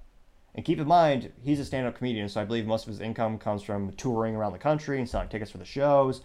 And 0.54 0.66
keep 0.66 0.80
in 0.80 0.88
mind, 0.88 1.32
he's 1.42 1.60
a 1.60 1.66
stand 1.66 1.88
up 1.88 1.96
comedian, 1.96 2.28
so 2.28 2.42
I 2.42 2.46
believe 2.46 2.66
most 2.66 2.84
of 2.84 2.90
his 2.90 3.00
income 3.00 3.38
comes 3.38 3.64
from 3.64 3.92
touring 3.94 4.36
around 4.36 4.54
the 4.54 4.58
country 4.58 4.98
and 4.98 5.08
selling 5.08 5.30
tickets 5.30 5.52
for 5.52 5.60
the 5.60 5.66
shows. 5.66 6.22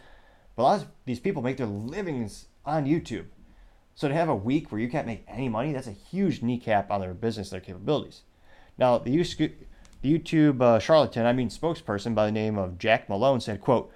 But 0.57 0.63
a 0.63 0.65
lot 0.65 0.81
of 0.81 0.89
these 1.05 1.21
people 1.21 1.43
make 1.43 1.59
their 1.59 1.67
livings 1.67 2.47
on 2.65 2.87
YouTube. 2.87 3.27
So 3.95 4.09
to 4.09 4.15
have 4.15 4.29
a 4.29 4.35
week 4.35 4.73
where 4.73 4.81
you 4.81 4.89
can't 4.89 5.07
make 5.07 5.25
any 5.29 5.49
money, 5.49 5.73
that's 5.73 5.87
a 5.87 5.93
huge 5.93 6.43
kneecap 6.43 6.91
on 6.91 7.01
their 7.01 7.15
business, 7.15 7.51
their 7.51 7.61
capabilities. 7.61 8.23
Now, 8.79 8.99
the 8.99 9.11
the 10.03 10.19
YouTube 10.19 10.61
uh, 10.61 10.79
charlatan, 10.81 11.27
I 11.27 11.33
mean 11.33 11.49
spokesperson 11.49 12.15
by 12.15 12.27
the 12.27 12.33
name 12.33 12.59
of 12.59 12.79
Jack 12.79 13.09
Malon 13.09 13.41
said, 13.41 13.61
quote, 13.61 13.91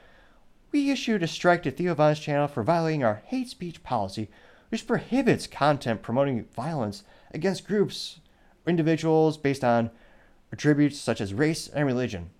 We 0.70 0.90
issued 0.90 1.22
a 1.22 1.26
strike 1.26 1.64
to 1.64 1.70
Theo 1.72 1.94
Von's 1.94 2.20
channel 2.20 2.46
for 2.46 2.62
violating 2.62 3.02
our 3.02 3.22
hate 3.26 3.48
speech 3.48 3.82
policy, 3.82 4.28
which 4.68 4.86
prohibits 4.86 5.48
content 5.48 6.02
promoting 6.02 6.44
violence 6.54 7.02
against 7.34 7.66
groups 7.66 8.20
or 8.64 8.70
individuals 8.70 9.36
based 9.36 9.64
on 9.64 9.90
attributes 10.52 10.98
such 10.98 11.20
as 11.20 11.34
race 11.34 11.66
and 11.68 11.86
religion. 11.86 12.30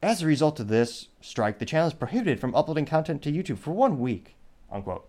As 0.00 0.22
a 0.22 0.26
result 0.26 0.60
of 0.60 0.68
this 0.68 1.08
strike, 1.20 1.58
the 1.58 1.66
channel 1.66 1.88
is 1.88 1.94
prohibited 1.94 2.38
from 2.38 2.54
uploading 2.54 2.86
content 2.86 3.20
to 3.22 3.32
YouTube 3.32 3.58
for 3.58 3.72
one 3.72 3.98
week. 3.98 4.36
Unquote. 4.70 5.08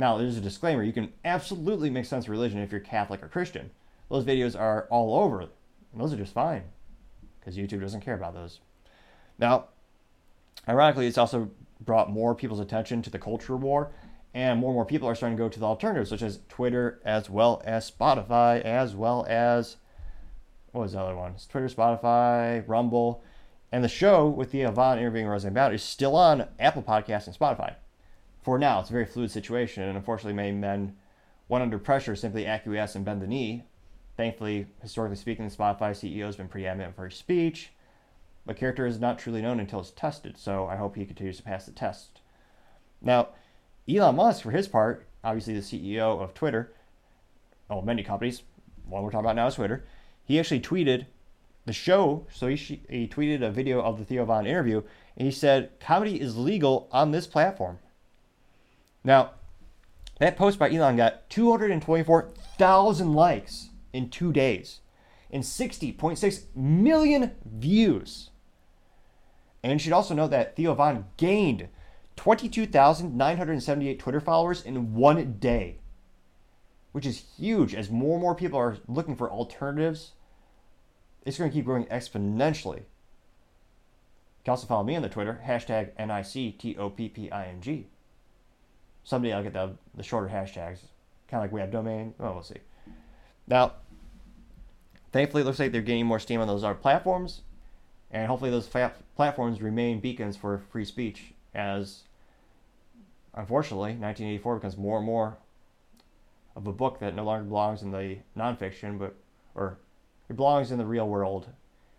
Now, 0.00 0.18
there's 0.18 0.36
a 0.36 0.40
disclaimer 0.40 0.82
you 0.82 0.92
can 0.92 1.12
absolutely 1.24 1.90
make 1.90 2.06
sense 2.06 2.24
of 2.24 2.30
religion 2.30 2.58
if 2.58 2.72
you're 2.72 2.80
Catholic 2.80 3.22
or 3.22 3.28
Christian. 3.28 3.70
Those 4.08 4.24
videos 4.24 4.58
are 4.58 4.88
all 4.90 5.14
over 5.14 5.48
and 5.92 6.00
those 6.00 6.12
are 6.12 6.16
just 6.16 6.32
fine 6.32 6.62
because 7.38 7.56
YouTube 7.56 7.80
doesn't 7.80 8.00
care 8.00 8.14
about 8.14 8.34
those. 8.34 8.60
Now, 9.38 9.66
ironically, 10.68 11.06
it's 11.06 11.18
also 11.18 11.50
brought 11.80 12.10
more 12.10 12.34
people's 12.34 12.60
attention 12.60 13.02
to 13.02 13.10
the 13.10 13.18
culture 13.18 13.56
war, 13.56 13.92
and 14.34 14.58
more 14.60 14.70
and 14.70 14.76
more 14.76 14.84
people 14.84 15.08
are 15.08 15.14
starting 15.14 15.36
to 15.36 15.42
go 15.42 15.48
to 15.48 15.60
the 15.60 15.66
alternatives, 15.66 16.10
such 16.10 16.22
as 16.22 16.40
Twitter, 16.48 17.00
as 17.04 17.30
well 17.30 17.62
as 17.64 17.90
Spotify, 17.90 18.60
as 18.60 18.94
well 18.94 19.24
as 19.28 19.76
what 20.72 20.82
was 20.82 20.92
the 20.92 21.00
other 21.00 21.16
one? 21.16 21.32
It's 21.32 21.46
Twitter, 21.46 21.68
Spotify, 21.68 22.62
Rumble, 22.66 23.22
and 23.72 23.82
the 23.82 23.88
show 23.88 24.28
with 24.28 24.52
Theo 24.52 24.70
Von 24.70 24.98
interviewing 24.98 25.26
Roseanne 25.26 25.54
Barr 25.54 25.72
is 25.72 25.82
still 25.82 26.14
on 26.14 26.46
Apple 26.58 26.82
Podcasts 26.82 27.26
and 27.26 27.36
Spotify. 27.36 27.74
For 28.42 28.58
now, 28.58 28.80
it's 28.80 28.90
a 28.90 28.92
very 28.92 29.06
fluid 29.06 29.30
situation, 29.30 29.82
and 29.82 29.96
unfortunately, 29.96 30.34
many 30.34 30.52
men, 30.52 30.96
when 31.48 31.62
under 31.62 31.78
pressure, 31.78 32.14
simply 32.14 32.46
acquiesce 32.46 32.94
and 32.94 33.04
bend 33.04 33.22
the 33.22 33.26
knee. 33.26 33.64
Thankfully, 34.18 34.66
historically 34.82 35.14
speaking, 35.14 35.48
the 35.48 35.54
Spotify 35.54 35.92
CEO 35.92 36.26
has 36.26 36.34
been 36.34 36.48
pretty 36.48 36.66
adamant 36.66 36.96
for 36.96 37.04
his 37.04 37.14
speech, 37.14 37.70
but 38.44 38.56
character 38.56 38.84
is 38.84 38.98
not 38.98 39.16
truly 39.16 39.40
known 39.40 39.60
until 39.60 39.78
it's 39.78 39.92
tested, 39.92 40.36
so 40.36 40.66
I 40.66 40.74
hope 40.74 40.96
he 40.96 41.06
continues 41.06 41.36
to 41.36 41.44
pass 41.44 41.66
the 41.66 41.70
test. 41.70 42.20
Now, 43.00 43.28
Elon 43.88 44.16
Musk, 44.16 44.42
for 44.42 44.50
his 44.50 44.66
part, 44.66 45.06
obviously 45.22 45.54
the 45.54 45.60
CEO 45.60 46.20
of 46.20 46.34
Twitter, 46.34 46.72
well, 47.70 47.80
many 47.80 48.02
companies, 48.02 48.42
one 48.88 49.04
we're 49.04 49.12
talking 49.12 49.24
about 49.24 49.36
now 49.36 49.46
is 49.46 49.54
Twitter, 49.54 49.84
he 50.24 50.40
actually 50.40 50.62
tweeted 50.62 51.06
the 51.64 51.72
show. 51.72 52.26
So 52.32 52.48
he, 52.48 52.56
he 52.56 53.06
tweeted 53.06 53.42
a 53.42 53.52
video 53.52 53.80
of 53.80 54.00
the 54.00 54.04
Theo 54.04 54.24
Von 54.24 54.48
interview, 54.48 54.82
and 55.16 55.26
he 55.26 55.32
said, 55.32 55.78
Comedy 55.78 56.20
is 56.20 56.36
legal 56.36 56.88
on 56.90 57.12
this 57.12 57.28
platform. 57.28 57.78
Now, 59.04 59.34
that 60.18 60.36
post 60.36 60.58
by 60.58 60.72
Elon 60.72 60.96
got 60.96 61.30
224,000 61.30 63.12
likes 63.12 63.67
in 63.92 64.10
two 64.10 64.32
days 64.32 64.80
and 65.30 65.42
60.6 65.42 66.42
million 66.54 67.32
views. 67.44 68.30
And 69.62 69.72
you 69.72 69.78
should 69.78 69.92
also 69.92 70.14
know 70.14 70.28
that 70.28 70.56
Theo 70.56 70.74
Von 70.74 71.06
gained 71.16 71.68
22,978 72.16 73.98
Twitter 73.98 74.20
followers 74.20 74.62
in 74.62 74.94
one 74.94 75.34
day, 75.38 75.78
which 76.92 77.06
is 77.06 77.24
huge 77.36 77.74
as 77.74 77.90
more 77.90 78.14
and 78.14 78.22
more 78.22 78.34
people 78.34 78.58
are 78.58 78.78
looking 78.86 79.16
for 79.16 79.30
alternatives 79.30 80.12
it's 81.28 81.36
going 81.36 81.50
to 81.50 81.54
keep 81.54 81.66
growing 81.66 81.84
exponentially. 81.86 82.78
You 82.78 82.84
can 84.44 84.52
also 84.52 84.66
follow 84.66 84.82
me 84.82 84.96
on 84.96 85.02
the 85.02 85.10
Twitter, 85.10 85.42
hashtag 85.46 85.90
N-I-C-T-O-P-P-I-N-G. 85.98 87.86
Someday 89.04 89.32
I'll 89.34 89.42
get 89.42 89.52
the, 89.52 89.76
the 89.94 90.02
shorter 90.02 90.28
hashtags, 90.28 90.78
kind 91.28 91.34
of 91.34 91.42
like 91.42 91.52
we 91.52 91.60
have 91.60 91.70
domain. 91.70 92.14
Well, 92.16 92.32
we'll 92.32 92.42
see. 92.42 92.56
Now, 93.48 93.72
thankfully, 95.10 95.42
it 95.42 95.46
looks 95.46 95.58
like 95.58 95.72
they're 95.72 95.80
gaining 95.80 96.06
more 96.06 96.20
steam 96.20 96.40
on 96.40 96.46
those 96.46 96.62
other 96.62 96.74
platforms, 96.74 97.40
and 98.10 98.26
hopefully 98.26 98.50
those 98.50 98.68
fa- 98.68 98.92
platforms 99.16 99.62
remain 99.62 100.00
beacons 100.00 100.36
for 100.36 100.58
free 100.58 100.84
speech 100.84 101.32
as, 101.54 102.02
unfortunately, 103.34 103.92
1984 103.92 104.56
becomes 104.56 104.76
more 104.76 104.98
and 104.98 105.06
more 105.06 105.38
of 106.54 106.66
a 106.66 106.72
book 106.72 106.98
that 107.00 107.14
no 107.14 107.24
longer 107.24 107.44
belongs 107.44 107.82
in 107.82 107.90
the 107.90 108.18
nonfiction, 108.36 108.98
but 108.98 109.14
or 109.54 109.78
it 110.28 110.36
belongs 110.36 110.70
in 110.70 110.78
the 110.78 110.84
real 110.84 111.08
world. 111.08 111.48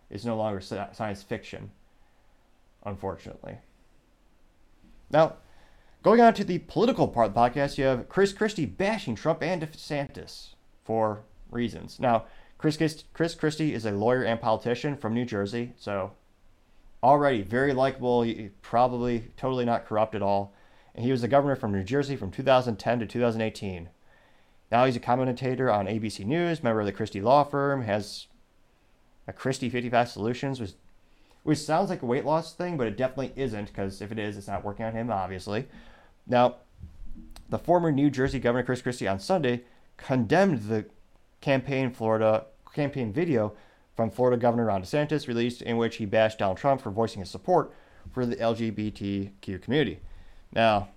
It's 0.08 0.24
no 0.24 0.36
longer 0.36 0.60
science 0.60 1.22
fiction, 1.22 1.70
unfortunately. 2.84 3.58
Now, 5.10 5.36
going 6.02 6.20
on 6.20 6.34
to 6.34 6.44
the 6.44 6.58
political 6.58 7.08
part 7.08 7.28
of 7.28 7.34
the 7.34 7.40
podcast, 7.40 7.78
you 7.78 7.84
have 7.84 8.08
Chris 8.08 8.32
Christie 8.32 8.66
bashing 8.66 9.14
Trump 9.14 9.42
and 9.42 9.62
DeSantis 9.62 10.54
for 10.84 11.22
reasons. 11.50 11.98
Now, 12.00 12.24
Chris, 12.58 13.04
Chris 13.14 13.34
Christie 13.34 13.74
is 13.74 13.86
a 13.86 13.92
lawyer 13.92 14.22
and 14.22 14.40
politician 14.40 14.96
from 14.96 15.14
New 15.14 15.24
Jersey, 15.24 15.72
so 15.78 16.12
already 17.02 17.42
very 17.42 17.72
likable, 17.72 18.26
probably 18.62 19.30
totally 19.36 19.64
not 19.64 19.86
corrupt 19.86 20.14
at 20.14 20.22
all. 20.22 20.52
And 20.94 21.04
he 21.04 21.10
was 21.10 21.22
the 21.22 21.28
governor 21.28 21.56
from 21.56 21.72
New 21.72 21.84
Jersey 21.84 22.16
from 22.16 22.30
2010 22.30 22.98
to 22.98 23.06
2018. 23.06 23.88
Now 24.70 24.84
he's 24.84 24.96
a 24.96 25.00
commentator 25.00 25.70
on 25.70 25.86
ABC 25.86 26.24
News, 26.24 26.62
member 26.62 26.80
of 26.80 26.86
the 26.86 26.92
Christie 26.92 27.20
Law 27.20 27.44
Firm, 27.44 27.82
has 27.82 28.26
a 29.26 29.32
Christie 29.32 29.70
55 29.70 30.08
Solutions, 30.08 30.60
which, 30.60 30.72
which 31.42 31.58
sounds 31.58 31.90
like 31.90 32.02
a 32.02 32.06
weight 32.06 32.24
loss 32.24 32.52
thing, 32.52 32.76
but 32.76 32.86
it 32.86 32.96
definitely 32.96 33.32
isn't, 33.36 33.66
because 33.66 34.00
if 34.02 34.12
it 34.12 34.18
is, 34.18 34.36
it's 34.36 34.48
not 34.48 34.64
working 34.64 34.84
on 34.84 34.92
him, 34.92 35.10
obviously. 35.10 35.66
Now, 36.26 36.56
the 37.48 37.58
former 37.58 37.90
New 37.90 38.10
Jersey 38.10 38.38
Governor 38.38 38.64
Chris 38.64 38.82
Christie 38.82 39.08
on 39.08 39.18
Sunday 39.18 39.62
condemned 39.96 40.64
the 40.64 40.86
campaign 41.40 41.90
Florida 41.90 42.46
campaign 42.74 43.12
video 43.12 43.52
from 43.96 44.10
Florida 44.10 44.36
Governor 44.36 44.66
Ron 44.66 44.82
DeSantis 44.82 45.26
released 45.26 45.62
in 45.62 45.76
which 45.76 45.96
he 45.96 46.06
bashed 46.06 46.38
Donald 46.38 46.58
Trump 46.58 46.80
for 46.80 46.90
voicing 46.90 47.20
his 47.20 47.30
support 47.30 47.72
for 48.12 48.24
the 48.24 48.36
LGBTQ 48.36 49.60
community. 49.60 50.00
Now, 50.52 50.88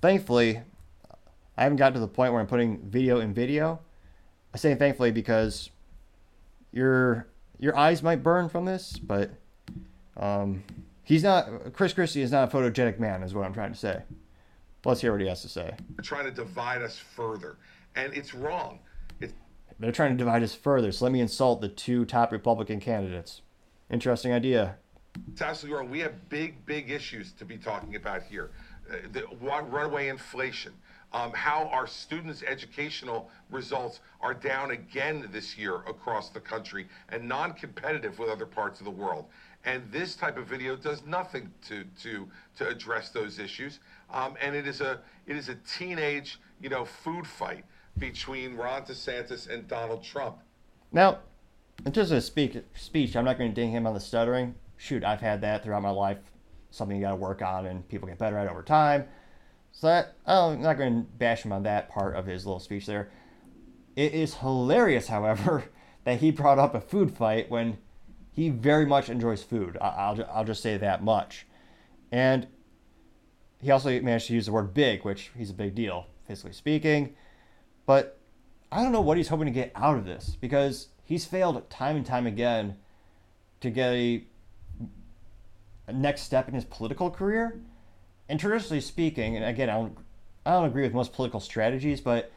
thankfully, 0.00 0.62
I 1.56 1.62
haven't 1.62 1.76
gotten 1.76 1.94
to 1.94 2.00
the 2.00 2.08
point 2.08 2.32
where 2.32 2.40
I'm 2.40 2.46
putting 2.46 2.78
video 2.88 3.20
in 3.20 3.34
video. 3.34 3.80
I 4.52 4.56
say 4.56 4.74
thankfully 4.74 5.10
because 5.10 5.70
your 6.72 7.26
your 7.58 7.76
eyes 7.76 8.02
might 8.02 8.22
burn 8.22 8.48
from 8.48 8.64
this, 8.64 8.98
but 8.98 9.30
um, 10.16 10.64
he's 11.02 11.22
not. 11.22 11.72
Chris 11.72 11.92
Christie 11.92 12.22
is 12.22 12.32
not 12.32 12.52
a 12.52 12.56
photogenic 12.56 12.98
man, 12.98 13.22
is 13.22 13.34
what 13.34 13.44
I'm 13.44 13.54
trying 13.54 13.72
to 13.72 13.78
say. 13.78 14.02
Let's 14.84 15.00
hear 15.00 15.12
what 15.12 15.20
he 15.20 15.28
has 15.28 15.40
to 15.42 15.48
say. 15.48 15.74
They're 15.96 16.02
trying 16.02 16.26
to 16.26 16.30
divide 16.30 16.82
us 16.82 16.98
further, 16.98 17.56
and 17.96 18.12
it's 18.12 18.34
wrong. 18.34 18.80
They're 19.78 19.92
trying 19.92 20.12
to 20.12 20.16
divide 20.16 20.42
us 20.42 20.54
further. 20.54 20.92
So 20.92 21.04
let 21.04 21.12
me 21.12 21.20
insult 21.20 21.60
the 21.60 21.68
two 21.68 22.04
top 22.04 22.32
Republican 22.32 22.80
candidates. 22.80 23.42
Interesting 23.90 24.32
idea. 24.32 24.76
It's. 25.36 25.84
We 25.84 26.00
have 26.00 26.28
big, 26.28 26.64
big 26.66 26.90
issues 26.90 27.32
to 27.32 27.44
be 27.44 27.56
talking 27.56 27.96
about 27.96 28.22
here. 28.22 28.50
Uh, 28.90 28.96
the 29.12 29.24
runaway 29.40 30.08
inflation, 30.08 30.72
um, 31.12 31.32
how 31.32 31.68
our 31.68 31.86
students' 31.86 32.42
educational 32.42 33.30
results 33.50 34.00
are 34.20 34.34
down 34.34 34.72
again 34.72 35.28
this 35.32 35.56
year 35.56 35.76
across 35.86 36.30
the 36.30 36.40
country 36.40 36.88
and 37.08 37.26
non-competitive 37.26 38.18
with 38.18 38.28
other 38.28 38.46
parts 38.46 38.80
of 38.80 38.84
the 38.84 38.90
world. 38.90 39.26
And 39.64 39.82
this 39.90 40.16
type 40.16 40.36
of 40.36 40.46
video 40.46 40.76
does 40.76 41.02
nothing 41.06 41.50
to 41.68 41.84
to 42.02 42.28
to 42.56 42.68
address 42.68 43.08
those 43.08 43.38
issues. 43.38 43.80
Um, 44.10 44.34
and 44.40 44.54
it 44.54 44.66
is 44.66 44.80
a 44.80 45.00
it 45.26 45.36
is 45.36 45.48
a 45.48 45.54
teenage 45.54 46.38
you 46.60 46.68
know 46.68 46.84
food 46.84 47.26
fight 47.26 47.64
between 47.98 48.56
Ron 48.56 48.82
DeSantis 48.82 49.48
and 49.48 49.68
Donald 49.68 50.02
Trump. 50.02 50.38
Now, 50.92 51.18
in 51.84 51.92
terms 51.92 52.10
of 52.10 52.22
speech, 52.22 53.16
I'm 53.16 53.24
not 53.24 53.38
going 53.38 53.50
to 53.50 53.54
ding 53.54 53.70
him 53.70 53.86
on 53.86 53.94
the 53.94 54.00
stuttering. 54.00 54.54
Shoot, 54.76 55.04
I've 55.04 55.20
had 55.20 55.40
that 55.42 55.62
throughout 55.62 55.82
my 55.82 55.90
life. 55.90 56.18
Something 56.70 56.96
you 56.96 57.02
got 57.02 57.10
to 57.10 57.16
work 57.16 57.42
on, 57.42 57.66
and 57.66 57.88
people 57.88 58.08
get 58.08 58.18
better 58.18 58.36
at 58.38 58.48
over 58.48 58.62
time. 58.62 59.04
So 59.72 59.88
that, 59.88 60.14
oh, 60.26 60.50
I'm 60.50 60.62
not 60.62 60.78
going 60.78 61.04
to 61.04 61.10
bash 61.18 61.44
him 61.44 61.52
on 61.52 61.64
that 61.64 61.88
part 61.88 62.16
of 62.16 62.26
his 62.26 62.46
little 62.46 62.60
speech 62.60 62.86
there. 62.86 63.10
It 63.96 64.12
is 64.14 64.34
hilarious, 64.34 65.08
however, 65.08 65.64
that 66.04 66.20
he 66.20 66.30
brought 66.30 66.58
up 66.58 66.74
a 66.74 66.80
food 66.80 67.12
fight 67.12 67.50
when 67.50 67.78
he 68.32 68.50
very 68.50 68.86
much 68.86 69.08
enjoys 69.08 69.42
food. 69.42 69.78
I'll, 69.80 70.24
I'll 70.32 70.44
just 70.44 70.62
say 70.62 70.76
that 70.76 71.02
much. 71.02 71.46
And 72.10 72.46
he 73.60 73.70
also 73.70 73.88
managed 74.00 74.28
to 74.28 74.34
use 74.34 74.46
the 74.46 74.52
word 74.52 74.74
big, 74.74 75.04
which 75.04 75.30
he's 75.36 75.50
a 75.50 75.54
big 75.54 75.74
deal, 75.74 76.06
physically 76.26 76.52
speaking. 76.52 77.14
But 77.86 78.18
I 78.72 78.82
don't 78.82 78.92
know 78.92 79.00
what 79.00 79.16
he's 79.16 79.28
hoping 79.28 79.46
to 79.46 79.52
get 79.52 79.72
out 79.74 79.96
of 79.96 80.04
this 80.04 80.36
because 80.40 80.88
he's 81.04 81.24
failed 81.24 81.68
time 81.70 81.96
and 81.96 82.06
time 82.06 82.26
again 82.26 82.76
to 83.60 83.70
get 83.70 83.92
a, 83.92 84.24
a 85.86 85.92
next 85.92 86.22
step 86.22 86.48
in 86.48 86.54
his 86.54 86.64
political 86.64 87.10
career. 87.10 87.60
And 88.28 88.40
traditionally 88.40 88.80
speaking, 88.80 89.36
and 89.36 89.44
again, 89.44 89.68
I 89.68 89.74
don't, 89.74 89.98
I 90.46 90.52
don't 90.52 90.66
agree 90.66 90.82
with 90.82 90.94
most 90.94 91.12
political 91.12 91.40
strategies, 91.40 92.00
but 92.00 92.32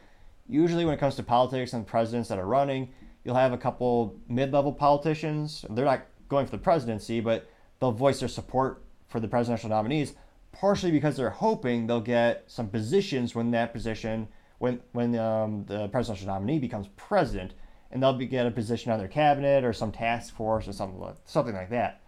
usually 0.48 0.84
when 0.84 0.94
it 0.94 1.00
comes 1.00 1.16
to 1.16 1.22
politics 1.22 1.72
and 1.72 1.86
presidents 1.86 2.28
that 2.28 2.38
are 2.38 2.46
running, 2.46 2.92
you'll 3.24 3.34
have 3.34 3.52
a 3.52 3.58
couple 3.58 4.16
mid-level 4.28 4.72
politicians. 4.72 5.64
They're 5.70 5.84
not 5.84 6.06
going 6.28 6.46
for 6.46 6.52
the 6.52 6.58
presidency, 6.58 7.20
but 7.20 7.50
they'll 7.80 7.92
voice 7.92 8.20
their 8.20 8.28
support 8.28 8.82
for 9.08 9.20
the 9.20 9.28
presidential 9.28 9.70
nominees, 9.70 10.14
partially 10.52 10.90
because 10.90 11.16
they're 11.16 11.30
hoping 11.30 11.86
they'll 11.86 12.00
get 12.00 12.44
some 12.46 12.68
positions 12.68 13.34
when 13.34 13.50
that 13.52 13.72
position, 13.72 14.28
when 14.58 14.80
when 14.92 15.16
um, 15.18 15.64
the 15.66 15.88
presidential 15.88 16.26
nominee 16.26 16.58
becomes 16.58 16.88
president, 16.96 17.54
and 17.90 18.02
they'll 18.02 18.12
be, 18.12 18.26
get 18.26 18.46
a 18.46 18.50
position 18.50 18.92
on 18.92 18.98
their 18.98 19.08
cabinet 19.08 19.64
or 19.64 19.72
some 19.72 19.92
task 19.92 20.34
force 20.34 20.68
or 20.68 20.72
something 20.72 21.00
like, 21.00 21.16
something 21.24 21.54
like 21.54 21.70
that. 21.70 22.00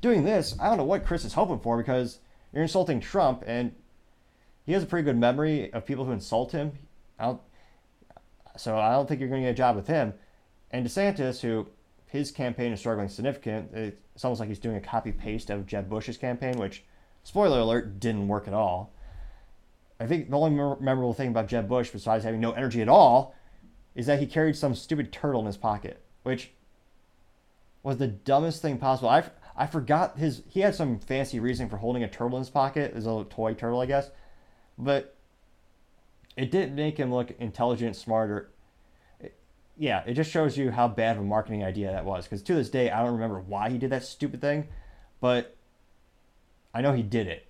Doing 0.00 0.24
this, 0.24 0.56
I 0.58 0.68
don't 0.68 0.78
know 0.78 0.84
what 0.84 1.04
Chris 1.04 1.24
is 1.24 1.34
hoping 1.34 1.60
for 1.60 1.76
because 1.76 2.18
you're 2.52 2.62
insulting 2.62 3.00
Trump, 3.00 3.44
and 3.46 3.72
he 4.64 4.72
has 4.72 4.82
a 4.82 4.86
pretty 4.86 5.04
good 5.04 5.18
memory 5.18 5.72
of 5.72 5.84
people 5.86 6.04
who 6.04 6.12
insult 6.12 6.52
him. 6.52 6.72
I 7.18 7.36
so 8.56 8.78
I 8.78 8.92
don't 8.92 9.08
think 9.08 9.20
you're 9.20 9.28
going 9.28 9.42
to 9.42 9.48
get 9.48 9.52
a 9.52 9.56
job 9.56 9.76
with 9.76 9.86
him. 9.86 10.14
And 10.70 10.86
DeSantis, 10.86 11.40
who 11.40 11.66
his 12.06 12.30
campaign 12.30 12.72
is 12.72 12.80
struggling 12.80 13.08
significant, 13.08 13.72
it's 13.72 14.24
almost 14.24 14.40
like 14.40 14.48
he's 14.48 14.58
doing 14.58 14.76
a 14.76 14.80
copy 14.80 15.12
paste 15.12 15.50
of 15.50 15.66
Jeb 15.66 15.88
Bush's 15.88 16.16
campaign, 16.16 16.58
which, 16.58 16.84
spoiler 17.22 17.60
alert, 17.60 18.00
didn't 18.00 18.28
work 18.28 18.48
at 18.48 18.54
all. 18.54 18.92
I 20.00 20.06
think 20.06 20.30
the 20.30 20.38
only 20.38 20.50
memorable 20.80 21.12
thing 21.12 21.28
about 21.28 21.46
Jeb 21.46 21.68
Bush, 21.68 21.90
besides 21.90 22.24
having 22.24 22.40
no 22.40 22.52
energy 22.52 22.80
at 22.80 22.88
all, 22.88 23.34
is 23.94 24.06
that 24.06 24.18
he 24.18 24.26
carried 24.26 24.56
some 24.56 24.74
stupid 24.74 25.12
turtle 25.12 25.40
in 25.40 25.46
his 25.46 25.58
pocket, 25.58 26.02
which 26.22 26.52
was 27.82 27.98
the 27.98 28.06
dumbest 28.06 28.62
thing 28.62 28.78
possible. 28.78 29.10
I 29.10 29.24
I 29.56 29.66
forgot 29.66 30.16
his. 30.16 30.42
He 30.48 30.60
had 30.60 30.74
some 30.74 30.98
fancy 30.98 31.38
reason 31.38 31.68
for 31.68 31.76
holding 31.76 32.02
a 32.02 32.08
turtle 32.08 32.38
in 32.38 32.40
his 32.40 32.48
pocket, 32.48 32.94
his 32.94 33.04
little 33.04 33.26
toy 33.26 33.52
turtle, 33.52 33.80
I 33.80 33.86
guess. 33.86 34.10
But 34.78 35.14
it 36.34 36.50
didn't 36.50 36.74
make 36.74 36.96
him 36.96 37.12
look 37.12 37.32
intelligent, 37.38 37.94
smarter. 37.94 38.50
It, 39.20 39.36
yeah, 39.76 40.02
it 40.06 40.14
just 40.14 40.30
shows 40.30 40.56
you 40.56 40.70
how 40.70 40.88
bad 40.88 41.16
of 41.16 41.22
a 41.22 41.26
marketing 41.26 41.62
idea 41.62 41.92
that 41.92 42.06
was. 42.06 42.24
Because 42.24 42.42
to 42.44 42.54
this 42.54 42.70
day, 42.70 42.90
I 42.90 43.02
don't 43.02 43.12
remember 43.12 43.40
why 43.40 43.68
he 43.68 43.76
did 43.76 43.90
that 43.90 44.04
stupid 44.04 44.40
thing, 44.40 44.68
but 45.20 45.54
I 46.72 46.80
know 46.80 46.94
he 46.94 47.02
did 47.02 47.26
it. 47.26 47.46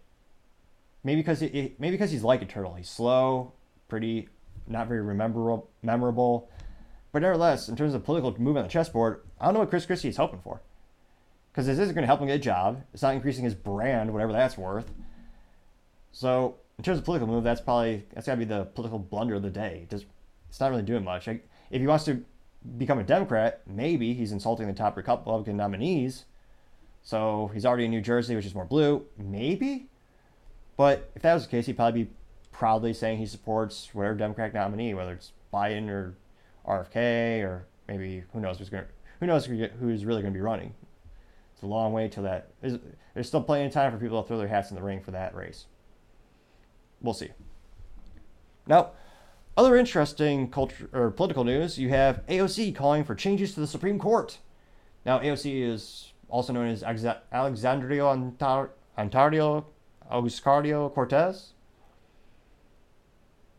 Maybe 1.02 1.20
because 1.20 1.42
it, 1.42 1.54
it, 1.54 1.80
maybe 1.80 1.92
because 1.92 2.10
he's 2.10 2.24
like 2.24 2.42
a 2.42 2.46
turtle. 2.46 2.74
He's 2.74 2.88
slow, 2.88 3.52
pretty, 3.88 4.28
not 4.66 4.88
very 4.88 5.02
memorable. 5.02 5.70
Memorable, 5.82 6.50
but 7.12 7.22
nevertheless, 7.22 7.68
in 7.68 7.76
terms 7.76 7.94
of 7.94 8.04
political 8.04 8.30
movement 8.32 8.58
on 8.58 8.64
the 8.64 8.70
chessboard, 8.70 9.22
I 9.40 9.46
don't 9.46 9.54
know 9.54 9.60
what 9.60 9.70
Chris 9.70 9.86
Christie 9.86 10.08
is 10.08 10.16
hoping 10.16 10.40
for 10.40 10.60
because 11.52 11.66
this 11.66 11.78
isn't 11.78 11.94
going 11.94 12.02
to 12.02 12.06
help 12.06 12.20
him 12.20 12.28
get 12.28 12.36
a 12.36 12.38
job. 12.38 12.82
It's 12.94 13.02
not 13.02 13.14
increasing 13.14 13.44
his 13.44 13.54
brand, 13.54 14.12
whatever 14.12 14.32
that's 14.32 14.56
worth. 14.56 14.90
So 16.12 16.56
in 16.78 16.84
terms 16.84 16.98
of 16.98 17.04
political 17.04 17.28
move, 17.28 17.44
that's 17.44 17.60
probably 17.60 18.06
that's 18.14 18.26
got 18.26 18.34
to 18.34 18.38
be 18.38 18.46
the 18.46 18.64
political 18.64 18.98
blunder 18.98 19.34
of 19.34 19.42
the 19.42 19.50
day. 19.50 19.86
Just 19.90 20.06
it's 20.48 20.60
not 20.60 20.70
really 20.70 20.82
doing 20.82 21.04
much. 21.04 21.26
Like, 21.26 21.46
if 21.70 21.78
he 21.80 21.86
wants 21.86 22.06
to 22.06 22.24
become 22.78 22.98
a 22.98 23.04
Democrat, 23.04 23.60
maybe 23.66 24.14
he's 24.14 24.32
insulting 24.32 24.66
the 24.66 24.72
top 24.72 24.96
Republican 24.96 25.58
nominees. 25.58 26.24
So 27.02 27.50
he's 27.52 27.66
already 27.66 27.84
in 27.84 27.90
New 27.90 28.00
Jersey, 28.00 28.34
which 28.34 28.46
is 28.46 28.54
more 28.54 28.64
blue. 28.64 29.04
Maybe, 29.18 29.89
but 30.80 31.10
if 31.14 31.20
that 31.20 31.34
was 31.34 31.42
the 31.42 31.50
case, 31.50 31.66
he'd 31.66 31.76
probably 31.76 32.04
be 32.04 32.10
proudly 32.52 32.94
saying 32.94 33.18
he 33.18 33.26
supports 33.26 33.90
whatever 33.92 34.14
Democratic 34.14 34.54
nominee, 34.54 34.94
whether 34.94 35.12
it's 35.12 35.32
Biden 35.52 35.90
or 35.90 36.14
RFK 36.66 37.44
or 37.44 37.66
maybe 37.86 38.24
who 38.32 38.40
knows 38.40 38.56
who's 38.56 38.70
going 38.70 38.84
who 39.20 39.26
knows 39.26 39.44
who's 39.44 40.06
really 40.06 40.22
going 40.22 40.32
to 40.32 40.38
be 40.38 40.40
running. 40.40 40.72
It's 41.52 41.62
a 41.62 41.66
long 41.66 41.92
way 41.92 42.08
till 42.08 42.22
that. 42.22 42.48
There's, 42.62 42.78
there's 43.12 43.28
still 43.28 43.42
plenty 43.42 43.66
of 43.66 43.74
time 43.74 43.92
for 43.92 43.98
people 43.98 44.22
to 44.22 44.26
throw 44.26 44.38
their 44.38 44.48
hats 44.48 44.70
in 44.70 44.74
the 44.74 44.82
ring 44.82 45.02
for 45.02 45.10
that 45.10 45.34
race. 45.34 45.66
We'll 47.02 47.12
see. 47.12 47.28
Now, 48.66 48.92
other 49.58 49.76
interesting 49.76 50.50
culture 50.50 50.88
or 50.94 51.10
political 51.10 51.44
news, 51.44 51.78
you 51.78 51.90
have 51.90 52.24
AOC 52.26 52.74
calling 52.74 53.04
for 53.04 53.14
changes 53.14 53.52
to 53.52 53.60
the 53.60 53.66
Supreme 53.66 53.98
Court. 53.98 54.38
Now, 55.04 55.18
AOC 55.18 55.62
is 55.62 56.14
also 56.30 56.54
known 56.54 56.68
as 56.68 56.82
Alexandria 56.82 58.06
Ontario 58.96 59.66
Ocasio 60.10 60.92
Cortez. 60.92 61.52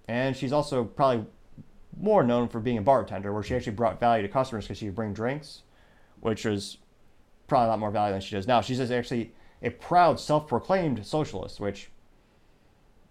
And 0.08 0.36
she's 0.36 0.52
also 0.52 0.84
probably 0.84 1.26
more 1.99 2.24
known 2.24 2.47
for 2.47 2.60
being 2.60 2.78
a 2.78 2.82
bartender, 2.82 3.32
where 3.32 3.43
she 3.43 3.56
actually 3.56 3.74
brought 3.74 3.99
value 3.99 4.22
to 4.24 4.30
customers 4.30 4.66
because 4.66 4.78
she 4.78 4.86
would 4.86 4.95
bring 4.95 5.14
drinks, 5.14 5.64
which 6.20 6.45
is 6.45 6.78
probably 7.47 7.68
a 7.68 7.70
lot 7.70 7.80
more 7.80 7.91
value 7.91 8.14
than 8.14 8.22
she 8.22 8.36
does 8.36 8.47
now. 8.47 8.62
She's 8.62 8.80
actually 8.91 9.34
a 9.62 9.70
proud, 9.70 10.20
self-proclaimed 10.20 11.06
socialist, 11.06 11.60
which, 11.60 11.91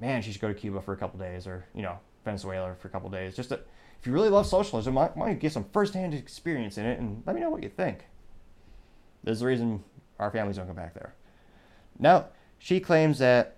man, 0.01 0.22
she 0.22 0.32
should 0.32 0.41
go 0.41 0.49
to 0.49 0.55
Cuba 0.55 0.80
for 0.80 0.93
a 0.93 0.97
couple 0.97 1.18
days, 1.18 1.47
or 1.47 1.64
you 1.74 1.82
know, 1.82 1.99
Venezuela 2.24 2.74
for 2.74 2.88
a 2.88 2.91
couple 2.91 3.09
days. 3.09 3.36
Just 3.36 3.53
if 3.53 4.07
you 4.07 4.12
really 4.12 4.30
love 4.30 4.47
socialism, 4.47 4.95
why 4.95 5.09
don't 5.14 5.28
you 5.28 5.34
get 5.34 5.53
some 5.53 5.66
first-hand 5.72 6.14
experience 6.14 6.78
in 6.78 6.86
it, 6.86 6.99
and 6.99 7.22
let 7.26 7.36
me 7.36 7.41
know 7.41 7.51
what 7.51 7.62
you 7.62 7.68
think. 7.68 8.07
There's 9.22 9.41
the 9.41 9.47
reason 9.47 9.84
our 10.18 10.30
families 10.30 10.57
don't 10.57 10.66
go 10.66 10.72
back 10.72 10.95
there. 10.95 11.14
Now, 11.99 12.28
she 12.61 12.78
claims 12.78 13.18
that, 13.18 13.56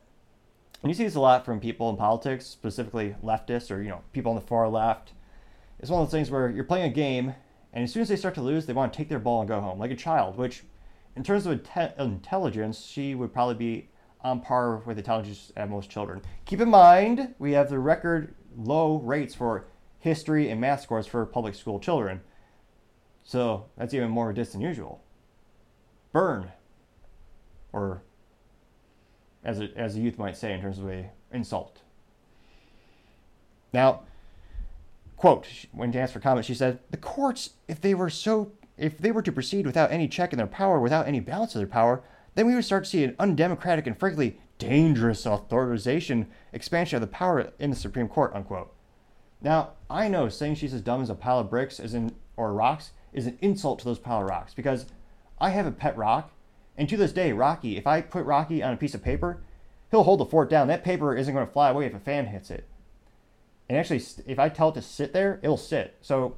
and 0.82 0.90
you 0.90 0.94
see 0.94 1.04
this 1.04 1.16
a 1.16 1.20
lot 1.20 1.44
from 1.44 1.60
people 1.60 1.90
in 1.90 1.96
politics, 1.96 2.46
specifically 2.46 3.16
leftists 3.22 3.70
or 3.70 3.82
you 3.82 3.90
know 3.90 4.00
people 4.12 4.30
on 4.30 4.36
the 4.36 4.46
far 4.46 4.68
left. 4.68 5.12
It's 5.80 5.90
one 5.90 6.00
of 6.00 6.06
those 6.06 6.16
things 6.16 6.30
where 6.30 6.48
you're 6.48 6.64
playing 6.64 6.90
a 6.90 6.94
game, 6.94 7.34
and 7.72 7.84
as 7.84 7.92
soon 7.92 8.02
as 8.02 8.08
they 8.08 8.16
start 8.16 8.34
to 8.36 8.42
lose, 8.42 8.64
they 8.64 8.72
want 8.72 8.92
to 8.92 8.96
take 8.96 9.08
their 9.08 9.18
ball 9.18 9.40
and 9.40 9.48
go 9.48 9.60
home, 9.60 9.78
like 9.78 9.90
a 9.90 9.96
child, 9.96 10.38
which 10.38 10.62
in 11.16 11.24
terms 11.24 11.44
of 11.44 11.60
intelligence, 11.98 12.80
she 12.80 13.16
would 13.16 13.32
probably 13.32 13.56
be 13.56 13.88
on 14.22 14.40
par 14.40 14.76
with 14.86 14.96
the 14.96 15.00
intelligence 15.02 15.52
at 15.56 15.68
most 15.68 15.90
children. 15.90 16.22
Keep 16.44 16.60
in 16.60 16.70
mind, 16.70 17.34
we 17.40 17.52
have 17.52 17.68
the 17.68 17.80
record 17.80 18.34
low 18.56 18.98
rates 18.98 19.34
for 19.34 19.66
history 19.98 20.48
and 20.48 20.60
math 20.60 20.80
scores 20.80 21.08
for 21.08 21.26
public 21.26 21.56
school 21.56 21.80
children. 21.80 22.20
So 23.24 23.66
that's 23.76 23.94
even 23.94 24.10
more 24.10 24.32
distant 24.32 24.62
than 24.62 24.68
usual. 24.68 25.02
Burn. 26.12 26.52
Or 27.72 28.02
as 29.44 29.60
a, 29.60 29.68
as 29.76 29.96
a 29.96 30.00
youth 30.00 30.18
might 30.18 30.36
say 30.36 30.52
in 30.52 30.60
terms 30.60 30.78
of 30.78 30.88
a 30.88 31.10
insult. 31.32 31.80
Now, 33.72 34.02
quote, 35.16 35.46
when 35.72 35.94
asked 35.96 36.12
for 36.12 36.20
comment, 36.20 36.46
she 36.46 36.54
said, 36.54 36.78
the 36.90 36.96
courts, 36.96 37.50
if 37.68 37.80
they 37.80 37.94
were 37.94 38.10
so 38.10 38.52
if 38.78 38.98
they 38.98 39.12
were 39.12 39.22
to 39.22 39.32
proceed 39.32 39.66
without 39.66 39.92
any 39.92 40.08
check 40.08 40.32
in 40.32 40.38
their 40.38 40.46
power, 40.46 40.80
without 40.80 41.06
any 41.06 41.20
balance 41.20 41.54
of 41.54 41.60
their 41.60 41.68
power, 41.68 42.02
then 42.34 42.46
we 42.46 42.54
would 42.54 42.64
start 42.64 42.84
to 42.84 42.90
see 42.90 43.04
an 43.04 43.14
undemocratic 43.18 43.86
and 43.86 43.98
frankly 43.98 44.38
dangerous 44.58 45.26
authorization 45.26 46.26
expansion 46.52 46.96
of 46.96 47.00
the 47.00 47.06
power 47.06 47.52
in 47.58 47.70
the 47.70 47.76
Supreme 47.76 48.08
Court, 48.08 48.32
unquote. 48.34 48.72
Now, 49.40 49.70
I 49.90 50.08
know 50.08 50.28
saying 50.28 50.56
she's 50.56 50.74
as 50.74 50.80
dumb 50.80 51.02
as 51.02 51.10
a 51.10 51.14
pile 51.14 51.40
of 51.40 51.50
bricks 51.50 51.78
is 51.80 51.94
in, 51.94 52.14
or 52.36 52.52
rocks 52.52 52.92
is 53.12 53.26
an 53.26 53.38
insult 53.40 53.80
to 53.80 53.84
those 53.84 53.98
pile 53.98 54.20
of 54.20 54.26
rocks 54.26 54.54
because 54.54 54.86
I 55.40 55.50
have 55.50 55.66
a 55.66 55.72
pet 55.72 55.96
rock, 55.96 56.32
and 56.76 56.88
to 56.88 56.96
this 56.96 57.12
day, 57.12 57.32
Rocky, 57.32 57.76
if 57.76 57.86
I 57.86 58.00
put 58.00 58.24
Rocky 58.24 58.62
on 58.62 58.72
a 58.72 58.76
piece 58.76 58.94
of 58.94 59.02
paper, 59.02 59.42
he'll 59.90 60.04
hold 60.04 60.20
the 60.20 60.26
fort 60.26 60.48
down. 60.48 60.68
That 60.68 60.84
paper 60.84 61.14
isn't 61.14 61.32
going 61.32 61.46
to 61.46 61.52
fly 61.52 61.70
away 61.70 61.86
if 61.86 61.94
a 61.94 62.00
fan 62.00 62.26
hits 62.26 62.50
it. 62.50 62.66
And 63.68 63.78
actually, 63.78 64.02
if 64.26 64.38
I 64.38 64.48
tell 64.48 64.70
it 64.70 64.74
to 64.74 64.82
sit 64.82 65.12
there, 65.12 65.38
it'll 65.42 65.56
sit. 65.56 65.96
So 66.00 66.36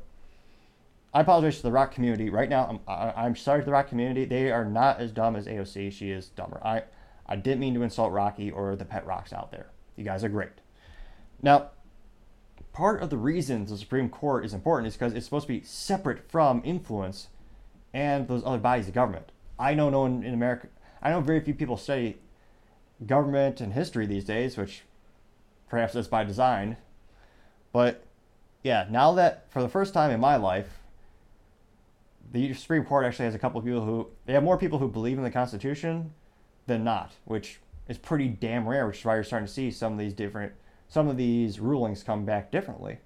I 1.12 1.20
apologize 1.20 1.56
to 1.56 1.62
the 1.62 1.72
rock 1.72 1.92
community 1.92 2.28
right 2.28 2.48
now. 2.48 2.80
I'm, 2.88 3.12
I'm 3.16 3.36
sorry 3.36 3.60
to 3.60 3.64
the 3.64 3.72
rock 3.72 3.88
community. 3.88 4.24
They 4.24 4.50
are 4.50 4.64
not 4.64 5.00
as 5.00 5.12
dumb 5.12 5.36
as 5.36 5.46
AOC. 5.46 5.92
She 5.92 6.10
is 6.10 6.28
dumber. 6.28 6.60
I, 6.64 6.82
I 7.26 7.36
didn't 7.36 7.60
mean 7.60 7.74
to 7.74 7.82
insult 7.82 8.12
Rocky 8.12 8.50
or 8.50 8.74
the 8.76 8.84
pet 8.84 9.06
rocks 9.06 9.32
out 9.32 9.52
there. 9.52 9.68
You 9.96 10.04
guys 10.04 10.24
are 10.24 10.28
great. 10.28 10.50
Now, 11.40 11.70
part 12.72 13.02
of 13.02 13.10
the 13.10 13.16
reasons 13.16 13.70
the 13.70 13.78
Supreme 13.78 14.08
Court 14.08 14.44
is 14.44 14.52
important 14.52 14.88
is 14.88 14.94
because 14.94 15.14
it's 15.14 15.24
supposed 15.24 15.46
to 15.46 15.52
be 15.52 15.62
separate 15.62 16.28
from 16.28 16.60
influence 16.64 17.28
and 17.92 18.26
those 18.26 18.42
other 18.44 18.58
bodies 18.58 18.88
of 18.88 18.94
government. 18.94 19.30
I 19.58 19.74
know 19.74 19.90
no 19.90 20.00
one 20.00 20.22
in 20.22 20.34
America, 20.34 20.68
I 21.02 21.10
know 21.10 21.20
very 21.20 21.40
few 21.40 21.54
people 21.54 21.76
study 21.76 22.18
government 23.06 23.60
and 23.60 23.72
history 23.72 24.06
these 24.06 24.24
days, 24.24 24.56
which 24.56 24.82
perhaps 25.68 25.94
that's 25.94 26.08
by 26.08 26.24
design. 26.24 26.76
But 27.72 28.04
yeah, 28.62 28.86
now 28.90 29.12
that 29.14 29.50
for 29.50 29.62
the 29.62 29.68
first 29.68 29.92
time 29.92 30.10
in 30.10 30.20
my 30.20 30.36
life, 30.36 30.80
the 32.32 32.52
Supreme 32.54 32.84
Court 32.84 33.04
actually 33.04 33.26
has 33.26 33.34
a 33.34 33.38
couple 33.38 33.58
of 33.58 33.64
people 33.64 33.84
who 33.84 34.08
they 34.26 34.32
have 34.32 34.42
more 34.42 34.58
people 34.58 34.78
who 34.78 34.88
believe 34.88 35.18
in 35.18 35.24
the 35.24 35.30
Constitution 35.30 36.12
than 36.66 36.82
not, 36.82 37.12
which 37.24 37.60
is 37.88 37.98
pretty 37.98 38.28
damn 38.28 38.66
rare. 38.66 38.86
Which 38.86 39.00
is 39.00 39.04
why 39.04 39.14
you're 39.14 39.24
starting 39.24 39.46
to 39.46 39.52
see 39.52 39.70
some 39.70 39.92
of 39.92 39.98
these 39.98 40.14
different 40.14 40.52
some 40.88 41.08
of 41.08 41.16
these 41.16 41.60
rulings 41.60 42.02
come 42.02 42.24
back 42.24 42.50
differently, 42.50 42.98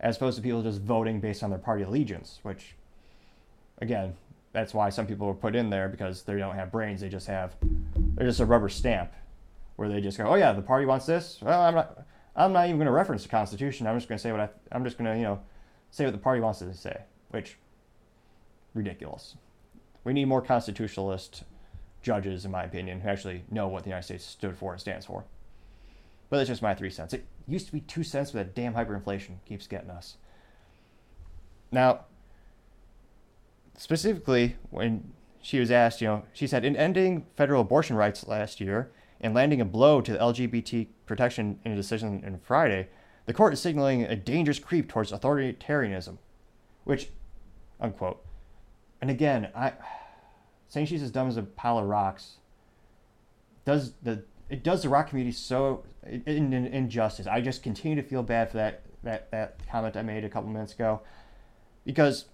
as 0.00 0.16
opposed 0.16 0.36
to 0.36 0.42
people 0.42 0.62
just 0.62 0.80
voting 0.80 1.20
based 1.20 1.42
on 1.42 1.50
their 1.50 1.58
party 1.58 1.82
allegiance. 1.82 2.38
Which, 2.42 2.74
again, 3.78 4.14
that's 4.52 4.74
why 4.74 4.90
some 4.90 5.06
people 5.06 5.26
were 5.26 5.34
put 5.34 5.54
in 5.54 5.70
there 5.70 5.88
because 5.88 6.22
they 6.22 6.36
don't 6.36 6.54
have 6.54 6.70
brains. 6.70 7.00
They 7.00 7.08
just 7.08 7.26
have 7.26 7.56
they're 8.14 8.26
just 8.26 8.40
a 8.40 8.46
rubber 8.46 8.68
stamp, 8.68 9.12
where 9.76 9.88
they 9.88 10.00
just 10.00 10.18
go, 10.18 10.26
oh 10.26 10.34
yeah, 10.34 10.52
the 10.52 10.62
party 10.62 10.86
wants 10.86 11.06
this. 11.06 11.38
Well, 11.42 11.60
I'm 11.60 11.74
not. 11.74 12.06
I'm 12.34 12.52
not 12.54 12.64
even 12.64 12.78
going 12.78 12.86
to 12.86 12.92
reference 12.92 13.22
the 13.24 13.28
Constitution. 13.28 13.86
I'm 13.86 13.96
just 13.96 14.08
going 14.08 14.16
to 14.18 14.22
say 14.22 14.32
what 14.32 14.40
I. 14.40 14.48
I'm 14.70 14.84
just 14.84 14.98
going 14.98 15.10
to 15.10 15.16
you 15.16 15.24
know 15.24 15.40
say 15.90 16.04
what 16.04 16.12
the 16.12 16.18
party 16.18 16.40
wants 16.40 16.60
to 16.60 16.72
say, 16.74 17.02
which 17.30 17.56
ridiculous. 18.74 19.36
We 20.04 20.12
need 20.12 20.26
more 20.26 20.42
constitutionalist 20.42 21.44
judges, 22.02 22.44
in 22.44 22.50
my 22.50 22.64
opinion, 22.64 23.00
who 23.00 23.08
actually 23.08 23.44
know 23.50 23.68
what 23.68 23.84
the 23.84 23.90
United 23.90 24.04
States 24.04 24.24
stood 24.24 24.56
for 24.56 24.72
and 24.72 24.80
stands 24.80 25.06
for. 25.06 25.24
But 26.28 26.38
that's 26.38 26.48
just 26.48 26.62
my 26.62 26.74
three 26.74 26.90
cents. 26.90 27.12
It 27.12 27.26
used 27.46 27.66
to 27.66 27.72
be 27.72 27.80
two 27.80 28.02
cents, 28.02 28.32
but 28.32 28.38
that 28.38 28.54
damn 28.54 28.74
hyperinflation 28.74 29.36
keeps 29.46 29.66
getting 29.66 29.90
us. 29.90 30.16
Now, 31.70 32.06
specifically, 33.76 34.56
when 34.70 35.12
she 35.40 35.58
was 35.58 35.70
asked, 35.70 36.00
you 36.00 36.08
know, 36.08 36.22
she 36.32 36.46
said, 36.46 36.64
in 36.64 36.76
ending 36.76 37.26
federal 37.36 37.62
abortion 37.62 37.96
rights 37.96 38.26
last 38.26 38.60
year 38.60 38.90
and 39.20 39.34
landing 39.34 39.60
a 39.60 39.64
blow 39.64 40.00
to 40.00 40.12
the 40.12 40.18
LGBT 40.18 40.88
protection 41.06 41.58
in 41.64 41.72
a 41.72 41.76
decision 41.76 42.22
on 42.24 42.38
Friday, 42.42 42.88
the 43.26 43.32
court 43.32 43.52
is 43.52 43.60
signaling 43.60 44.02
a 44.04 44.16
dangerous 44.16 44.58
creep 44.58 44.88
towards 44.88 45.12
authoritarianism, 45.12 46.18
which, 46.84 47.08
unquote, 47.80 48.24
and 49.00 49.10
again, 49.10 49.48
I 49.54 49.72
saying 50.68 50.86
she's 50.86 51.02
as 51.02 51.10
dumb 51.10 51.28
as 51.28 51.36
a 51.36 51.42
pile 51.42 51.78
of 51.78 51.86
rocks 51.86 52.36
does 53.64 53.92
the 54.02 54.24
it 54.48 54.62
does 54.62 54.82
the 54.82 54.88
rock 54.88 55.08
community 55.08 55.34
so 55.34 55.84
in, 56.04 56.52
in, 56.52 56.66
injustice. 56.66 57.26
I 57.26 57.40
just 57.40 57.62
continue 57.62 58.00
to 58.00 58.08
feel 58.08 58.22
bad 58.22 58.50
for 58.50 58.58
that 58.58 58.82
that 59.02 59.30
that 59.32 59.66
comment 59.68 59.96
I 59.96 60.02
made 60.02 60.24
a 60.24 60.28
couple 60.28 60.50
minutes 60.50 60.72
ago 60.72 61.00
because 61.84 62.26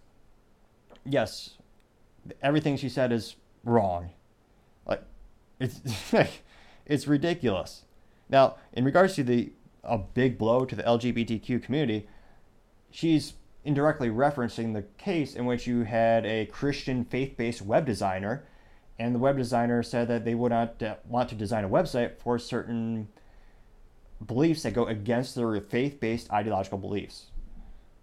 yes, 1.08 1.56
everything 2.42 2.76
she 2.76 2.88
said 2.88 3.12
is 3.12 3.36
wrong. 3.64 4.10
Like 4.86 5.02
it's 5.60 5.80
it's 6.86 7.06
ridiculous. 7.06 7.84
Now, 8.28 8.56
in 8.72 8.84
regards 8.84 9.14
to 9.16 9.24
the 9.24 9.52
a 9.84 9.98
big 9.98 10.36
blow 10.38 10.64
to 10.64 10.76
the 10.76 10.82
LGBTQ 10.82 11.62
community, 11.62 12.08
she's 12.90 13.34
indirectly 13.64 14.08
referencing 14.08 14.74
the 14.74 14.82
case 14.98 15.34
in 15.34 15.46
which 15.46 15.66
you 15.66 15.82
had 15.82 16.26
a 16.26 16.46
Christian 16.46 17.04
faith 17.04 17.36
based 17.36 17.62
web 17.62 17.86
designer 17.86 18.44
and 18.98 19.14
the 19.14 19.18
web 19.18 19.36
designer 19.36 19.82
said 19.82 20.08
that 20.08 20.24
they 20.24 20.34
would 20.34 20.50
not 20.50 20.82
uh, 20.82 20.96
want 21.06 21.28
to 21.28 21.34
design 21.34 21.64
a 21.64 21.68
website 21.68 22.18
for 22.18 22.38
certain 22.38 23.08
beliefs 24.26 24.64
that 24.64 24.74
go 24.74 24.86
against 24.86 25.36
their 25.36 25.60
faith-based 25.60 26.30
ideological 26.32 26.78
beliefs. 26.78 27.26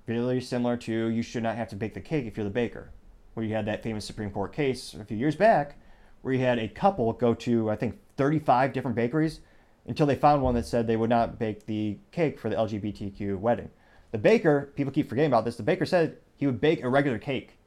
Really 0.08 0.40
similar 0.40 0.78
to 0.78 1.08
you 1.08 1.22
should 1.22 1.44
not 1.44 1.58
have 1.58 1.68
to 1.70 1.76
bake 1.76 1.94
the 1.94 2.02
cake 2.02 2.26
if 2.26 2.38
you're 2.38 2.46
the 2.46 2.50
baker, 2.50 2.92
where 3.36 3.46
you 3.46 3.54
had 3.54 3.68
that 3.68 3.84
famous 3.84 4.06
Supreme 4.06 4.32
Court 4.32 4.52
case 4.52 4.96
a 4.96 5.06
few 5.06 5.18
years 5.18 5.36
back, 5.36 5.78
where 6.22 6.34
you 6.34 6.40
had 6.40 6.58
a 6.58 6.68
couple 6.68 7.14
go 7.14 7.36
to 7.36 7.70
I 7.70 7.76
think 7.76 8.00
35 8.18 8.74
different 8.74 8.96
bakeries 8.96 9.42
until 9.86 10.08
they 10.08 10.16
found 10.16 10.42
one 10.42 10.56
that 10.56 10.66
said 10.66 10.88
they 10.88 10.98
would 10.98 11.10
not 11.10 11.38
bake 11.38 11.68
the 11.68 12.00
cake 12.12 12.40
for 12.40 12.50
the 12.50 12.56
LGBTQ 12.56 13.38
wedding. 13.38 13.70
The 14.12 14.18
baker, 14.18 14.74
people 14.76 14.92
keep 14.92 15.10
forgetting 15.10 15.30
about 15.30 15.46
this. 15.46 15.58
The 15.58 15.64
baker 15.64 15.86
said 15.86 16.18
he 16.38 16.46
would 16.46 16.62
bake 16.62 16.84
a 16.84 16.90
regular 16.90 17.20
cake, 17.20 17.58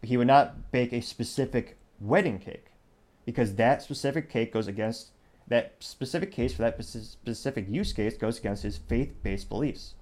but 0.00 0.08
he 0.08 0.16
would 0.16 0.26
not 0.26 0.70
bake 0.72 0.92
a 0.92 1.00
specific 1.00 1.78
wedding 2.00 2.38
cake 2.38 2.66
because 3.24 3.54
that 3.54 3.82
specific 3.82 4.28
cake 4.28 4.52
goes 4.52 4.66
against 4.66 5.12
that 5.46 5.74
specific 5.78 6.32
case 6.32 6.54
for 6.54 6.62
that 6.62 6.82
specific 6.82 7.66
use 7.68 7.92
case 7.92 8.16
goes 8.16 8.38
against 8.38 8.62
his 8.62 8.78
faith-based 8.78 9.48
beliefs. 9.48 9.94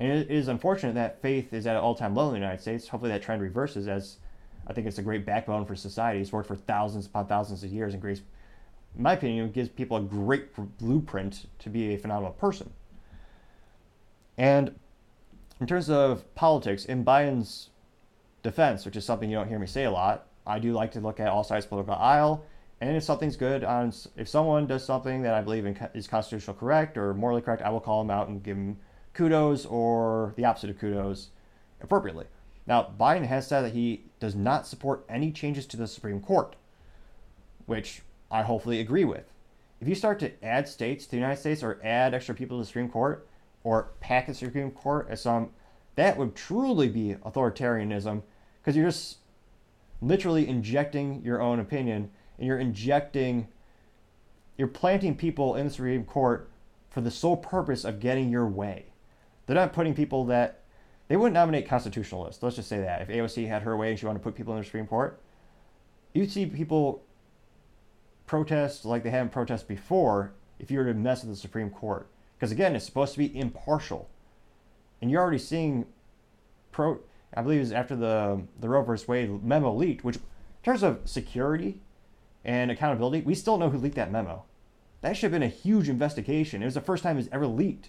And 0.00 0.12
it 0.12 0.30
is 0.30 0.48
unfortunate 0.48 0.94
that 0.94 1.20
faith 1.20 1.52
is 1.52 1.66
at 1.66 1.76
an 1.76 1.82
all-time 1.82 2.14
low 2.14 2.28
in 2.28 2.34
the 2.34 2.38
United 2.38 2.60
States. 2.60 2.88
Hopefully 2.88 3.10
that 3.10 3.22
trend 3.22 3.42
reverses 3.42 3.88
as 3.88 4.18
I 4.66 4.72
think 4.72 4.86
it's 4.86 4.98
a 4.98 5.02
great 5.02 5.24
backbone 5.26 5.64
for 5.64 5.74
society. 5.74 6.20
It's 6.20 6.32
worked 6.32 6.46
for 6.46 6.56
thousands 6.56 7.06
upon 7.06 7.26
thousands 7.26 7.64
of 7.64 7.70
years 7.70 7.94
and 7.94 8.02
creates, 8.02 8.22
in 8.96 9.02
my 9.02 9.14
opinion, 9.14 9.50
gives 9.50 9.68
people 9.68 9.96
a 9.96 10.02
great 10.02 10.54
blueprint 10.78 11.46
to 11.60 11.70
be 11.70 11.94
a 11.94 11.98
phenomenal 11.98 12.32
person. 12.32 12.70
And 14.36 14.78
in 15.60 15.66
terms 15.66 15.90
of 15.90 16.32
politics, 16.34 16.84
in 16.84 17.04
Biden's 17.04 17.70
defense, 18.42 18.84
which 18.84 18.94
is 18.94 19.04
something 19.04 19.28
you 19.28 19.36
don't 19.36 19.48
hear 19.48 19.58
me 19.58 19.66
say 19.66 19.84
a 19.84 19.90
lot, 19.90 20.26
I 20.46 20.58
do 20.58 20.72
like 20.72 20.92
to 20.92 21.00
look 21.00 21.18
at 21.18 21.28
all 21.28 21.42
sides 21.42 21.66
political 21.66 21.94
aisle. 21.94 22.44
And 22.80 22.96
if 22.96 23.02
something's 23.02 23.36
good 23.36 23.64
on, 23.64 23.92
if 24.16 24.28
someone 24.28 24.66
does 24.68 24.84
something 24.84 25.22
that 25.22 25.34
I 25.34 25.42
believe 25.42 25.66
in, 25.66 25.76
is 25.94 26.06
constitutional 26.06 26.54
correct 26.54 26.96
or 26.96 27.12
morally 27.14 27.42
correct, 27.42 27.62
I 27.62 27.70
will 27.70 27.80
call 27.80 28.02
them 28.02 28.10
out 28.10 28.28
and 28.28 28.40
give 28.42 28.56
them 28.56 28.76
kudos 29.18 29.66
or 29.66 30.32
the 30.36 30.44
opposite 30.44 30.70
of 30.70 30.78
kudos 30.78 31.30
appropriately. 31.82 32.24
Now, 32.68 32.92
Biden 32.98 33.26
has 33.26 33.48
said 33.48 33.62
that 33.62 33.74
he 33.74 34.04
does 34.20 34.36
not 34.36 34.64
support 34.64 35.04
any 35.08 35.32
changes 35.32 35.66
to 35.66 35.76
the 35.76 35.88
Supreme 35.88 36.20
Court, 36.20 36.54
which 37.66 38.02
I 38.30 38.42
hopefully 38.42 38.78
agree 38.78 39.04
with. 39.04 39.32
If 39.80 39.88
you 39.88 39.96
start 39.96 40.20
to 40.20 40.44
add 40.44 40.68
states 40.68 41.04
to 41.04 41.10
the 41.10 41.16
United 41.16 41.40
States 41.40 41.64
or 41.64 41.80
add 41.82 42.14
extra 42.14 42.32
people 42.32 42.58
to 42.58 42.62
the 42.62 42.66
Supreme 42.66 42.88
Court 42.88 43.26
or 43.64 43.90
pack 43.98 44.28
the 44.28 44.34
Supreme 44.34 44.70
Court 44.70 45.08
as 45.10 45.22
some, 45.22 45.50
that 45.96 46.16
would 46.16 46.36
truly 46.36 46.88
be 46.88 47.16
authoritarianism 47.26 48.22
because 48.60 48.76
you're 48.76 48.86
just 48.86 49.16
literally 50.00 50.46
injecting 50.46 51.22
your 51.24 51.42
own 51.42 51.58
opinion 51.58 52.10
and 52.38 52.46
you're 52.46 52.60
injecting, 52.60 53.48
you're 54.56 54.68
planting 54.68 55.16
people 55.16 55.56
in 55.56 55.66
the 55.66 55.72
Supreme 55.72 56.04
Court 56.04 56.48
for 56.88 57.00
the 57.00 57.10
sole 57.10 57.36
purpose 57.36 57.84
of 57.84 57.98
getting 57.98 58.30
your 58.30 58.46
way. 58.46 58.84
They're 59.48 59.56
not 59.56 59.72
putting 59.72 59.94
people 59.94 60.26
that 60.26 60.60
they 61.08 61.16
wouldn't 61.16 61.32
nominate 61.32 61.66
constitutionalists. 61.66 62.42
Let's 62.42 62.56
just 62.56 62.68
say 62.68 62.80
that 62.80 63.00
if 63.00 63.08
AOC 63.08 63.48
had 63.48 63.62
her 63.62 63.78
way 63.78 63.88
and 63.88 63.98
she 63.98 64.04
wanted 64.04 64.18
to 64.18 64.22
put 64.22 64.34
people 64.34 64.52
in 64.52 64.60
the 64.60 64.64
Supreme 64.64 64.86
Court, 64.86 65.18
you'd 66.12 66.30
see 66.30 66.44
people 66.44 67.02
protest 68.26 68.84
like 68.84 69.02
they 69.02 69.10
haven't 69.10 69.32
protested 69.32 69.66
before 69.66 70.32
if 70.58 70.70
you 70.70 70.78
were 70.78 70.84
to 70.84 70.92
mess 70.92 71.22
with 71.22 71.30
the 71.30 71.40
Supreme 71.40 71.70
Court. 71.70 72.08
Because 72.36 72.52
again, 72.52 72.76
it's 72.76 72.84
supposed 72.84 73.14
to 73.14 73.18
be 73.18 73.36
impartial, 73.38 74.10
and 75.00 75.10
you're 75.10 75.22
already 75.22 75.38
seeing 75.38 75.86
pro. 76.70 77.00
I 77.34 77.40
believe 77.40 77.56
it 77.56 77.62
was 77.62 77.72
after 77.72 77.96
the 77.96 78.42
the 78.60 78.68
Roe 78.68 78.82
vs. 78.82 79.08
Wade 79.08 79.42
memo 79.42 79.72
leaked, 79.72 80.04
which 80.04 80.16
in 80.16 80.22
terms 80.62 80.82
of 80.82 81.00
security 81.06 81.80
and 82.44 82.70
accountability, 82.70 83.22
we 83.22 83.34
still 83.34 83.56
know 83.56 83.70
who 83.70 83.78
leaked 83.78 83.96
that 83.96 84.12
memo. 84.12 84.44
That 85.00 85.16
should 85.16 85.32
have 85.32 85.40
been 85.40 85.42
a 85.42 85.48
huge 85.48 85.88
investigation. 85.88 86.60
It 86.60 86.66
was 86.66 86.74
the 86.74 86.82
first 86.82 87.02
time 87.02 87.16
it's 87.16 87.30
ever 87.32 87.46
leaked. 87.46 87.88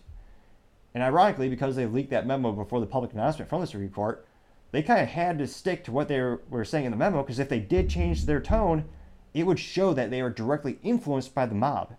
And 0.93 1.03
ironically, 1.03 1.49
because 1.49 1.75
they 1.75 1.85
leaked 1.85 2.09
that 2.09 2.25
memo 2.25 2.51
before 2.51 2.79
the 2.79 2.85
public 2.85 3.13
announcement 3.13 3.49
from 3.49 3.61
the 3.61 3.67
Supreme 3.67 3.89
Court, 3.89 4.25
they 4.71 4.83
kind 4.83 5.01
of 5.01 5.09
had 5.09 5.37
to 5.39 5.47
stick 5.47 5.83
to 5.83 5.91
what 5.91 6.07
they 6.07 6.19
were 6.19 6.65
saying 6.65 6.85
in 6.85 6.91
the 6.91 6.97
memo 6.97 7.21
because 7.21 7.39
if 7.39 7.49
they 7.49 7.59
did 7.59 7.89
change 7.89 8.25
their 8.25 8.39
tone, 8.41 8.85
it 9.33 9.45
would 9.45 9.59
show 9.59 9.93
that 9.93 10.09
they 10.09 10.21
were 10.21 10.29
directly 10.29 10.79
influenced 10.83 11.33
by 11.33 11.45
the 11.45 11.55
mob, 11.55 11.95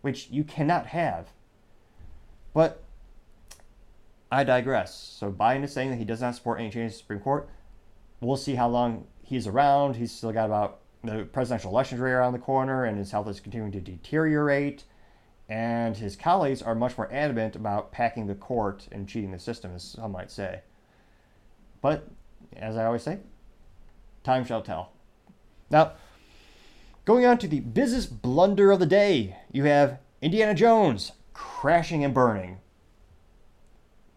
which 0.00 0.28
you 0.30 0.44
cannot 0.44 0.86
have. 0.86 1.28
But 2.54 2.82
I 4.30 4.44
digress. 4.44 4.94
So 4.94 5.30
Biden 5.30 5.64
is 5.64 5.72
saying 5.72 5.90
that 5.90 5.96
he 5.96 6.04
does 6.04 6.20
not 6.20 6.34
support 6.34 6.60
any 6.60 6.70
changes 6.70 6.92
to 6.92 6.98
the 6.98 7.02
Supreme 7.02 7.20
Court. 7.20 7.48
We'll 8.20 8.36
see 8.36 8.54
how 8.54 8.68
long 8.68 9.06
he's 9.22 9.46
around. 9.46 9.96
He's 9.96 10.12
still 10.12 10.32
got 10.32 10.46
about 10.46 10.80
the 11.04 11.24
presidential 11.24 11.70
elections 11.70 12.00
right 12.00 12.10
around 12.10 12.32
the 12.32 12.38
corner, 12.38 12.84
and 12.84 12.96
his 12.98 13.10
health 13.10 13.28
is 13.28 13.40
continuing 13.40 13.72
to 13.72 13.80
deteriorate 13.80 14.84
and 15.52 15.98
his 15.98 16.16
colleagues 16.16 16.62
are 16.62 16.74
much 16.74 16.96
more 16.96 17.12
adamant 17.12 17.54
about 17.54 17.92
packing 17.92 18.26
the 18.26 18.34
court 18.34 18.88
and 18.90 19.06
cheating 19.06 19.32
the 19.32 19.38
system, 19.38 19.74
as 19.74 19.82
some 19.82 20.12
might 20.12 20.30
say. 20.30 20.62
But, 21.82 22.08
as 22.56 22.78
I 22.78 22.86
always 22.86 23.02
say, 23.02 23.18
time 24.24 24.46
shall 24.46 24.62
tell. 24.62 24.92
Now, 25.70 25.92
going 27.04 27.26
on 27.26 27.36
to 27.36 27.48
the 27.48 27.60
business 27.60 28.06
blunder 28.06 28.70
of 28.70 28.78
the 28.78 28.86
day, 28.86 29.36
you 29.52 29.64
have 29.64 29.98
Indiana 30.22 30.54
Jones 30.54 31.12
crashing 31.34 32.02
and 32.02 32.14
burning. 32.14 32.60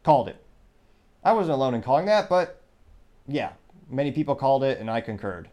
Called 0.03 0.29
it. 0.29 0.41
I 1.21 1.33
wasn't 1.33 1.55
alone 1.55 1.73
in 1.73 1.81
calling 1.81 2.05
that, 2.05 2.29
but 2.29 2.61
yeah, 3.27 3.51
many 3.89 4.13
people 4.13 4.35
called 4.35 4.63
it, 4.63 4.79
and 4.79 4.89
I 4.89 5.01
concurred. 5.01 5.49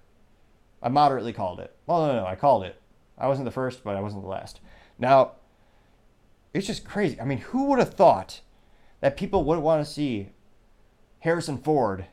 I 0.81 0.91
moderately 0.91 1.33
called 1.33 1.59
it. 1.59 1.75
Well, 1.87 2.07
no, 2.07 2.13
no, 2.13 2.21
no, 2.21 2.27
I 2.27 2.37
called 2.37 2.63
it. 2.63 2.81
I 3.19 3.27
wasn't 3.27 3.47
the 3.47 3.51
first, 3.51 3.83
but 3.83 3.97
I 3.97 4.01
wasn't 4.01 4.23
the 4.23 4.29
last. 4.29 4.61
Now, 4.97 5.33
it's 6.55 6.67
just 6.67 6.85
crazy. 6.85 7.21
I 7.21 7.25
mean, 7.25 7.39
who 7.39 7.67
would 7.67 7.79
have 7.79 7.95
thought 7.95 8.41
that 9.01 9.17
people 9.17 9.45
would 9.45 9.59
want 9.59 9.85
to 9.85 9.91
see 9.91 10.31
Harrison 11.21 11.59
Ford 11.59 12.07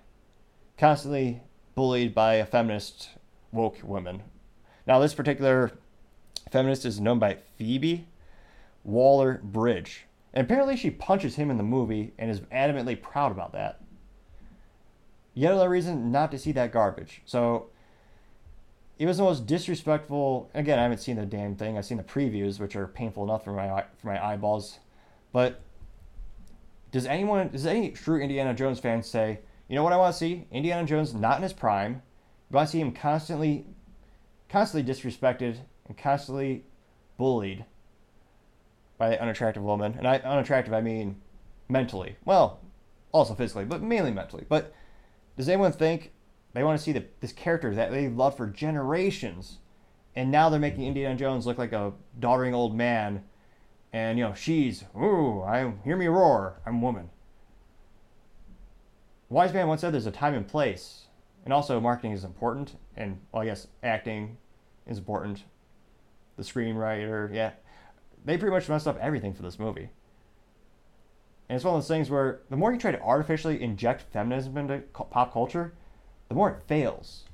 constantly 0.78 1.42
bullied 1.76 2.16
by 2.16 2.36
a 2.36 2.46
feminist 2.46 3.10
woke 3.52 3.80
woman? 3.84 4.24
Now, 4.88 5.00
this 5.00 5.14
particular 5.14 5.72
feminist 6.52 6.86
is 6.86 7.00
known 7.00 7.20
by 7.20 7.38
Phoebe 7.58 8.08
Waller 8.84 9.40
Bridge. 9.44 10.06
And 10.34 10.46
apparently, 10.46 10.78
she 10.78 10.90
punches 10.90 11.36
him 11.36 11.50
in 11.52 11.58
the 11.58 11.64
movie 11.64 12.14
and 12.18 12.30
is 12.30 12.42
adamantly 12.42 13.00
proud 13.00 13.32
about 13.32 13.52
that. 13.54 13.82
Yet 15.34 15.52
another 15.52 15.70
reason 15.70 16.12
not 16.12 16.32
to 16.32 16.40
see 16.40 16.52
that 16.54 16.72
garbage. 16.72 17.22
So, 17.26 17.70
it 19.00 19.06
was 19.06 19.18
the 19.18 19.24
most 19.24 19.48
disrespectful. 19.48 20.52
Again, 20.54 20.78
I 20.78 20.84
haven't 20.84 20.98
seen 20.98 21.16
the 21.16 21.26
damn 21.26 21.56
thing. 21.56 21.78
I've 21.78 21.86
seen 21.86 21.98
the 21.98 22.04
previews, 22.04 22.60
which 22.60 22.76
are 22.76 22.86
painful 22.86 23.24
enough 23.24 23.46
for 23.46 23.54
my 23.54 23.86
for 23.98 24.08
my 24.08 24.24
eyeballs. 24.24 24.80
But 25.32 25.62
does 26.92 27.06
anyone, 27.06 27.48
does 27.50 27.66
any 27.66 27.92
true 27.92 28.20
Indiana 28.20 28.54
Jones 28.54 28.80
fan 28.80 29.02
say, 29.02 29.40
you 29.70 29.76
know 29.76 29.84
what 29.84 29.94
I 29.94 29.98
want 29.98 30.14
to 30.14 30.20
see? 30.20 30.48
Indiana 30.52 30.86
Jones 30.86 31.14
not 31.14 31.38
in 31.38 31.44
his 31.44 31.54
prime. 31.54 32.02
But 32.52 32.60
I 32.60 32.66
see 32.66 32.82
him 32.82 32.92
constantly, 32.92 33.68
constantly 34.50 34.92
disrespected 34.92 35.58
and 35.88 35.98
constantly 35.98 36.66
bullied 37.18 37.64
by 38.98 39.14
an 39.14 39.20
unattractive 39.20 39.64
woman. 39.64 39.96
And 39.98 40.08
I, 40.08 40.18
unattractive, 40.18 40.74
I 40.74 40.82
mean 40.82 41.22
mentally. 41.70 42.18
Well, 42.26 42.60
also 43.12 43.34
physically, 43.34 43.66
but 43.66 43.82
mainly 43.82 44.12
mentally. 44.12 44.46
But 44.50 44.74
does 45.38 45.48
anyone 45.48 45.72
think 45.72 46.12
they 46.54 46.64
want 46.64 46.78
to 46.78 46.84
see 46.84 46.92
the, 46.92 47.06
this 47.20 47.32
character 47.32 47.74
that 47.76 47.92
they 47.92 48.08
loved 48.08 48.38
for 48.38 48.48
generations, 48.48 49.60
and 50.16 50.32
now 50.32 50.50
they're 50.50 50.60
making 50.60 50.86
Indiana 50.86 51.16
Jones 51.16 51.46
look 51.46 51.58
like 51.58 51.74
a 51.74 51.94
doddering 52.20 52.54
old 52.54 52.76
man, 52.76 53.24
and 53.94 54.18
you 54.18 54.26
know 54.26 54.34
she's 54.34 54.84
ooh, 54.98 55.42
I 55.44 55.74
hear 55.84 55.96
me 55.96 56.08
roar, 56.08 56.60
I'm 56.66 56.82
woman. 56.82 57.10
Wise 59.30 59.54
man 59.54 59.68
once 59.68 59.82
said 59.82 59.94
there's 59.94 60.08
a 60.08 60.12
time 60.12 60.34
and 60.34 60.48
place, 60.48 61.06
and 61.46 61.54
also 61.54 61.80
marketing 61.80 62.14
is 62.14 62.24
important, 62.24 62.76
and 62.98 63.20
well, 63.32 63.44
I 63.44 63.46
guess 63.46 63.68
acting 63.84 64.38
is 64.88 64.98
important. 64.98 65.44
The 66.36 66.44
screenwriter, 66.44 67.34
yeah, 67.34 67.52
they 68.26 68.38
pretty 68.38 68.54
much 68.54 68.68
messed 68.68 68.88
up 68.88 68.98
everything 69.00 69.34
for 69.34 69.44
this 69.44 69.60
movie. 69.60 69.90
And 71.48 71.56
it's 71.56 71.66
one 71.66 71.76
of 71.76 71.82
those 71.82 71.88
things 71.88 72.10
where 72.10 72.42
the 72.50 72.56
more 72.56 72.72
you 72.72 72.80
try 72.80 72.92
to 72.92 73.02
artificially 73.02 73.62
inject 73.62 74.04
feminism 74.14 74.58
into 74.58 74.80
pop 74.94 75.34
culture, 75.34 75.74
the 76.30 76.36
more 76.36 76.52
it 76.52 76.68
fails. 76.68 77.26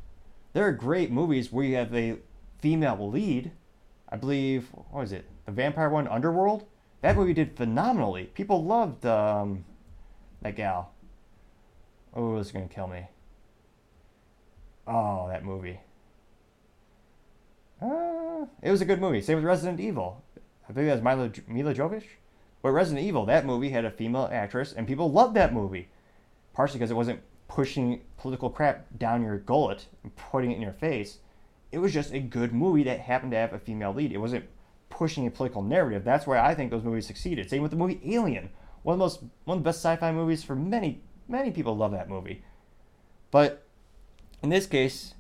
There 0.54 0.66
are 0.66 0.72
great 0.72 1.12
movies 1.12 1.52
where 1.52 1.66
you 1.66 1.76
have 1.76 1.93
a 1.93 2.18
female 2.60 3.10
lead. 3.10 3.52
I 4.10 4.16
believe, 4.16 4.70
what 4.74 5.02
was 5.02 5.12
it? 5.12 5.30
The 5.46 5.52
vampire 5.52 5.89
one, 5.89 6.08
Underworld? 6.08 6.66
That 7.02 7.18
movie 7.18 7.34
did 7.34 7.58
phenomenally. 7.58 8.26
People 8.34 8.64
loved 8.64 9.06
um, 9.06 9.66
that 10.41 10.56
gal. 10.56 10.93
Oh, 12.16 12.38
it's 12.38 12.52
going 12.52 12.68
to 12.68 12.74
kill 12.74 12.88
me. 12.88 13.08
Oh, 14.88 15.28
that 15.28 15.43
movie. 15.43 15.80
Uh, 17.82 18.46
it 18.62 18.72
was 18.72 18.82
a 18.82 18.86
good 18.86 19.02
movie. 19.02 19.22
Same 19.22 19.36
with 19.36 19.46
Resident 19.46 19.80
Evil. 19.80 20.24
I 20.70 20.74
think 20.74 20.88
that 20.88 20.93
was 20.93 21.02
Milla, 21.04 21.32
Milla 21.48 21.74
Jovovich. 21.76 22.06
But 22.62 22.72
Resident 22.72 23.06
Evil, 23.06 23.26
that 23.26 23.46
movie 23.46 23.70
had 23.70 23.86
a 23.86 23.91
female 23.91 24.30
actress, 24.32 24.74
and 24.74 24.88
people 24.88 25.12
loved 25.12 25.36
that 25.36 25.54
movie. 25.54 25.89
Partially 26.54 26.80
because 26.80 26.91
it 26.91 26.96
wasn't 26.96 27.22
pushing 27.48 28.02
political 28.18 28.50
crap 28.50 28.88
down 28.98 29.24
your 29.24 29.38
gullet 29.38 29.88
and 30.04 30.16
putting 30.16 30.52
it 30.52 30.56
in 30.56 30.62
your 30.62 30.74
face. 30.74 31.20
It 31.72 31.80
was 31.80 31.93
just 31.93 32.14
a 32.14 32.20
good 32.20 32.54
movie 32.54 32.84
that 32.84 33.00
happened 33.00 33.32
to 33.32 33.38
have 33.38 33.54
a 33.54 33.60
female 33.60 33.93
lead. 33.93 34.12
It 34.12 34.18
wasn't 34.18 34.46
pushing 34.89 35.28
a 35.28 35.32
political 35.32 35.62
narrative. 35.62 36.04
That's 36.04 36.26
why 36.26 36.39
I 36.39 36.56
think 36.56 36.72
those 36.72 36.84
movies 36.84 37.06
succeeded. 37.06 37.50
Same 37.50 37.62
with 37.62 37.72
the 37.72 37.78
movie 37.78 38.00
Alien, 38.06 38.50
one 38.84 38.93
of 38.93 39.00
the 39.00 39.04
most 39.04 39.24
one 39.43 39.58
of 39.58 39.64
the 39.64 39.68
best 39.68 39.80
sci-fi 39.80 40.12
movies 40.12 40.43
for 40.43 40.56
many 40.56 41.02
many 41.28 41.52
people 41.52 41.76
love 41.76 41.91
that 41.91 42.10
movie. 42.10 42.43
But 43.32 43.66
in 44.41 44.50
this 44.50 44.68
case, 44.68 45.16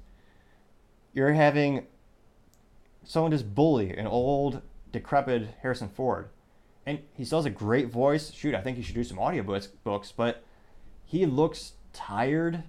you're 1.13 1.33
having 1.33 1.87
someone 3.03 3.31
just 3.31 3.53
bully 3.53 3.95
an 3.95 4.07
old, 4.07 4.61
decrepit 4.91 5.49
Harrison 5.61 5.89
Ford. 5.89 6.29
And 6.85 6.99
he 7.13 7.25
still 7.25 7.39
has 7.39 7.45
a 7.45 7.49
great 7.49 7.89
voice. 7.89 8.31
Shoot, 8.31 8.53
I 8.53 8.61
think 8.61 8.77
he 8.77 8.83
should 8.83 8.95
do 8.95 9.03
some 9.03 9.17
audiobooks, 9.17 9.69
books, 9.83 10.13
but 10.15 10.43
he 11.03 11.25
looks 11.25 11.73
tired. 11.95 12.63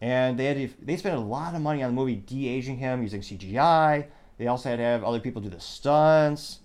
And 0.00 0.38
they 0.38 0.44
had 0.44 0.56
to, 0.56 0.68
they 0.84 0.96
spent 0.96 1.16
a 1.16 1.20
lot 1.20 1.54
of 1.54 1.62
money 1.62 1.82
on 1.82 1.90
the 1.90 1.94
movie 1.94 2.16
de-aging 2.16 2.78
him 2.78 3.02
using 3.02 3.20
CGI. 3.20 4.06
They 4.36 4.46
also 4.46 4.68
had 4.68 4.76
to 4.76 4.82
have 4.82 5.02
other 5.02 5.20
people 5.20 5.42
do 5.42 5.48
the 5.48 5.60
stunts. 5.60 6.60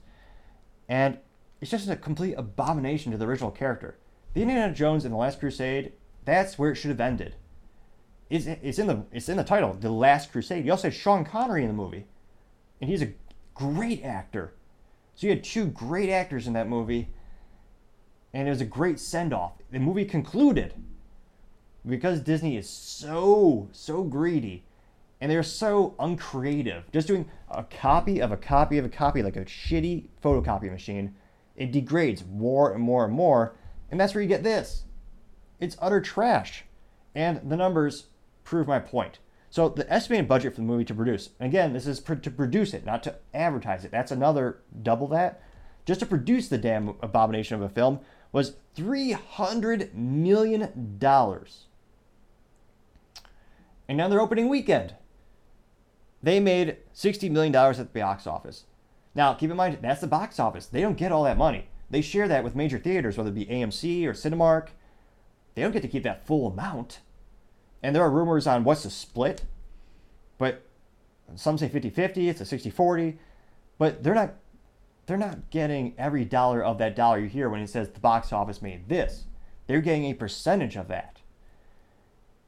And 0.88 1.18
it's 1.62 1.72
just 1.72 1.90
a 1.90 1.96
complete 1.96 2.36
abomination 2.38 3.12
to 3.12 3.18
the 3.18 3.26
original 3.26 3.50
character. 3.50 3.98
The 4.34 4.42
Indiana 4.42 4.74
Jones 4.74 5.06
and 5.06 5.14
the 5.14 5.18
Last 5.18 5.40
Crusade, 5.40 5.94
that's 6.26 6.60
where 6.60 6.72
it 6.72 6.76
should 6.76 6.90
have 6.90 7.02
ended. 7.02 7.36
It's, 8.30 8.46
it's 8.46 8.80
in 8.80 8.88
the 8.88 9.06
it's 9.12 9.30
in 9.30 9.38
the 9.38 9.44
title, 9.44 9.74
The 9.74 9.92
Last 9.92 10.32
Crusade. 10.32 10.66
You 10.66 10.72
also 10.72 10.88
had 10.88 10.94
Sean 10.94 11.24
Connery 11.24 11.62
in 11.62 11.68
the 11.68 11.74
movie, 11.74 12.08
and 12.82 12.90
he's 12.90 13.02
a 13.02 13.14
great 13.54 14.04
actor. 14.04 14.54
So 15.16 15.28
you 15.28 15.34
had 15.34 15.44
two 15.44 15.66
great 15.66 16.10
actors 16.10 16.48
in 16.48 16.54
that 16.54 16.68
movie, 16.68 17.10
and 18.34 18.48
it 18.48 18.52
was 18.52 18.62
a 18.62 18.66
great 18.66 19.00
send 19.00 19.34
off. 19.34 19.54
The 19.72 19.80
movie 19.80 20.06
concluded 20.06 20.74
because 21.86 22.22
Disney 22.22 22.58
is 22.58 22.70
so 22.70 23.70
so 23.72 24.04
greedy, 24.04 24.64
and 25.20 25.32
they're 25.32 25.44
so 25.44 25.96
uncreative. 26.00 26.84
Just 26.92 27.08
doing 27.08 27.30
a 27.50 27.64
copy 27.64 28.20
of 28.20 28.32
a 28.32 28.38
copy 28.38 28.78
of 28.78 28.86
a 28.86 28.90
copy 28.90 29.22
like 29.24 29.36
a 29.36 29.46
shitty 29.46 30.08
photocopy 30.24 30.72
machine, 30.72 31.16
it 31.56 31.72
degrades 31.72 32.24
more 32.26 32.74
and 32.74 32.82
more 32.82 33.06
and 33.06 33.14
more, 33.14 33.56
and 33.92 34.00
that's 34.00 34.14
where 34.16 34.22
you 34.22 34.28
get 34.28 34.44
this. 34.44 34.84
It's 35.60 35.78
utter 35.82 36.02
trash, 36.02 36.66
and 37.14 37.50
the 37.50 37.58
numbers 37.58 38.08
prove 38.44 38.68
my 38.68 38.80
point. 38.80 39.20
So 39.50 39.70
the 39.70 39.92
estimated 39.92 40.28
budget 40.28 40.54
for 40.54 40.62
the 40.62 40.68
movie 40.68 40.86
to 40.86 40.96
produce, 40.96 41.30
again, 41.40 41.74
this 41.74 41.86
is 41.86 42.00
pr- 42.00 42.16
to 42.16 42.32
produce 42.32 42.74
it, 42.74 42.86
not 42.86 43.04
to 43.04 43.16
advertise 43.36 43.86
it. 43.86 43.92
That's 43.92 44.12
another 44.12 44.62
double 44.82 45.08
that. 45.10 45.44
Just 45.86 46.00
to 46.00 46.06
produce 46.06 46.48
the 46.48 46.58
damn 46.58 46.96
abomination 47.02 47.56
of 47.56 47.62
a 47.62 47.70
film 47.70 48.00
was 48.32 48.56
three 48.74 49.12
hundred 49.12 49.94
million 49.94 50.98
dollars. 50.98 51.68
And 53.94 54.00
now 54.00 54.08
their 54.08 54.22
opening 54.22 54.50
weekend, 54.50 54.96
they 56.24 56.40
made 56.40 56.78
sixty 56.94 57.30
million 57.30 57.54
dollars 57.54 57.80
at 57.80 57.94
the 57.94 58.00
box 58.00 58.26
office. 58.26 58.64
Now, 59.14 59.36
keep 59.36 59.52
in 59.52 59.56
mind 59.58 59.78
that's 59.82 60.02
the 60.02 60.08
box 60.08 60.40
office. 60.40 60.66
They 60.66 60.82
don't 60.82 60.98
get 60.98 61.12
all 61.12 61.26
that 61.26 61.38
money. 61.38 61.68
They 61.92 62.02
share 62.02 62.28
that 62.28 62.44
with 62.44 62.56
major 62.56 62.80
theaters, 62.80 63.18
whether 63.18 63.30
it 63.30 63.36
be 63.36 63.46
AMC 63.46 64.06
or 64.06 64.14
Cinemark. 64.14 64.70
They 65.54 65.62
don't 65.62 65.72
get 65.72 65.84
to 65.84 65.88
keep 65.88 66.02
that 66.04 66.26
full 66.26 66.48
amount 66.48 67.02
and 67.84 67.94
there 67.94 68.02
are 68.02 68.10
rumors 68.10 68.48
on 68.48 68.64
what's 68.64 68.84
the 68.84 68.90
split, 68.90 69.44
but 70.38 70.66
some 71.36 71.58
say 71.58 71.68
50-50, 71.68 72.30
it's 72.30 72.42
a 72.42 72.46
60-40, 72.46 73.18
but 73.78 74.02
they're 74.02 74.16
not 74.16 74.34
they're 75.06 75.18
not 75.18 75.50
getting 75.50 75.94
every 75.98 76.24
dollar 76.24 76.64
of 76.64 76.78
that 76.78 76.96
dollar 76.96 77.20
you 77.20 77.28
hear 77.28 77.50
when 77.50 77.60
it 77.60 77.70
says 77.70 77.90
the 77.90 78.00
box 78.00 78.32
office 78.32 78.62
made 78.62 78.88
this. 78.88 79.26
They're 79.68 79.82
getting 79.82 80.06
a 80.06 80.14
percentage 80.14 80.78
of 80.78 80.88
that. 80.88 81.20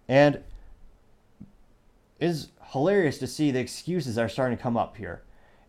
And 0.08 0.42
is 2.20 2.50
hilarious 2.72 3.18
to 3.20 3.28
see 3.28 3.52
the 3.52 3.60
excuses 3.60 4.18
are 4.18 4.30
starting 4.30 4.58
to 4.58 4.64
come 4.64 4.78
up 4.78 4.98
here. 4.98 5.24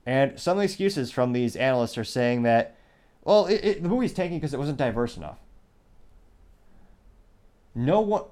And 0.05 0.39
some 0.39 0.53
of 0.53 0.59
the 0.59 0.65
excuses 0.65 1.11
from 1.11 1.33
these 1.33 1.57
analysts 1.57 1.99
are 1.99 2.05
saying 2.05 2.43
that, 2.45 2.77
well, 3.25 3.47
it, 3.47 3.65
it, 3.65 3.83
the 3.83 3.89
movie's 3.89 4.13
tanking 4.13 4.39
because 4.39 4.55
it 4.55 4.59
wasn't 4.59 4.79
diverse 4.79 5.17
enough. 5.17 5.39
No 7.75 8.01
one, 8.01 8.25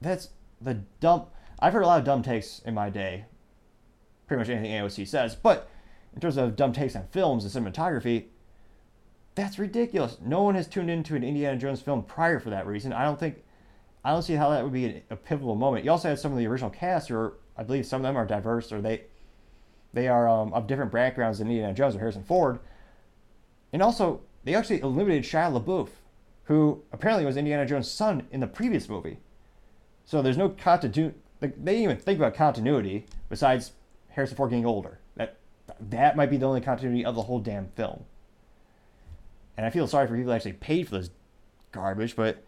that's 0.00 0.30
the 0.60 0.80
dumb. 1.00 1.26
I've 1.60 1.74
heard 1.74 1.82
a 1.82 1.86
lot 1.86 1.98
of 1.98 2.04
dumb 2.04 2.22
takes 2.22 2.60
in 2.60 2.74
my 2.74 2.88
day. 2.90 3.26
Pretty 4.26 4.38
much 4.38 4.48
anything 4.48 4.72
AOC 4.72 5.06
says, 5.06 5.36
but 5.36 5.68
in 6.14 6.20
terms 6.20 6.36
of 6.36 6.56
dumb 6.56 6.72
takes 6.72 6.96
on 6.96 7.06
films 7.08 7.44
and 7.44 7.66
cinematography, 7.66 8.24
that's 9.34 9.58
ridiculous. 9.58 10.18
No 10.20 10.42
one 10.42 10.54
has 10.54 10.66
tuned 10.66 10.90
into 10.90 11.14
an 11.14 11.22
Indiana 11.22 11.56
Jones 11.56 11.80
film 11.80 12.02
prior 12.02 12.40
for 12.40 12.50
that 12.50 12.66
reason. 12.66 12.92
I 12.92 13.04
don't 13.04 13.18
think, 13.18 13.42
I 14.04 14.10
don't 14.10 14.22
see 14.22 14.34
how 14.34 14.50
that 14.50 14.64
would 14.64 14.72
be 14.72 15.02
a 15.10 15.16
pivotal 15.16 15.54
moment. 15.54 15.84
You 15.84 15.90
also 15.90 16.08
had 16.08 16.18
some 16.18 16.32
of 16.32 16.38
the 16.38 16.46
original 16.46 16.70
cast, 16.70 17.10
or 17.10 17.34
I 17.62 17.64
believe 17.64 17.86
some 17.86 18.00
of 18.00 18.02
them 18.02 18.16
are 18.16 18.26
diverse, 18.26 18.72
or 18.72 18.80
they, 18.80 19.02
they 19.92 20.08
are 20.08 20.28
um, 20.28 20.52
of 20.52 20.66
different 20.66 20.90
backgrounds 20.90 21.38
than 21.38 21.46
Indiana 21.46 21.72
Jones 21.72 21.94
or 21.94 22.00
Harrison 22.00 22.24
Ford. 22.24 22.58
And 23.72 23.80
also, 23.80 24.20
they 24.42 24.56
actually 24.56 24.80
eliminated 24.80 25.22
Shia 25.22 25.62
LaBeouf, 25.62 25.88
who 26.44 26.82
apparently 26.92 27.24
was 27.24 27.36
Indiana 27.36 27.64
Jones' 27.64 27.88
son 27.88 28.26
in 28.32 28.40
the 28.40 28.48
previous 28.48 28.88
movie. 28.88 29.18
So 30.04 30.22
there's 30.22 30.36
no 30.36 30.48
continuity. 30.48 31.14
They 31.38 31.48
didn't 31.50 31.68
even 31.68 31.96
think 31.98 32.18
about 32.18 32.34
continuity 32.34 33.06
besides 33.28 33.70
Harrison 34.08 34.36
Ford 34.36 34.50
getting 34.50 34.66
older. 34.66 34.98
That 35.14 35.36
that 35.78 36.16
might 36.16 36.30
be 36.30 36.38
the 36.38 36.46
only 36.46 36.60
continuity 36.60 37.04
of 37.04 37.14
the 37.14 37.22
whole 37.22 37.38
damn 37.38 37.68
film. 37.76 38.04
And 39.56 39.64
I 39.64 39.70
feel 39.70 39.86
sorry 39.86 40.08
for 40.08 40.16
people 40.16 40.30
that 40.30 40.36
actually 40.36 40.54
paid 40.54 40.88
for 40.88 40.98
this 40.98 41.10
garbage, 41.70 42.16
but 42.16 42.42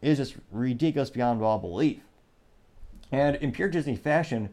it 0.00 0.08
is 0.08 0.16
just 0.16 0.36
ridiculous 0.50 1.10
beyond 1.10 1.42
all 1.42 1.58
belief. 1.58 2.00
And 3.12 3.36
in 3.36 3.52
pure 3.52 3.68
Disney 3.68 3.96
fashion, 3.96 4.50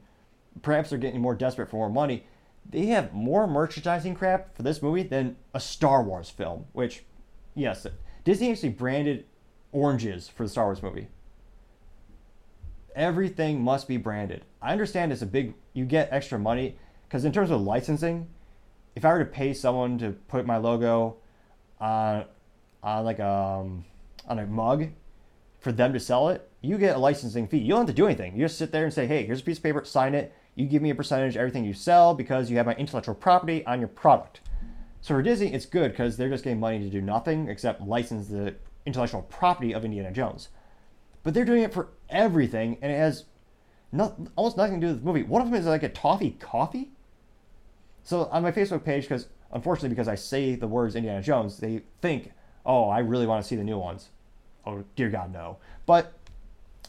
perhaps 0.62 0.90
they're 0.90 1.00
getting 1.00 1.22
more 1.22 1.36
desperate 1.36 1.70
for 1.70 1.78
more 1.78 1.90
money. 1.90 2.26
They 2.70 2.88
have 2.88 3.14
more 3.14 3.48
merchandising 3.48 4.16
crap 4.16 4.56
for 4.56 4.64
this 4.64 4.82
movie 4.82 5.04
than 5.04 5.36
a 5.54 5.60
Star 5.60 6.04
Wars 6.04 6.30
film, 6.30 6.66
which, 6.74 7.04
yes, 7.56 7.88
Disney 8.24 8.52
actually 8.52 8.70
branded 8.70 9.26
oranges 9.72 10.28
for 10.28 10.44
the 10.44 10.50
Star 10.50 10.66
Wars 10.66 10.84
movie 10.84 11.08
everything 12.96 13.62
must 13.62 13.88
be 13.88 13.98
branded. 13.98 14.46
I 14.62 14.72
understand 14.72 15.12
it's 15.12 15.22
a 15.22 15.28
big, 15.28 15.54
you 15.74 15.86
get 15.86 16.10
extra 16.12 16.38
money 16.40 16.78
because 17.08 17.26
in 17.26 17.32
terms 17.32 17.52
of 17.52 17.62
licensing, 17.62 18.28
if 18.96 19.06
I 19.06 19.14
were 19.14 19.20
to 19.20 19.26
pay 19.26 19.54
someone 19.54 19.98
to 20.00 20.12
put 20.12 20.46
my 20.46 20.58
logo 20.58 21.18
on, 21.80 22.26
on 22.84 23.06
like 23.06 23.20
a, 23.20 23.28
um, 23.28 23.86
on 24.28 24.40
a 24.40 24.46
mug 24.46 24.90
for 25.60 25.72
them 25.72 25.94
to 25.94 26.00
sell 26.00 26.30
it, 26.30 26.50
you 26.62 26.78
get 26.78 26.96
a 26.96 27.00
licensing 27.00 27.48
fee. 27.48 27.58
You 27.58 27.70
don't 27.70 27.80
have 27.80 27.88
to 27.88 27.94
do 27.94 28.06
anything. 28.06 28.36
You 28.36 28.46
just 28.46 28.58
sit 28.58 28.72
there 28.72 28.84
and 28.84 28.94
say, 28.94 29.08
hey, 29.08 29.26
here's 29.26 29.42
a 29.42 29.44
piece 29.44 29.58
of 29.58 29.64
paper, 29.64 29.84
sign 29.84 30.16
it. 30.16 30.34
You 30.56 30.66
give 30.66 30.82
me 30.82 30.90
a 30.90 30.96
percentage 30.96 31.36
of 31.36 31.40
everything 31.40 31.66
you 31.66 31.74
sell 31.74 32.14
because 32.14 32.50
you 32.50 32.58
have 32.58 32.66
my 32.66 32.76
intellectual 32.76 33.16
property 33.16 33.66
on 33.66 33.80
your 33.80 33.88
product. 33.88 34.42
So 35.02 35.16
for 35.16 35.22
Disney, 35.22 35.54
it's 35.54 35.66
good 35.66 35.92
because 35.92 36.18
they're 36.18 36.30
just 36.30 36.44
getting 36.44 36.60
money 36.60 36.80
to 36.80 36.90
do 36.90 37.02
nothing 37.02 37.48
except 37.48 37.82
license 37.82 38.28
the 38.28 38.56
intellectual 38.86 39.24
property 39.24 39.74
of 39.74 39.86
Indiana 39.86 40.12
Jones 40.12 40.50
but 41.24 41.34
they're 41.34 41.46
doing 41.46 41.64
it 41.64 41.74
for 41.74 41.90
everything, 42.10 42.78
and 42.82 42.92
it 42.92 42.98
has 42.98 43.26
not, 43.92 44.18
almost 44.36 44.58
nothing 44.58 44.82
to 44.82 44.88
do 44.88 44.94
with 44.94 45.02
the 45.02 45.06
movie. 45.06 45.24
One 45.24 45.42
of 45.42 45.50
them 45.50 45.60
is 45.60 45.66
like 45.66 45.84
a 45.84 45.90
toffee 45.90 46.32
coffee. 46.32 46.92
So 48.04 48.26
on 48.32 48.42
my 48.42 48.52
Facebook 48.52 48.84
page, 48.84 49.04
because 49.04 49.28
unfortunately, 49.52 49.90
because 49.90 50.08
I 50.08 50.16
say 50.16 50.56
the 50.56 50.68
words 50.68 50.96
Indiana 50.96 51.22
Jones, 51.22 51.58
they 51.58 51.84
think, 52.02 52.32
oh, 52.66 52.90
I 52.90 53.00
really 53.00 53.28
want 53.28 53.44
to 53.44 53.48
see 53.48 53.56
the 53.56 53.64
new 53.64 53.78
ones. 53.78 54.10
Oh, 54.66 54.84
dear 54.96 55.10
God, 55.10 55.32
no. 55.32 55.58
But 55.86 56.14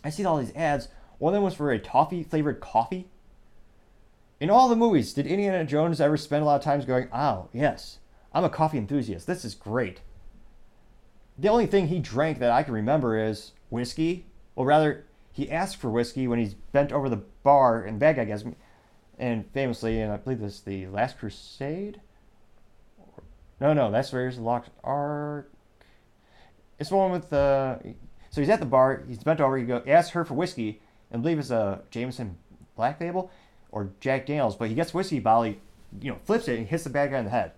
I 0.05 0.11
see 0.11 0.25
all 0.25 0.39
these 0.39 0.55
ads. 0.55 0.89
One 1.19 1.33
of 1.33 1.35
them 1.35 1.45
was 1.45 1.55
for 1.55 1.71
a 1.71 1.79
toffee 1.79 2.23
flavored 2.23 2.61
coffee. 2.61 3.09
In 4.41 4.51
all 4.51 4.69
the 4.69 4.77
movies, 4.77 5.15
did 5.15 5.27
Indiana 5.27 5.65
Jones 5.65 6.01
ever 6.01 6.17
spend 6.17 6.43
a 6.43 6.47
lot 6.47 6.57
of 6.57 6.65
times 6.65 6.85
going, 6.85 7.09
oh, 7.13 7.49
yes, 7.53 7.99
I'm 8.35 8.45
a 8.45 8.51
coffee 8.51 8.79
enthusiast. 8.79 9.27
This 9.27 9.45
is 9.45 9.55
great. 9.55 10.01
The 11.39 11.49
only 11.49 11.67
thing 11.67 11.89
he 11.89 12.01
drank 12.01 12.39
that 12.41 12.51
I 12.51 12.63
can 12.63 12.75
remember 12.75 13.17
is 13.17 13.53
whiskey. 13.71 14.27
Well, 14.55 14.67
rather, 14.67 15.05
he 15.31 15.51
asked 15.51 15.77
for 15.77 15.91
whiskey 15.91 16.27
when 16.27 16.39
he's 16.39 16.55
bent 16.55 16.93
over 16.93 17.09
the 17.09 17.23
bar 17.43 17.85
in 17.85 17.99
bad 17.99 18.17
guy 18.17 18.25
gets 18.25 18.45
and 19.19 19.49
famously, 19.53 20.01
and 20.01 20.13
I 20.13 20.17
believe 20.17 20.41
this 20.41 20.55
is 20.55 20.61
the 20.63 20.89
Last 20.89 21.19
Crusade. 21.19 22.01
No, 23.61 23.73
no, 23.73 23.91
that's 23.91 24.11
the 24.11 24.35
Lost 24.39 24.71
Ark. 24.83 25.53
It's 26.79 26.91
the 26.91 26.97
one 26.97 27.13
with 27.13 27.31
the. 27.31 27.79
Uh, 27.85 27.89
so 28.33 28.41
he's 28.41 28.51
at 28.51 28.61
the 28.61 28.67
bar. 28.67 29.05
He's 29.07 29.23
bent 29.23 29.41
over. 29.41 29.57
He 29.57 29.65
go 29.65 29.83
asks 29.87 30.11
her 30.13 30.25
for 30.25 30.35
whiskey, 30.35 30.81
and 31.11 31.21
I 31.21 31.23
believe 31.23 31.39
it's 31.39 31.51
a 31.51 31.83
Jameson 31.91 32.39
Black 32.75 33.01
Label 33.01 33.31
or 33.71 33.91
Jack 34.01 34.27
Daniels. 34.27 34.57
But 34.57 34.69
he 34.71 34.75
gets 34.75 34.93
whiskey 34.93 35.21
bottle. 35.21 35.45
He, 35.45 35.59
you 36.01 36.11
know, 36.11 36.19
flips 36.25 36.49
it 36.49 36.59
and 36.59 36.67
hits 36.67 36.85
the 36.85 36.91
bad 36.91 37.11
guy 37.11 37.19
in 37.19 37.27
the 37.27 37.31
head. 37.31 37.53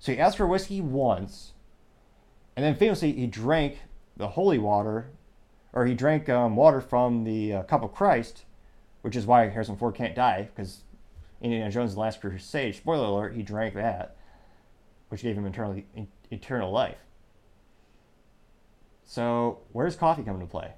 So 0.00 0.12
he 0.12 0.18
asked 0.18 0.36
for 0.36 0.46
whiskey 0.46 0.80
once, 0.80 1.52
and 2.56 2.64
then 2.64 2.74
famously 2.74 3.12
he 3.12 3.26
drank 3.26 3.78
the 4.16 4.28
holy 4.28 4.58
water 4.58 5.10
or 5.72 5.86
he 5.86 5.94
drank 5.94 6.28
um, 6.28 6.56
water 6.56 6.80
from 6.80 7.24
the 7.24 7.52
uh, 7.52 7.62
cup 7.64 7.84
of 7.84 7.94
Christ, 7.94 8.44
which 9.02 9.14
is 9.14 9.26
why 9.26 9.48
Harrison 9.48 9.76
Ford 9.76 9.94
can't 9.94 10.14
die 10.14 10.48
because 10.54 10.82
Indiana 11.40 11.70
Jones' 11.70 11.94
The 11.94 12.00
Last 12.00 12.20
Crusade, 12.20 12.74
spoiler 12.74 13.06
alert, 13.06 13.34
he 13.34 13.42
drank 13.42 13.74
that, 13.74 14.16
which 15.08 15.22
gave 15.22 15.36
him 15.36 15.46
eternal, 15.46 15.80
eternal 16.30 16.72
life. 16.72 16.96
So 19.06 19.60
where's 19.72 19.96
coffee 19.96 20.24
coming 20.24 20.40
to 20.40 20.46
play? 20.46 20.72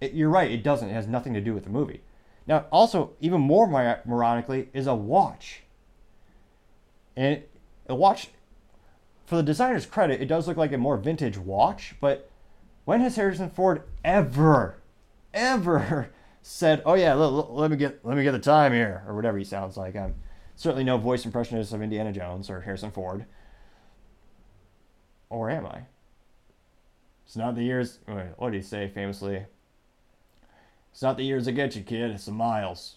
It, 0.00 0.14
you're 0.14 0.30
right, 0.30 0.50
it 0.50 0.62
doesn't. 0.62 0.88
It 0.88 0.92
has 0.92 1.08
nothing 1.08 1.34
to 1.34 1.40
do 1.40 1.52
with 1.52 1.64
the 1.64 1.70
movie. 1.70 2.00
Now, 2.46 2.66
also, 2.70 3.10
even 3.20 3.40
more 3.40 3.66
mor- 3.66 4.00
moronically, 4.06 4.68
is 4.72 4.86
a 4.86 4.94
watch. 4.94 5.62
And 7.16 7.42
a 7.88 7.94
watch, 7.94 8.28
for 9.24 9.36
the 9.36 9.42
designer's 9.42 9.84
credit, 9.84 10.22
it 10.22 10.26
does 10.26 10.46
look 10.46 10.56
like 10.56 10.72
a 10.72 10.78
more 10.78 10.96
vintage 10.96 11.36
watch, 11.36 11.96
but 12.00 12.30
when 12.84 13.00
has 13.00 13.16
Harrison 13.16 13.50
Ford 13.50 13.82
ever, 14.04 14.76
ever 15.34 16.10
said, 16.42 16.82
"Oh 16.86 16.94
yeah, 16.94 17.14
let, 17.14 17.50
let 17.50 17.70
me 17.70 17.76
get 17.76 18.04
let 18.04 18.16
me 18.16 18.22
get 18.22 18.32
the 18.32 18.38
time 18.38 18.72
here," 18.72 19.02
or 19.08 19.16
whatever 19.16 19.38
he 19.38 19.44
sounds 19.44 19.76
like? 19.76 19.96
I'm 19.96 20.14
certainly 20.54 20.84
no 20.84 20.96
voice 20.96 21.24
impressionist 21.24 21.72
of 21.72 21.82
Indiana 21.82 22.12
Jones 22.12 22.48
or 22.48 22.60
Harrison 22.60 22.92
Ford. 22.92 23.26
Or 25.28 25.50
am 25.50 25.66
I? 25.66 25.82
It's 27.26 27.36
not 27.36 27.56
the 27.56 27.64
years. 27.64 27.98
What 28.36 28.52
do 28.52 28.56
you 28.56 28.62
say 28.62 28.88
famously? 28.88 29.44
It's 30.92 31.02
not 31.02 31.16
the 31.16 31.24
years 31.24 31.44
that 31.44 31.52
get 31.52 31.74
you, 31.76 31.82
kid. 31.82 32.12
It's 32.12 32.26
the 32.26 32.32
miles. 32.32 32.96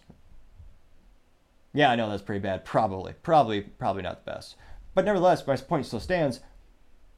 Yeah, 1.73 1.91
I 1.91 1.95
know 1.95 2.09
that's 2.09 2.21
pretty 2.21 2.39
bad. 2.39 2.63
Probably, 2.63 3.13
probably, 3.23 3.61
probably 3.61 4.03
not 4.03 4.23
the 4.23 4.31
best. 4.31 4.55
But 4.93 5.05
nevertheless, 5.05 5.45
my 5.45 5.55
point 5.55 5.85
still 5.85 5.99
stands. 5.99 6.39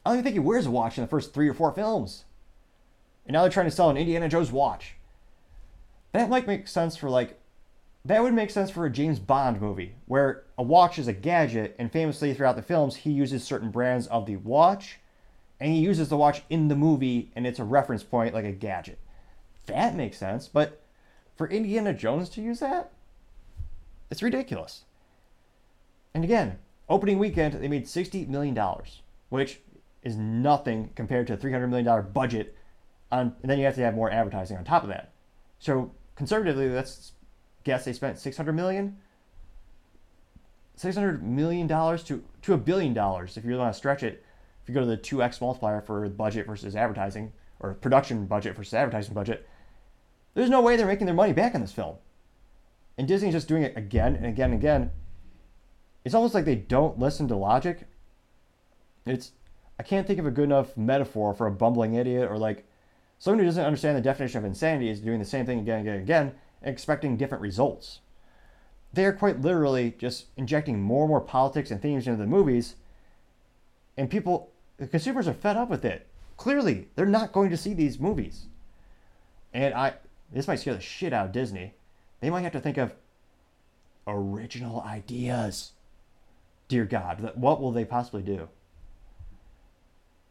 I 0.05 0.09
don't 0.09 0.19
even 0.19 0.23
think 0.23 0.33
he 0.33 0.39
wears 0.39 0.65
a 0.65 0.71
watch 0.71 0.97
in 0.97 1.03
the 1.03 1.09
first 1.09 1.33
three 1.33 1.47
or 1.47 1.53
four 1.53 1.71
films. 1.71 2.23
And 3.25 3.33
now 3.33 3.41
they're 3.41 3.51
trying 3.51 3.67
to 3.67 3.71
sell 3.71 3.89
an 3.89 3.97
Indiana 3.97 4.27
Jones 4.27 4.51
watch. 4.51 4.95
That 6.13 6.29
might 6.29 6.47
make 6.47 6.67
sense 6.67 6.95
for 6.95 7.09
like, 7.09 7.39
that 8.03 8.23
would 8.23 8.33
make 8.33 8.49
sense 8.49 8.71
for 8.71 8.85
a 8.85 8.89
James 8.89 9.19
Bond 9.19 9.61
movie 9.61 9.95
where 10.07 10.43
a 10.57 10.63
watch 10.63 10.97
is 10.97 11.07
a 11.07 11.13
gadget, 11.13 11.75
and 11.77 11.91
famously 11.91 12.33
throughout 12.33 12.55
the 12.55 12.61
films, 12.63 12.95
he 12.95 13.11
uses 13.11 13.43
certain 13.43 13.69
brands 13.69 14.07
of 14.07 14.25
the 14.25 14.37
watch, 14.37 15.00
and 15.61 15.71
he 15.71 15.79
uses 15.79 16.09
the 16.09 16.17
watch 16.17 16.41
in 16.49 16.69
the 16.69 16.75
movie, 16.75 17.31
and 17.35 17.45
it's 17.45 17.59
a 17.59 17.63
reference 17.63 18.01
point 18.01 18.33
like 18.33 18.45
a 18.45 18.51
gadget. 18.51 18.97
That 19.67 19.95
makes 19.95 20.17
sense, 20.17 20.47
but 20.47 20.81
for 21.37 21.47
Indiana 21.47 21.93
Jones 21.93 22.29
to 22.29 22.41
use 22.41 22.59
that, 22.61 22.91
it's 24.09 24.23
ridiculous. 24.23 24.85
And 26.15 26.23
again, 26.23 26.57
opening 26.89 27.19
weekend, 27.19 27.53
they 27.53 27.67
made 27.67 27.85
$60 27.85 28.27
million, 28.27 28.59
which 29.29 29.61
is 30.01 30.15
nothing 30.17 30.89
compared 30.95 31.27
to 31.27 31.33
a 31.33 31.37
$300 31.37 31.69
million 31.69 32.11
budget. 32.11 32.55
On, 33.11 33.35
and 33.43 33.51
then 33.51 33.59
you 33.59 33.65
have 33.65 33.75
to 33.75 33.81
have 33.81 33.93
more 33.93 34.09
advertising 34.09 34.57
on 34.57 34.63
top 34.63 34.81
of 34.81 34.89
that. 34.89 35.11
So 35.59 35.91
conservatively, 36.15 36.69
let's 36.69 37.11
guess 37.63 37.85
they 37.85 37.93
spent 37.93 38.17
600 38.17 38.51
million. 38.53 38.97
600 40.75 41.21
million 41.21 41.67
dollars 41.67 42.03
to 42.05 42.23
to 42.41 42.53
a 42.53 42.57
billion 42.57 42.93
dollars 42.93 43.37
if 43.37 43.43
you 43.43 43.49
really 43.49 43.61
want 43.61 43.73
to 43.73 43.77
stretch 43.77 44.01
it. 44.01 44.25
If 44.61 44.69
you 44.69 44.75
go 44.75 44.81
to 44.81 44.85
the 44.85 44.97
2x 44.97 45.41
multiplier 45.41 45.81
for 45.81 46.07
budget 46.09 46.45
versus 46.45 46.75
advertising 46.75 47.33
or 47.59 47.73
production 47.73 48.25
budget 48.25 48.55
versus 48.55 48.73
advertising 48.73 49.13
budget, 49.13 49.47
there's 50.33 50.49
no 50.49 50.61
way 50.61 50.75
they're 50.75 50.85
making 50.85 51.07
their 51.07 51.15
money 51.15 51.33
back 51.33 51.55
on 51.55 51.61
this 51.61 51.71
film. 51.71 51.95
And 52.97 53.07
Disney's 53.07 53.33
just 53.33 53.47
doing 53.47 53.63
it 53.63 53.75
again 53.75 54.15
and 54.15 54.25
again 54.25 54.51
and 54.51 54.59
again. 54.59 54.91
It's 56.05 56.15
almost 56.15 56.33
like 56.33 56.45
they 56.45 56.55
don't 56.55 56.99
listen 56.99 57.27
to 57.27 57.35
logic. 57.35 57.87
It's 59.05 59.31
I 59.79 59.83
can't 59.83 60.05
think 60.05 60.19
of 60.19 60.27
a 60.27 60.31
good 60.31 60.43
enough 60.43 60.77
metaphor 60.77 61.33
for 61.33 61.47
a 61.47 61.51
bumbling 61.51 61.95
idiot 61.95 62.29
or 62.29 62.37
like 62.37 62.65
someone 63.17 63.39
who 63.39 63.45
doesn't 63.45 63.65
understand 63.65 63.97
the 63.97 64.01
definition 64.01 64.37
of 64.37 64.45
insanity 64.45 64.89
is 64.89 64.99
doing 64.99 65.19
the 65.19 65.25
same 65.25 65.45
thing 65.45 65.59
again 65.59 65.79
and 65.79 65.87
again 65.87 65.95
and 65.95 66.03
again 66.03 66.33
expecting 66.61 67.17
different 67.17 67.41
results. 67.41 67.99
They 68.93 69.05
are 69.05 69.13
quite 69.13 69.41
literally 69.41 69.95
just 69.97 70.25
injecting 70.37 70.81
more 70.81 71.03
and 71.03 71.09
more 71.09 71.21
politics 71.21 71.71
and 71.71 71.81
themes 71.81 72.07
into 72.07 72.19
the 72.19 72.27
movies, 72.27 72.75
and 73.97 74.09
people, 74.09 74.50
the 74.81 74.87
consumers 74.87 75.27
are 75.27 75.33
fed 75.33 75.57
up 75.57 75.69
with 75.69 75.85
it. 75.85 76.07
Clearly, 76.37 76.87
they're 76.95 77.05
not 77.05 77.31
going 77.31 77.51
to 77.51 77.57
see 77.57 77.75
these 77.75 77.99
movies. 77.99 78.47
And 79.53 79.75
I, 79.75 79.93
this 80.33 80.47
might 80.47 80.59
scare 80.59 80.73
the 80.73 80.81
shit 80.81 81.13
out 81.13 81.27
of 81.27 81.31
Disney. 81.31 81.75
They 82.19 82.31
might 82.31 82.41
have 82.41 82.53
to 82.53 82.59
think 82.59 82.77
of 82.77 82.95
original 84.07 84.81
ideas. 84.81 85.73
Dear 86.67 86.85
God, 86.85 87.31
what 87.35 87.61
will 87.61 87.71
they 87.71 87.85
possibly 87.85 88.23
do? 88.23 88.49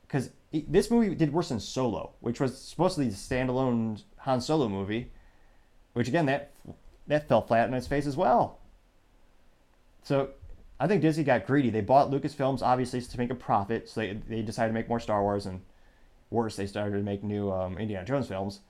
Because 0.03 0.31
this 0.51 0.91
movie 0.91 1.15
did 1.15 1.33
worse 1.33 1.51
than 1.51 1.61
Solo, 1.61 2.11
which 2.19 2.41
was 2.41 2.59
supposed 2.59 2.97
to 2.97 3.03
be 3.03 3.09
the 3.09 3.15
standalone 3.15 4.03
Han 4.19 4.41
Solo 4.41 4.69
movie, 4.69 5.13
which 5.93 6.09
again 6.09 6.27
that 6.27 6.51
that 7.07 7.29
fell 7.29 7.43
flat 7.43 7.69
in 7.69 7.75
its 7.75 7.87
face 7.87 8.07
as 8.07 8.17
well. 8.17 8.59
So 10.03 10.31
I 10.81 10.87
think 10.87 11.03
Disney 11.03 11.25
got 11.25 11.47
greedy. 11.47 11.69
They 11.69 11.83
bought 11.83 12.11
Lucasfilms 12.11 12.63
obviously 12.63 13.03
to 13.03 13.19
make 13.19 13.31
a 13.31 13.35
profit, 13.35 13.89
so 13.89 14.01
they 14.01 14.15
they 14.29 14.41
decided 14.41 14.71
to 14.71 14.75
make 14.75 14.89
more 14.89 14.99
Star 14.99 15.23
Wars, 15.23 15.45
and 15.45 15.61
worse, 16.31 16.57
they 16.57 16.67
started 16.67 16.97
to 16.97 17.03
make 17.03 17.23
new 17.23 17.53
um, 17.53 17.77
Indiana 17.77 18.07
Jones 18.07 18.29
films. 18.29 18.61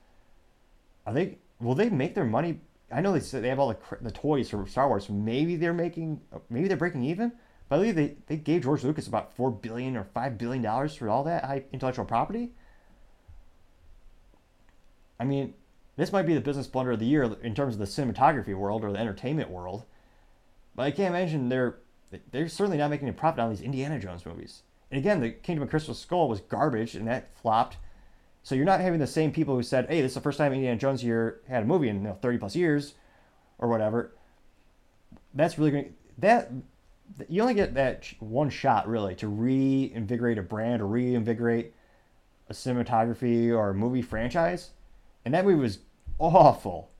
Are 1.07 1.13
they? 1.13 1.37
Will 1.61 1.73
they 1.73 1.89
make 1.89 2.13
their 2.13 2.25
money? 2.25 2.59
I 2.91 2.99
know 2.99 3.13
they 3.13 3.21
said 3.21 3.43
they 3.43 3.49
have 3.49 3.59
all 3.59 3.69
the 3.69 3.97
the 4.01 4.11
toys 4.11 4.49
from 4.49 4.67
Star 4.67 4.89
Wars. 4.89 5.09
Maybe 5.09 5.55
they're 5.55 5.73
making, 5.73 6.19
maybe 6.49 6.67
they're 6.67 6.75
breaking 6.75 7.05
even. 7.05 7.31
But 7.69 7.77
I 7.77 7.79
believe 7.79 7.95
they, 7.95 8.17
they 8.27 8.35
gave 8.35 8.63
George 8.63 8.83
Lucas 8.83 9.07
about 9.07 9.33
four 9.33 9.49
billion 9.49 9.95
or 9.95 10.03
five 10.03 10.37
billion 10.37 10.61
dollars 10.61 10.93
for 10.93 11.07
all 11.07 11.23
that 11.23 11.45
high 11.45 11.63
intellectual 11.71 12.03
property. 12.03 12.51
I 15.17 15.23
mean, 15.23 15.53
this 15.95 16.11
might 16.11 16.25
be 16.25 16.33
the 16.33 16.41
business 16.41 16.67
blunder 16.67 16.91
of 16.91 16.99
the 16.99 17.05
year 17.05 17.23
in 17.41 17.55
terms 17.55 17.75
of 17.75 17.79
the 17.79 17.85
cinematography 17.85 18.53
world 18.53 18.83
or 18.83 18.91
the 18.91 18.99
entertainment 18.99 19.49
world. 19.49 19.85
But 20.75 20.83
I 20.83 20.91
can't 20.91 21.15
imagine 21.15 21.47
they're 21.47 21.77
they're 22.31 22.49
certainly 22.49 22.77
not 22.77 22.89
making 22.89 23.09
a 23.09 23.13
profit 23.13 23.39
on 23.39 23.49
these 23.49 23.61
Indiana 23.61 23.99
Jones 23.99 24.25
movies. 24.25 24.63
And 24.89 24.97
again, 24.97 25.21
the 25.21 25.31
Kingdom 25.31 25.63
of 25.63 25.69
Crystal 25.69 25.93
Skull 25.93 26.27
was 26.27 26.41
garbage 26.41 26.95
and 26.95 27.07
that 27.07 27.35
flopped. 27.37 27.77
So 28.43 28.55
you're 28.55 28.65
not 28.65 28.81
having 28.81 28.99
the 28.99 29.07
same 29.07 29.31
people 29.31 29.55
who 29.55 29.63
said, 29.63 29.87
"Hey, 29.87 30.01
this 30.01 30.11
is 30.11 30.15
the 30.15 30.21
first 30.21 30.37
time 30.37 30.51
Indiana 30.51 30.77
Jones 30.77 31.01
here 31.01 31.41
had 31.47 31.63
a 31.63 31.65
movie 31.65 31.89
in 31.89 31.97
you 31.97 32.01
know, 32.01 32.17
30 32.21 32.37
plus 32.39 32.55
years," 32.55 32.95
or 33.59 33.69
whatever. 33.69 34.15
That's 35.33 35.57
really 35.57 35.71
going 35.71 35.95
that 36.17 36.51
you 37.29 37.41
only 37.41 37.53
get 37.53 37.73
that 37.75 38.05
one 38.19 38.49
shot 38.49 38.87
really 38.87 39.15
to 39.15 39.27
reinvigorate 39.27 40.37
a 40.37 40.41
brand 40.41 40.81
or 40.81 40.87
reinvigorate 40.87 41.73
a 42.49 42.53
cinematography 42.53 43.49
or 43.49 43.69
a 43.69 43.73
movie 43.73 44.01
franchise, 44.01 44.71
and 45.23 45.33
that 45.33 45.45
movie 45.45 45.59
was 45.59 45.79
awful 46.19 46.91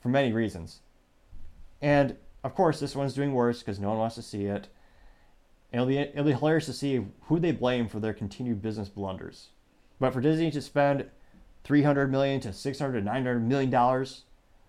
for 0.00 0.08
many 0.08 0.32
reasons. 0.32 0.80
And 1.80 2.16
of 2.42 2.54
course, 2.54 2.80
this 2.80 2.96
one's 2.96 3.14
doing 3.14 3.34
worse 3.34 3.60
because 3.60 3.78
no 3.78 3.90
one 3.90 3.98
wants 3.98 4.14
to 4.16 4.22
see 4.22 4.46
it. 4.46 4.68
It'll 5.72 5.86
be 5.86 5.98
it'll 5.98 6.24
be 6.24 6.32
hilarious 6.32 6.66
to 6.66 6.72
see 6.72 7.06
who 7.22 7.38
they 7.38 7.52
blame 7.52 7.88
for 7.88 8.00
their 8.00 8.14
continued 8.14 8.62
business 8.62 8.88
blunders. 8.88 9.48
But 9.98 10.12
for 10.12 10.20
Disney 10.20 10.50
to 10.50 10.62
spend 10.62 11.06
300 11.64 12.10
million 12.10 12.40
to 12.40 12.52
600 12.52 12.98
to 12.98 13.04
900 13.04 13.40
million 13.40 13.70
dollars 13.70 14.22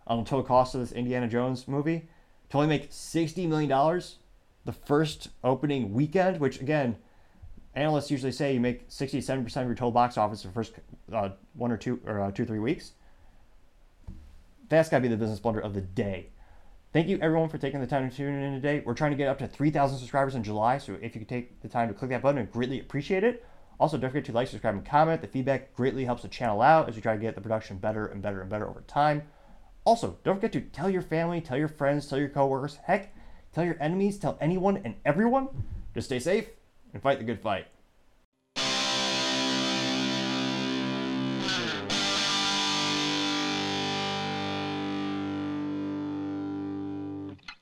on 0.05 0.19
the 0.19 0.30
total 0.30 0.43
cost 0.43 0.76
of 0.76 0.82
this 0.82 0.91
Indiana 0.91 1.28
Jones 1.28 1.67
movie 1.67 2.07
to 2.49 2.57
only 2.57 2.67
make 2.67 2.88
60 2.89 3.47
million 3.47 3.69
dollars 3.69 4.17
the 4.65 4.74
first 4.74 5.30
opening 5.43 5.93
weekend, 5.93 6.39
which 6.39 6.61
again, 6.61 6.97
analysts 7.74 8.11
usually 8.11 8.32
say 8.32 8.53
you 8.53 8.59
make 8.59 8.88
67% 8.89 9.45
of 9.45 9.65
your 9.65 9.76
total 9.76 9.91
box 9.91 10.17
office 10.17 10.43
the 10.43 10.51
first 10.51 10.74
uh, 11.11 11.30
one 11.53 11.72
or 11.72 11.78
two 11.78 11.99
or 12.05 12.19
uh, 12.19 12.32
two 12.32 12.45
three 12.45 12.59
weeks. 12.59 12.91
That's 14.69 14.89
got 14.89 14.97
to 14.97 15.01
be 15.01 15.07
the 15.07 15.17
business 15.17 15.39
blunder 15.39 15.59
of 15.59 15.74
the 15.74 15.82
day. 15.82 16.30
Thank 16.93 17.07
you 17.07 17.17
everyone 17.21 17.47
for 17.47 17.57
taking 17.57 17.79
the 17.79 17.87
time 17.87 18.09
to 18.09 18.13
tune 18.13 18.33
in 18.35 18.53
today. 18.53 18.83
We're 18.85 18.95
trying 18.95 19.11
to 19.11 19.17
get 19.17 19.29
up 19.29 19.39
to 19.39 19.47
3,000 19.47 19.97
subscribers 19.97 20.35
in 20.35 20.43
July, 20.43 20.77
so 20.77 20.97
if 21.01 21.15
you 21.15 21.21
could 21.21 21.29
take 21.29 21.61
the 21.61 21.69
time 21.69 21.87
to 21.87 21.93
click 21.93 22.09
that 22.09 22.21
button, 22.21 22.41
I'd 22.41 22.51
greatly 22.51 22.81
appreciate 22.81 23.23
it. 23.23 23.45
Also, 23.79 23.97
don't 23.97 24.09
forget 24.09 24.25
to 24.25 24.33
like, 24.33 24.49
subscribe, 24.49 24.75
and 24.75 24.85
comment. 24.85 25.21
The 25.21 25.27
feedback 25.29 25.73
greatly 25.73 26.03
helps 26.03 26.23
the 26.23 26.27
channel 26.27 26.61
out 26.61 26.89
as 26.89 26.97
we 26.97 27.01
try 27.01 27.15
to 27.15 27.21
get 27.21 27.35
the 27.35 27.39
production 27.39 27.77
better 27.77 28.07
and 28.07 28.21
better 28.21 28.41
and 28.41 28.49
better 28.49 28.67
over 28.69 28.81
time. 28.81 29.23
Also, 29.85 30.17
don't 30.25 30.35
forget 30.35 30.51
to 30.51 30.59
tell 30.59 30.89
your 30.89 31.01
family, 31.01 31.39
tell 31.39 31.57
your 31.57 31.69
friends, 31.69 32.07
tell 32.07 32.19
your 32.19 32.27
coworkers, 32.27 32.75
heck, 32.83 33.15
tell 33.53 33.63
your 33.63 33.77
enemies, 33.79 34.19
tell 34.19 34.37
anyone 34.41 34.81
and 34.83 34.95
everyone 35.05 35.47
to 35.93 36.01
stay 36.01 36.19
safe 36.19 36.49
and 36.93 37.01
fight 37.01 37.19
the 37.19 37.23
good 37.23 37.39
fight. 37.39 37.67